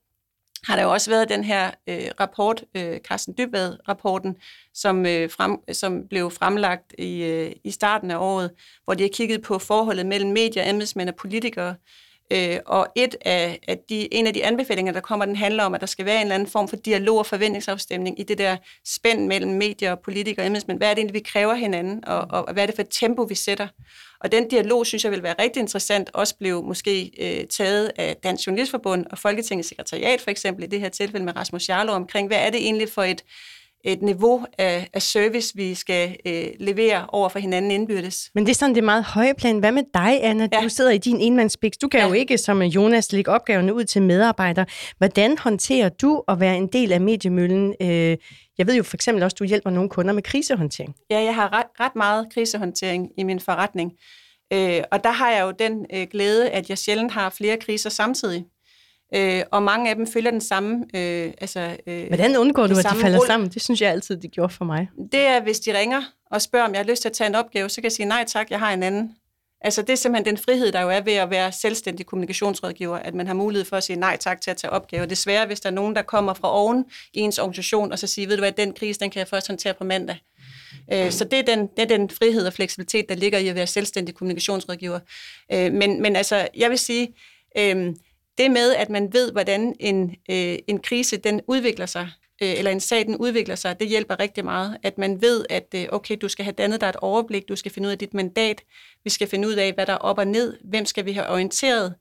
har 0.66 0.76
der 0.76 0.82
jo 0.82 0.92
også 0.92 1.10
været 1.10 1.28
den 1.28 1.44
her 1.44 1.70
øh, 1.86 2.06
rapport, 2.20 2.64
øh, 2.74 2.98
Carsten 2.98 3.34
Dybvad-rapporten, 3.38 4.36
som, 4.74 5.06
øh, 5.06 5.30
frem, 5.30 5.72
som 5.72 6.08
blev 6.08 6.30
fremlagt 6.30 6.94
i, 6.98 7.22
øh, 7.22 7.52
i 7.64 7.70
starten 7.70 8.10
af 8.10 8.16
året, 8.16 8.50
hvor 8.84 8.94
de 8.94 9.02
har 9.02 9.10
kigget 9.12 9.42
på 9.42 9.58
forholdet 9.58 10.06
mellem 10.06 10.30
medier, 10.30 10.70
embedsmænd 10.70 11.08
og 11.08 11.14
politikere. 11.14 11.74
Øh, 12.32 12.58
og 12.66 12.86
et 12.96 13.16
af, 13.20 13.58
af 13.68 13.78
de, 13.88 14.14
en 14.14 14.26
af 14.26 14.34
de 14.34 14.44
anbefalinger, 14.44 14.92
der 14.92 15.00
kommer, 15.00 15.24
den 15.24 15.36
handler 15.36 15.64
om, 15.64 15.74
at 15.74 15.80
der 15.80 15.86
skal 15.86 16.06
være 16.06 16.16
en 16.16 16.22
eller 16.22 16.34
anden 16.34 16.48
form 16.48 16.68
for 16.68 16.76
dialog 16.76 17.18
og 17.18 17.26
forventningsafstemning 17.26 18.20
i 18.20 18.22
det 18.22 18.38
der 18.38 18.56
spænd 18.86 19.26
mellem 19.26 19.52
medier 19.52 19.92
og 19.92 20.00
politikere 20.00 20.42
og 20.42 20.46
embedsmænd. 20.46 20.78
Hvad 20.78 20.90
er 20.90 20.94
det 20.94 20.98
egentlig, 20.98 21.14
vi 21.14 21.28
kræver 21.28 21.54
hinanden, 21.54 22.04
og, 22.08 22.26
og 22.30 22.52
hvad 22.52 22.62
er 22.62 22.66
det 22.66 22.74
for 22.74 22.82
et 22.82 22.88
tempo, 22.90 23.22
vi 23.22 23.34
sætter? 23.34 23.68
Og 24.20 24.32
den 24.32 24.48
dialog, 24.48 24.86
synes 24.86 25.04
jeg, 25.04 25.12
vil 25.12 25.22
være 25.22 25.34
rigtig 25.38 25.60
interessant, 25.60 26.10
også 26.14 26.36
blev 26.38 26.62
måske 26.62 27.10
øh, 27.18 27.46
taget 27.46 27.92
af 27.96 28.16
Dansk 28.16 28.46
Journalistforbund 28.46 29.06
og 29.10 29.18
Folketingets 29.18 29.68
sekretariat, 29.68 30.20
for 30.20 30.30
eksempel 30.30 30.64
i 30.64 30.66
det 30.66 30.80
her 30.80 30.88
tilfælde 30.88 31.24
med 31.24 31.36
Rasmus 31.36 31.68
Jarlov, 31.68 31.96
omkring, 31.96 32.28
hvad 32.28 32.38
er 32.38 32.50
det 32.50 32.60
egentlig 32.60 32.88
for 32.88 33.02
et, 33.02 33.24
et 33.84 34.02
niveau 34.02 34.46
af, 34.58 34.88
af 34.92 35.02
service, 35.02 35.52
vi 35.56 35.74
skal 35.74 36.16
øh, 36.26 36.44
levere 36.60 37.06
over 37.08 37.28
for 37.28 37.38
hinanden 37.38 37.70
indbyrdes. 37.70 38.30
Men 38.34 38.46
det 38.46 38.50
er 38.50 38.54
sådan 38.54 38.74
det 38.74 38.80
er 38.80 38.84
meget 38.84 39.04
høje 39.04 39.34
plan. 39.34 39.58
Hvad 39.58 39.72
med 39.72 39.82
dig, 39.94 40.24
Anna? 40.24 40.48
Ja. 40.52 40.60
Du 40.62 40.68
sidder 40.68 40.90
i 40.90 40.98
din 40.98 41.20
enmandsbiks. 41.20 41.78
Du 41.78 41.88
kan 41.88 42.00
ja. 42.00 42.06
jo 42.06 42.12
ikke, 42.12 42.38
som 42.38 42.62
Jonas, 42.62 43.12
lægge 43.12 43.30
opgaverne 43.30 43.74
ud 43.74 43.84
til 43.84 44.02
medarbejdere. 44.02 44.66
Hvordan 44.98 45.38
håndterer 45.38 45.88
du 45.88 46.22
at 46.28 46.40
være 46.40 46.56
en 46.56 46.66
del 46.66 46.92
af 46.92 47.00
mediemøllen? 47.00 47.74
Øh, 47.80 48.16
jeg 48.58 48.66
ved 48.66 48.74
jo 48.76 48.82
for 48.82 48.96
eksempel 48.96 49.22
også, 49.24 49.34
at 49.34 49.38
du 49.38 49.44
hjælper 49.44 49.70
nogle 49.70 49.88
kunder 49.88 50.12
med 50.12 50.22
krisehåndtering. 50.22 50.94
Ja, 51.10 51.22
jeg 51.22 51.34
har 51.34 51.52
ret, 51.52 51.66
ret 51.80 51.96
meget 51.96 52.26
krisehåndtering 52.34 53.10
i 53.18 53.22
min 53.22 53.40
forretning. 53.40 53.92
Øh, 54.52 54.82
og 54.92 55.04
der 55.04 55.10
har 55.10 55.30
jeg 55.30 55.42
jo 55.42 55.50
den 55.58 55.86
øh, 55.94 56.06
glæde, 56.10 56.50
at 56.50 56.68
jeg 56.68 56.78
sjældent 56.78 57.12
har 57.12 57.30
flere 57.30 57.56
kriser 57.56 57.90
samtidig. 57.90 58.44
Øh, 59.14 59.42
og 59.50 59.62
mange 59.62 59.90
af 59.90 59.96
dem 59.96 60.06
følger 60.06 60.30
den 60.30 60.40
samme... 60.40 60.84
Øh, 60.94 61.32
altså, 61.40 61.76
øh, 61.86 62.06
Hvordan 62.06 62.36
undgår 62.36 62.66
du, 62.66 62.78
at 62.78 62.84
de 62.84 63.00
falder 63.00 63.18
rull. 63.18 63.26
sammen? 63.26 63.48
Det 63.48 63.62
synes 63.62 63.80
jeg 63.80 63.90
altid, 63.90 64.16
det 64.16 64.30
gjorde 64.30 64.52
for 64.52 64.64
mig. 64.64 64.88
Det 65.12 65.20
er, 65.20 65.42
hvis 65.42 65.60
de 65.60 65.78
ringer 65.78 66.02
og 66.30 66.42
spørger, 66.42 66.66
om 66.66 66.72
jeg 66.72 66.78
har 66.78 66.90
lyst 66.90 67.02
til 67.02 67.08
at 67.08 67.12
tage 67.12 67.28
en 67.28 67.34
opgave, 67.34 67.68
så 67.68 67.76
kan 67.76 67.84
jeg 67.84 67.92
sige, 67.92 68.06
nej 68.06 68.24
tak, 68.26 68.50
jeg 68.50 68.58
har 68.58 68.72
en 68.72 68.82
anden. 68.82 69.16
Altså 69.60 69.82
det 69.82 69.90
er 69.90 69.96
simpelthen 69.96 70.36
den 70.36 70.44
frihed, 70.44 70.72
der 70.72 70.80
jo 70.80 70.90
er 70.90 71.00
ved 71.00 71.12
at 71.12 71.30
være 71.30 71.52
selvstændig 71.52 72.06
kommunikationsrådgiver, 72.06 72.96
at 72.96 73.14
man 73.14 73.26
har 73.26 73.34
mulighed 73.34 73.64
for 73.64 73.76
at 73.76 73.84
sige 73.84 73.96
nej 73.96 74.16
tak 74.16 74.40
til 74.40 74.50
at 74.50 74.56
tage 74.56 74.70
opgaver. 74.70 75.06
Desværre, 75.06 75.46
hvis 75.46 75.60
der 75.60 75.68
er 75.68 75.74
nogen, 75.74 75.94
der 75.94 76.02
kommer 76.02 76.34
fra 76.34 76.54
oven 76.54 76.84
i 77.12 77.20
ens 77.20 77.38
organisation, 77.38 77.92
og 77.92 77.98
så 77.98 78.06
siger, 78.06 78.28
ved 78.28 78.36
du 78.36 78.40
hvad, 78.40 78.52
den 78.52 78.72
krise, 78.72 79.00
den 79.00 79.10
kan 79.10 79.18
jeg 79.18 79.28
først 79.28 79.48
håndtere 79.48 79.74
på 79.74 79.84
mandag. 79.84 80.16
Øh, 80.92 81.10
så 81.10 81.24
det 81.24 81.38
er, 81.38 81.42
den, 81.42 81.66
det 81.66 81.82
er 81.82 81.96
den 81.96 82.10
frihed 82.10 82.46
og 82.46 82.52
fleksibilitet, 82.52 83.08
der 83.08 83.14
ligger 83.14 83.38
i 83.38 83.48
at 83.48 83.54
være 83.54 83.66
selvstændig 83.66 84.14
kommunikationsrådgiver. 84.14 84.98
Øh, 85.52 85.72
men, 85.72 86.02
men 86.02 86.16
altså, 86.16 86.48
jeg 86.56 86.70
vil 86.70 86.78
sige, 86.78 87.14
øh, 87.58 87.94
det 88.38 88.50
med, 88.50 88.74
at 88.74 88.90
man 88.90 89.12
ved, 89.12 89.32
hvordan 89.32 89.74
en, 89.80 90.10
øh, 90.30 90.58
en 90.68 90.78
krise 90.78 91.16
den 91.16 91.40
udvikler 91.48 91.86
sig, 91.86 92.10
øh, 92.42 92.58
eller 92.58 92.70
en 92.70 92.80
sag, 92.80 93.06
den 93.06 93.16
udvikler 93.16 93.54
sig, 93.54 93.80
det 93.80 93.88
hjælper 93.88 94.20
rigtig 94.20 94.44
meget. 94.44 94.76
At 94.82 94.98
man 94.98 95.22
ved, 95.22 95.44
at 95.50 95.74
øh, 95.74 95.86
okay, 95.92 96.16
du 96.20 96.28
skal 96.28 96.44
have 96.44 96.54
dannet 96.58 96.80
dig 96.80 96.88
et 96.88 96.96
overblik, 96.96 97.48
du 97.48 97.56
skal 97.56 97.72
finde 97.72 97.86
ud 97.86 97.92
af 97.92 97.98
dit 97.98 98.14
mandat, 98.14 98.62
vi 99.04 99.10
skal 99.10 99.28
finde 99.28 99.48
ud 99.48 99.54
af, 99.54 99.72
hvad 99.72 99.86
der 99.86 99.92
er 99.92 99.98
op 99.98 100.18
og 100.18 100.26
ned, 100.26 100.56
hvem 100.64 100.84
skal 100.84 101.04
vi 101.04 101.12
have 101.12 101.28
orienteret, 101.28 101.94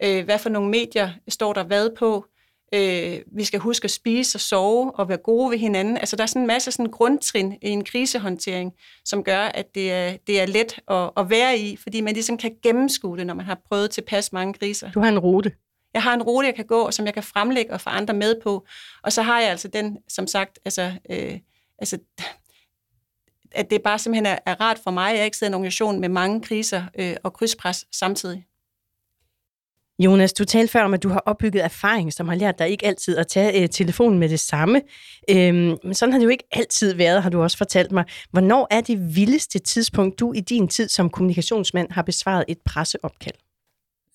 hvad 0.00 0.38
for 0.38 0.48
nogle 0.48 0.70
medier 0.70 1.10
står 1.28 1.52
der 1.52 1.64
hvad 1.64 1.90
på, 1.98 2.26
Øh, 2.74 3.18
vi 3.36 3.44
skal 3.44 3.60
huske 3.60 3.84
at 3.84 3.90
spise 3.90 4.36
og 4.36 4.40
sove 4.40 4.94
og 4.94 5.08
være 5.08 5.18
gode 5.18 5.50
ved 5.50 5.58
hinanden. 5.58 5.96
Altså, 5.96 6.16
der 6.16 6.22
er 6.22 6.26
sådan 6.26 6.42
en 6.42 6.46
masse 6.46 6.70
sådan 6.70 6.90
grundtrin 6.90 7.52
i 7.62 7.68
en 7.68 7.84
krisehåndtering, 7.84 8.72
som 9.04 9.24
gør, 9.24 9.40
at 9.40 9.74
det 9.74 9.92
er, 9.92 10.16
det 10.26 10.40
er 10.40 10.46
let 10.46 10.80
at, 10.88 11.10
at 11.16 11.30
være 11.30 11.58
i, 11.58 11.76
fordi 11.76 12.00
man 12.00 12.14
ligesom 12.14 12.38
kan 12.38 12.50
gennemskue 12.62 13.16
det, 13.16 13.26
når 13.26 13.34
man 13.34 13.46
har 13.46 13.60
prøvet 13.68 13.90
tilpas 13.90 14.32
mange 14.32 14.54
kriser. 14.54 14.90
Du 14.90 15.00
har 15.00 15.08
en 15.08 15.18
rute. 15.18 15.52
Jeg 15.94 16.02
har 16.02 16.14
en 16.14 16.22
rute, 16.22 16.46
jeg 16.46 16.54
kan 16.54 16.66
gå, 16.66 16.90
som 16.90 17.06
jeg 17.06 17.14
kan 17.14 17.22
fremlægge 17.22 17.72
og 17.72 17.80
få 17.80 17.90
andre 17.90 18.14
med 18.14 18.34
på. 18.42 18.66
Og 19.02 19.12
så 19.12 19.22
har 19.22 19.40
jeg 19.40 19.50
altså 19.50 19.68
den, 19.68 19.98
som 20.08 20.26
sagt, 20.26 20.58
altså, 20.64 20.92
øh, 21.10 21.38
altså 21.78 21.98
at 23.52 23.70
det 23.70 23.82
bare 23.82 23.98
simpelthen 23.98 24.26
er, 24.26 24.38
er 24.46 24.60
rart 24.60 24.78
for 24.84 24.90
mig, 24.90 25.10
at 25.10 25.16
jeg 25.16 25.24
ikke 25.24 25.36
sidder 25.36 25.50
i 25.50 25.52
en 25.52 25.54
organisation 25.54 26.00
med 26.00 26.08
mange 26.08 26.40
kriser 26.40 26.82
øh, 26.98 27.16
og 27.22 27.32
krydspres 27.32 27.86
samtidig. 27.92 28.44
Jonas, 29.98 30.32
du 30.32 30.44
talte 30.44 30.72
før 30.72 30.82
om, 30.82 30.94
at 30.94 31.02
du 31.02 31.08
har 31.08 31.22
opbygget 31.26 31.64
erfaring, 31.64 32.12
som 32.12 32.28
har 32.28 32.34
lært 32.34 32.58
dig 32.58 32.68
ikke 32.68 32.86
altid 32.86 33.16
at 33.16 33.26
tage 33.26 33.62
øh, 33.62 33.68
telefonen 33.68 34.18
med 34.18 34.28
det 34.28 34.40
samme. 34.40 34.82
Øhm, 35.30 35.76
men 35.84 35.94
sådan 35.94 36.12
har 36.12 36.18
det 36.18 36.24
jo 36.24 36.30
ikke 36.30 36.48
altid 36.52 36.94
været, 36.94 37.22
har 37.22 37.30
du 37.30 37.42
også 37.42 37.56
fortalt 37.56 37.92
mig. 37.92 38.04
Hvornår 38.30 38.66
er 38.70 38.80
det 38.80 39.16
vildeste 39.16 39.58
tidspunkt, 39.58 40.20
du 40.20 40.32
i 40.32 40.40
din 40.40 40.68
tid 40.68 40.88
som 40.88 41.10
kommunikationsmand 41.10 41.92
har 41.92 42.02
besvaret 42.02 42.44
et 42.48 42.58
presseopkald? 42.64 43.34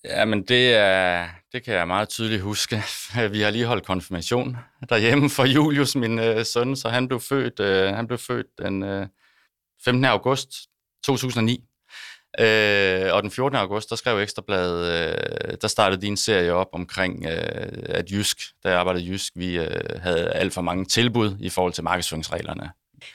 Ja, 0.04 0.24
men 0.24 0.42
det, 0.42 0.74
er, 0.74 1.28
det 1.52 1.64
kan 1.64 1.74
jeg 1.74 1.86
meget 1.86 2.08
tydeligt 2.08 2.42
huske. 2.42 2.82
Vi 3.32 3.40
har 3.40 3.50
lige 3.50 3.66
holdt 3.66 3.86
konfirmation 3.86 4.56
derhjemme 4.88 5.30
for 5.30 5.44
Julius, 5.44 5.96
min 5.96 6.18
øh, 6.18 6.44
søn, 6.44 6.76
så 6.76 6.88
han 6.88 7.08
blev 7.08 7.20
født, 7.20 7.60
øh, 7.60 7.94
han 7.94 8.06
blev 8.06 8.18
født 8.18 8.46
den 8.58 8.82
øh, 8.82 9.06
15. 9.84 10.04
august 10.04 10.48
2009. 11.04 11.64
Øh, 12.40 13.14
og 13.14 13.22
den 13.22 13.30
14. 13.30 13.56
august, 13.56 13.90
der 13.90 13.96
skrev 13.96 14.18
Ekstrabladet, 14.18 14.86
øh, 14.92 15.56
der 15.62 15.68
startede 15.68 16.02
din 16.02 16.16
serie 16.16 16.52
op 16.52 16.68
omkring, 16.72 17.26
øh, 17.26 17.68
at 17.88 18.10
Jysk, 18.10 18.38
da 18.64 18.68
jeg 18.68 18.78
arbejdede 18.78 19.06
Jysk, 19.06 19.32
vi 19.36 19.58
øh, 19.58 20.00
havde 20.00 20.30
alt 20.30 20.52
for 20.52 20.62
mange 20.62 20.84
tilbud 20.84 21.36
i 21.40 21.48
forhold 21.48 21.72
til 21.72 21.84
markedsføringsreglerne. 21.84 22.70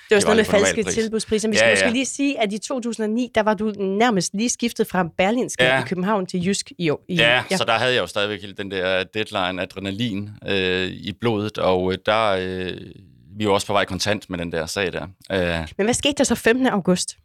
Det 0.10 0.16
var 0.16 0.20
sådan 0.20 0.36
noget 0.36 0.52
med 0.52 0.60
falske 0.60 0.84
tilbudspriser. 0.84 1.50
Vi 1.50 1.56
skal 1.56 1.66
ja, 1.66 1.70
ja. 1.70 1.76
måske 1.76 1.94
lige 1.94 2.06
sige, 2.06 2.42
at 2.42 2.54
i 2.54 2.58
2009, 2.58 3.32
der 3.36 3.44
var 3.44 3.54
du 3.54 3.74
nærmest 3.78 4.34
lige 4.34 4.50
skiftet 4.50 4.88
fra 4.88 5.10
Berlinske 5.18 5.64
ja. 5.64 5.84
i 5.84 5.88
København 5.88 6.26
til 6.26 6.46
Jysk 6.48 6.72
i 6.78 6.90
år. 6.90 7.06
I, 7.08 7.16
ja, 7.16 7.44
ja, 7.52 7.58
så 7.58 7.64
der 7.64 7.74
havde 7.74 7.94
jeg 7.94 8.02
jo 8.02 8.08
stadigvæk 8.08 8.58
den 8.58 8.72
der 8.72 9.04
deadline 9.04 9.62
adrenalin 9.62 10.30
øh, 10.48 10.88
i 10.88 11.14
blodet, 11.22 11.58
og 11.58 11.92
øh, 11.92 11.98
der... 12.06 12.26
Øh, 12.40 12.78
vi 13.38 13.48
var 13.48 13.54
også 13.54 13.68
på 13.68 13.74
vej 13.74 13.86
kontant 13.86 14.30
med 14.30 14.38
den 14.38 14.52
der 14.52 14.66
sag 14.66 14.94
der. 14.94 15.08
Øh, 15.32 15.68
Men 15.78 15.86
hvad 15.86 15.94
skete 15.94 16.14
der 16.18 16.24
så 16.24 16.36
15. 16.36 16.68
august? 16.68 17.18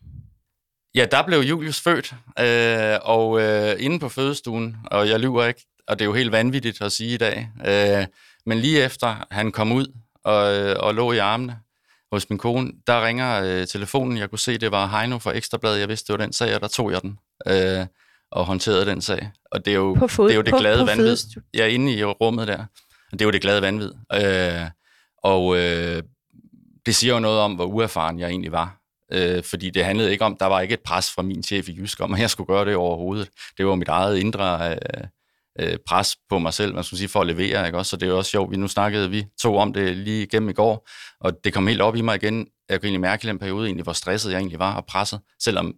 Ja, 0.94 1.06
der 1.10 1.26
blev 1.26 1.38
Julius 1.38 1.80
født, 1.80 2.14
øh, 2.40 2.98
og 3.02 3.40
øh, 3.40 3.76
inde 3.78 3.98
på 3.98 4.08
fødestuen, 4.08 4.76
og 4.86 5.08
jeg 5.08 5.20
lyver 5.20 5.46
ikke, 5.46 5.66
og 5.88 5.98
det 5.98 6.04
er 6.04 6.06
jo 6.06 6.12
helt 6.12 6.32
vanvittigt 6.32 6.82
at 6.82 6.92
sige 6.92 7.14
i 7.14 7.16
dag, 7.16 7.48
øh, 7.66 8.06
men 8.46 8.58
lige 8.58 8.84
efter 8.84 9.26
han 9.30 9.52
kom 9.52 9.72
ud 9.72 9.86
og, 10.24 10.56
øh, 10.56 10.76
og 10.78 10.94
lå 10.94 11.12
i 11.12 11.18
armene 11.18 11.58
hos 12.14 12.30
min 12.30 12.38
kone, 12.38 12.72
der 12.86 13.06
ringer 13.06 13.42
øh, 13.42 13.66
telefonen, 13.66 14.18
jeg 14.18 14.30
kunne 14.30 14.38
se, 14.38 14.58
det 14.58 14.70
var 14.70 14.86
Heino 14.86 15.18
fra 15.18 15.36
Ekstrabladet, 15.36 15.80
jeg 15.80 15.88
vidste, 15.88 16.12
det 16.12 16.18
var 16.18 16.24
den 16.24 16.32
sag, 16.32 16.54
og 16.54 16.60
der 16.60 16.68
tog 16.68 16.92
jeg 16.92 17.02
den 17.02 17.18
øh, 17.46 17.86
og 18.30 18.44
håndterede 18.44 18.86
den 18.86 19.00
sag. 19.00 19.30
Og 19.50 19.64
det 19.64 19.70
er 19.70 19.74
jo, 19.74 20.06
fod, 20.08 20.28
det, 20.28 20.32
er 20.32 20.36
jo 20.36 20.42
det 20.42 20.52
på, 20.52 20.58
glade 20.58 20.78
på 20.78 20.84
vanvid. 20.84 21.16
Ja, 21.54 21.66
inde 21.66 21.92
i 21.92 22.04
rummet 22.04 22.48
der. 22.48 22.64
Det 23.10 23.20
er 23.20 23.24
jo 23.24 23.30
det 23.30 23.42
glade 23.42 23.62
vanvid. 23.62 23.92
Øh, 24.14 24.70
og 25.22 25.56
øh, 25.56 26.02
det 26.86 26.94
siger 26.94 27.14
jo 27.14 27.20
noget 27.20 27.40
om, 27.40 27.54
hvor 27.54 27.64
uerfaren 27.64 28.18
jeg 28.18 28.28
egentlig 28.28 28.52
var 28.52 28.84
øh, 29.12 29.42
fordi 29.42 29.70
det 29.70 29.84
handlede 29.84 30.12
ikke 30.12 30.24
om, 30.24 30.36
der 30.40 30.46
var 30.46 30.60
ikke 30.60 30.74
et 30.74 30.80
pres 30.80 31.10
fra 31.10 31.22
min 31.22 31.42
chef 31.42 31.68
i 31.68 31.76
Jysk 31.78 32.00
om, 32.00 32.14
at 32.14 32.20
jeg 32.20 32.30
skulle 32.30 32.46
gøre 32.46 32.64
det 32.64 32.76
overhovedet. 32.76 33.28
Det 33.58 33.66
var 33.66 33.74
mit 33.74 33.88
eget 33.88 34.18
indre 34.18 34.72
øh, 34.72 35.04
øh, 35.60 35.78
pres 35.86 36.16
på 36.28 36.38
mig 36.38 36.54
selv, 36.54 36.74
man 36.74 36.84
skulle 36.84 36.98
sige, 36.98 37.08
for 37.08 37.20
at 37.20 37.26
levere, 37.26 37.66
ikke 37.66 37.78
også? 37.78 37.90
Så 37.90 37.96
det 37.96 38.08
er 38.08 38.12
også 38.12 38.30
sjovt, 38.30 38.50
vi 38.50 38.56
nu 38.56 38.68
snakkede 38.68 39.10
vi 39.10 39.24
to 39.40 39.56
om 39.56 39.72
det 39.72 39.96
lige 39.96 40.22
igennem 40.22 40.48
i 40.48 40.52
går, 40.52 40.88
og 41.20 41.32
det 41.44 41.52
kom 41.52 41.66
helt 41.66 41.80
op 41.80 41.96
i 41.96 42.00
mig 42.00 42.16
igen. 42.22 42.46
Jeg 42.68 42.80
kunne 42.80 42.86
egentlig 42.86 43.00
mærke 43.00 43.24
i 43.24 43.28
den 43.28 43.38
periode, 43.38 43.66
egentlig, 43.66 43.84
hvor 43.84 43.92
stresset 43.92 44.32
jeg 44.32 44.38
egentlig 44.38 44.58
var 44.58 44.74
og 44.74 44.86
presset, 44.86 45.20
selvom 45.42 45.74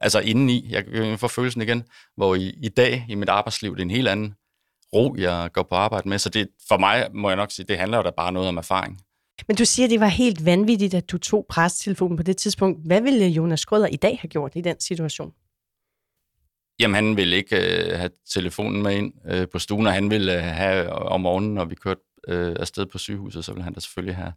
altså 0.00 0.20
indeni, 0.20 0.66
jeg 0.70 0.84
får 1.10 1.16
få 1.16 1.28
følelsen 1.28 1.62
igen, 1.62 1.82
hvor 2.16 2.34
i, 2.34 2.54
i 2.62 2.68
dag 2.68 3.06
i 3.08 3.14
mit 3.14 3.28
arbejdsliv, 3.28 3.72
det 3.72 3.80
er 3.80 3.84
en 3.84 3.90
helt 3.90 4.08
anden 4.08 4.34
ro, 4.94 5.14
jeg 5.18 5.50
går 5.52 5.62
på 5.62 5.74
arbejde 5.74 6.08
med, 6.08 6.18
så 6.18 6.28
det, 6.28 6.48
for 6.68 6.78
mig 6.78 7.08
må 7.14 7.28
jeg 7.30 7.36
nok 7.36 7.50
sige, 7.50 7.66
det 7.66 7.78
handler 7.78 7.96
jo 7.96 8.02
da 8.02 8.10
bare 8.16 8.32
noget 8.32 8.48
om 8.48 8.56
erfaring. 8.56 9.00
Men 9.48 9.56
du 9.56 9.64
siger, 9.64 9.86
at 9.86 9.90
det 9.90 10.00
var 10.00 10.06
helt 10.06 10.44
vanvittigt, 10.44 10.94
at 10.94 11.10
du 11.10 11.18
tog 11.18 11.46
presstelefonen 11.48 12.16
på 12.16 12.22
det 12.22 12.36
tidspunkt. 12.36 12.86
Hvad 12.86 13.00
ville 13.00 13.26
Jonas 13.26 13.60
Skrøder 13.60 13.86
i 13.86 13.96
dag 13.96 14.18
have 14.20 14.28
gjort 14.28 14.52
i 14.54 14.60
den 14.60 14.80
situation? 14.80 15.32
Jamen, 16.78 16.94
han 16.94 17.16
ville 17.16 17.36
ikke 17.36 17.56
øh, 17.56 17.98
have 17.98 18.10
telefonen 18.30 18.82
med 18.82 18.96
ind 18.96 19.12
øh, 19.30 19.48
på 19.52 19.58
stuen, 19.58 19.86
og 19.86 19.92
han 19.92 20.10
ville 20.10 20.36
øh, 20.36 20.42
have 20.42 20.88
om 20.88 21.20
morgenen, 21.20 21.54
når 21.54 21.64
vi 21.64 21.74
kørte 21.74 22.00
øh, 22.28 22.56
afsted 22.60 22.86
på 22.86 22.98
sygehuset, 22.98 23.44
så 23.44 23.52
ville 23.52 23.64
han 23.64 23.72
da 23.72 23.80
selvfølgelig 23.80 24.16
have, 24.16 24.32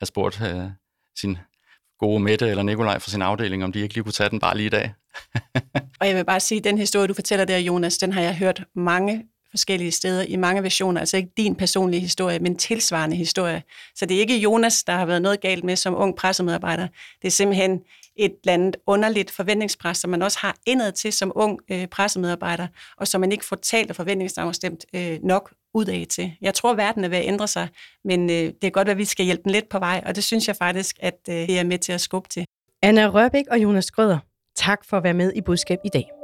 have 0.00 0.06
spurgt 0.06 0.40
øh, 0.42 0.70
sin 1.20 1.38
gode 1.98 2.20
Mette 2.20 2.48
eller 2.48 2.62
Nikolaj 2.62 2.98
fra 2.98 3.10
sin 3.10 3.22
afdeling, 3.22 3.64
om 3.64 3.72
de 3.72 3.80
ikke 3.80 3.94
lige 3.94 4.04
kunne 4.04 4.12
tage 4.12 4.30
den 4.30 4.40
bare 4.40 4.56
lige 4.56 4.66
i 4.66 4.70
dag. 4.70 4.94
og 6.00 6.06
jeg 6.08 6.16
vil 6.16 6.24
bare 6.24 6.40
sige, 6.40 6.58
at 6.58 6.64
den 6.64 6.78
historie, 6.78 7.06
du 7.06 7.14
fortæller 7.14 7.44
der, 7.44 7.58
Jonas, 7.58 7.98
den 7.98 8.12
har 8.12 8.20
jeg 8.20 8.36
hørt 8.36 8.64
mange 8.74 9.24
forskellige 9.50 9.92
steder 9.92 10.22
i 10.22 10.36
mange 10.36 10.62
versioner. 10.62 11.00
Altså 11.00 11.16
ikke 11.16 11.30
din 11.36 11.54
personlige 11.54 12.00
historie, 12.00 12.38
men 12.38 12.56
tilsvarende 12.56 13.16
historie. 13.16 13.62
Så 13.94 14.06
det 14.06 14.16
er 14.16 14.20
ikke 14.20 14.38
Jonas, 14.38 14.84
der 14.84 14.92
har 14.92 15.06
været 15.06 15.22
noget 15.22 15.40
galt 15.40 15.64
med 15.64 15.76
som 15.76 15.94
ung 15.94 16.16
pressemedarbejder. 16.16 16.88
Det 17.22 17.28
er 17.28 17.32
simpelthen 17.32 17.80
et 18.16 18.34
eller 18.44 18.54
andet 18.54 18.76
underligt 18.86 19.30
forventningspres, 19.30 19.98
som 19.98 20.10
man 20.10 20.22
også 20.22 20.38
har 20.38 20.56
indad 20.66 20.92
til 20.92 21.12
som 21.12 21.32
ung 21.34 21.58
øh, 21.70 21.86
pressemedarbejder, 21.86 22.66
og 22.96 23.08
som 23.08 23.20
man 23.20 23.32
ikke 23.32 23.44
får 23.44 23.56
talt 23.56 23.90
og 23.90 23.96
forventningsafstemt 23.96 24.84
øh, 24.94 25.18
nok 25.22 25.54
ud 25.74 25.86
af 25.86 26.06
til. 26.10 26.32
Jeg 26.40 26.54
tror, 26.54 26.70
at 26.70 26.76
verden 26.76 27.04
er 27.04 27.08
ved 27.08 27.18
at 27.18 27.26
ændre 27.26 27.48
sig, 27.48 27.68
men 28.04 28.30
øh, 28.30 28.36
det 28.36 28.64
er 28.64 28.70
godt, 28.70 28.88
at 28.88 28.98
vi 28.98 29.04
skal 29.04 29.24
hjælpe 29.24 29.42
den 29.42 29.52
lidt 29.52 29.68
på 29.68 29.78
vej, 29.78 30.02
og 30.06 30.16
det 30.16 30.24
synes 30.24 30.48
jeg 30.48 30.56
faktisk, 30.56 30.96
at 31.00 31.18
øh, 31.28 31.34
det 31.34 31.58
er 31.58 31.64
med 31.64 31.78
til 31.78 31.92
at 31.92 32.00
skubbe 32.00 32.28
til. 32.28 32.44
Anna 32.82 33.06
Rørbæk 33.06 33.44
og 33.50 33.58
Jonas 33.58 33.90
Grøder, 33.90 34.18
tak 34.56 34.84
for 34.84 34.96
at 34.96 35.02
være 35.02 35.14
med 35.14 35.32
i 35.32 35.40
budskab 35.40 35.78
i 35.84 35.88
dag. 35.88 36.15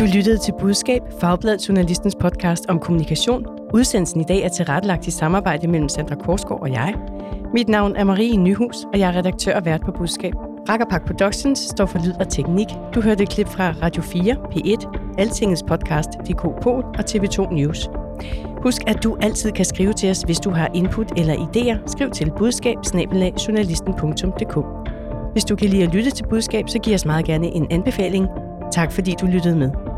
Du 0.00 0.04
lyttede 0.14 0.38
til 0.38 0.54
Budskab, 0.60 1.02
Fagbladet 1.20 1.68
Journalistens 1.68 2.14
podcast 2.20 2.66
om 2.68 2.78
kommunikation. 2.78 3.46
Udsendelsen 3.74 4.20
i 4.20 4.24
dag 4.24 4.42
er 4.42 4.48
tilrettelagt 4.48 5.06
i 5.06 5.10
samarbejde 5.10 5.68
mellem 5.68 5.88
Sandra 5.88 6.14
Korsgaard 6.14 6.62
og 6.62 6.72
jeg. 6.72 6.94
Mit 7.54 7.68
navn 7.68 7.96
er 7.96 8.04
Marie 8.04 8.36
Nyhus, 8.36 8.76
og 8.92 8.98
jeg 8.98 9.08
er 9.08 9.18
redaktør 9.18 9.56
og 9.56 9.64
vært 9.64 9.80
på 9.80 9.92
Budskab. 9.92 10.32
Rakkerpak 10.68 11.06
Productions 11.06 11.58
står 11.58 11.86
for 11.86 11.98
lyd 11.98 12.12
og 12.20 12.28
teknik. 12.28 12.66
Du 12.94 13.00
hørte 13.00 13.22
et 13.22 13.28
klip 13.28 13.48
fra 13.48 13.74
Radio 13.82 14.02
4, 14.02 14.36
P1, 14.52 15.14
Altingets 15.18 15.62
podcast, 15.62 16.08
DK 16.08 16.42
Pol 16.62 16.84
og 16.84 17.04
TV2 17.10 17.54
News. 17.54 17.88
Husk, 18.62 18.82
at 18.86 19.04
du 19.04 19.16
altid 19.20 19.52
kan 19.52 19.64
skrive 19.64 19.92
til 19.92 20.10
os, 20.10 20.22
hvis 20.22 20.40
du 20.40 20.50
har 20.50 20.70
input 20.74 21.12
eller 21.16 21.34
idéer. 21.34 21.90
Skriv 21.90 22.10
til 22.10 22.32
budskab 22.38 22.76
Hvis 25.32 25.44
du 25.44 25.56
kan 25.56 25.68
lide 25.68 25.82
at 25.82 25.94
lytte 25.94 26.10
til 26.10 26.26
budskab, 26.30 26.68
så 26.68 26.78
giv 26.78 26.94
os 26.94 27.04
meget 27.04 27.24
gerne 27.24 27.46
en 27.46 27.66
anbefaling. 27.70 28.26
Tak 28.72 28.92
fordi 28.92 29.14
du 29.20 29.26
lyttede 29.26 29.56
med. 29.56 29.89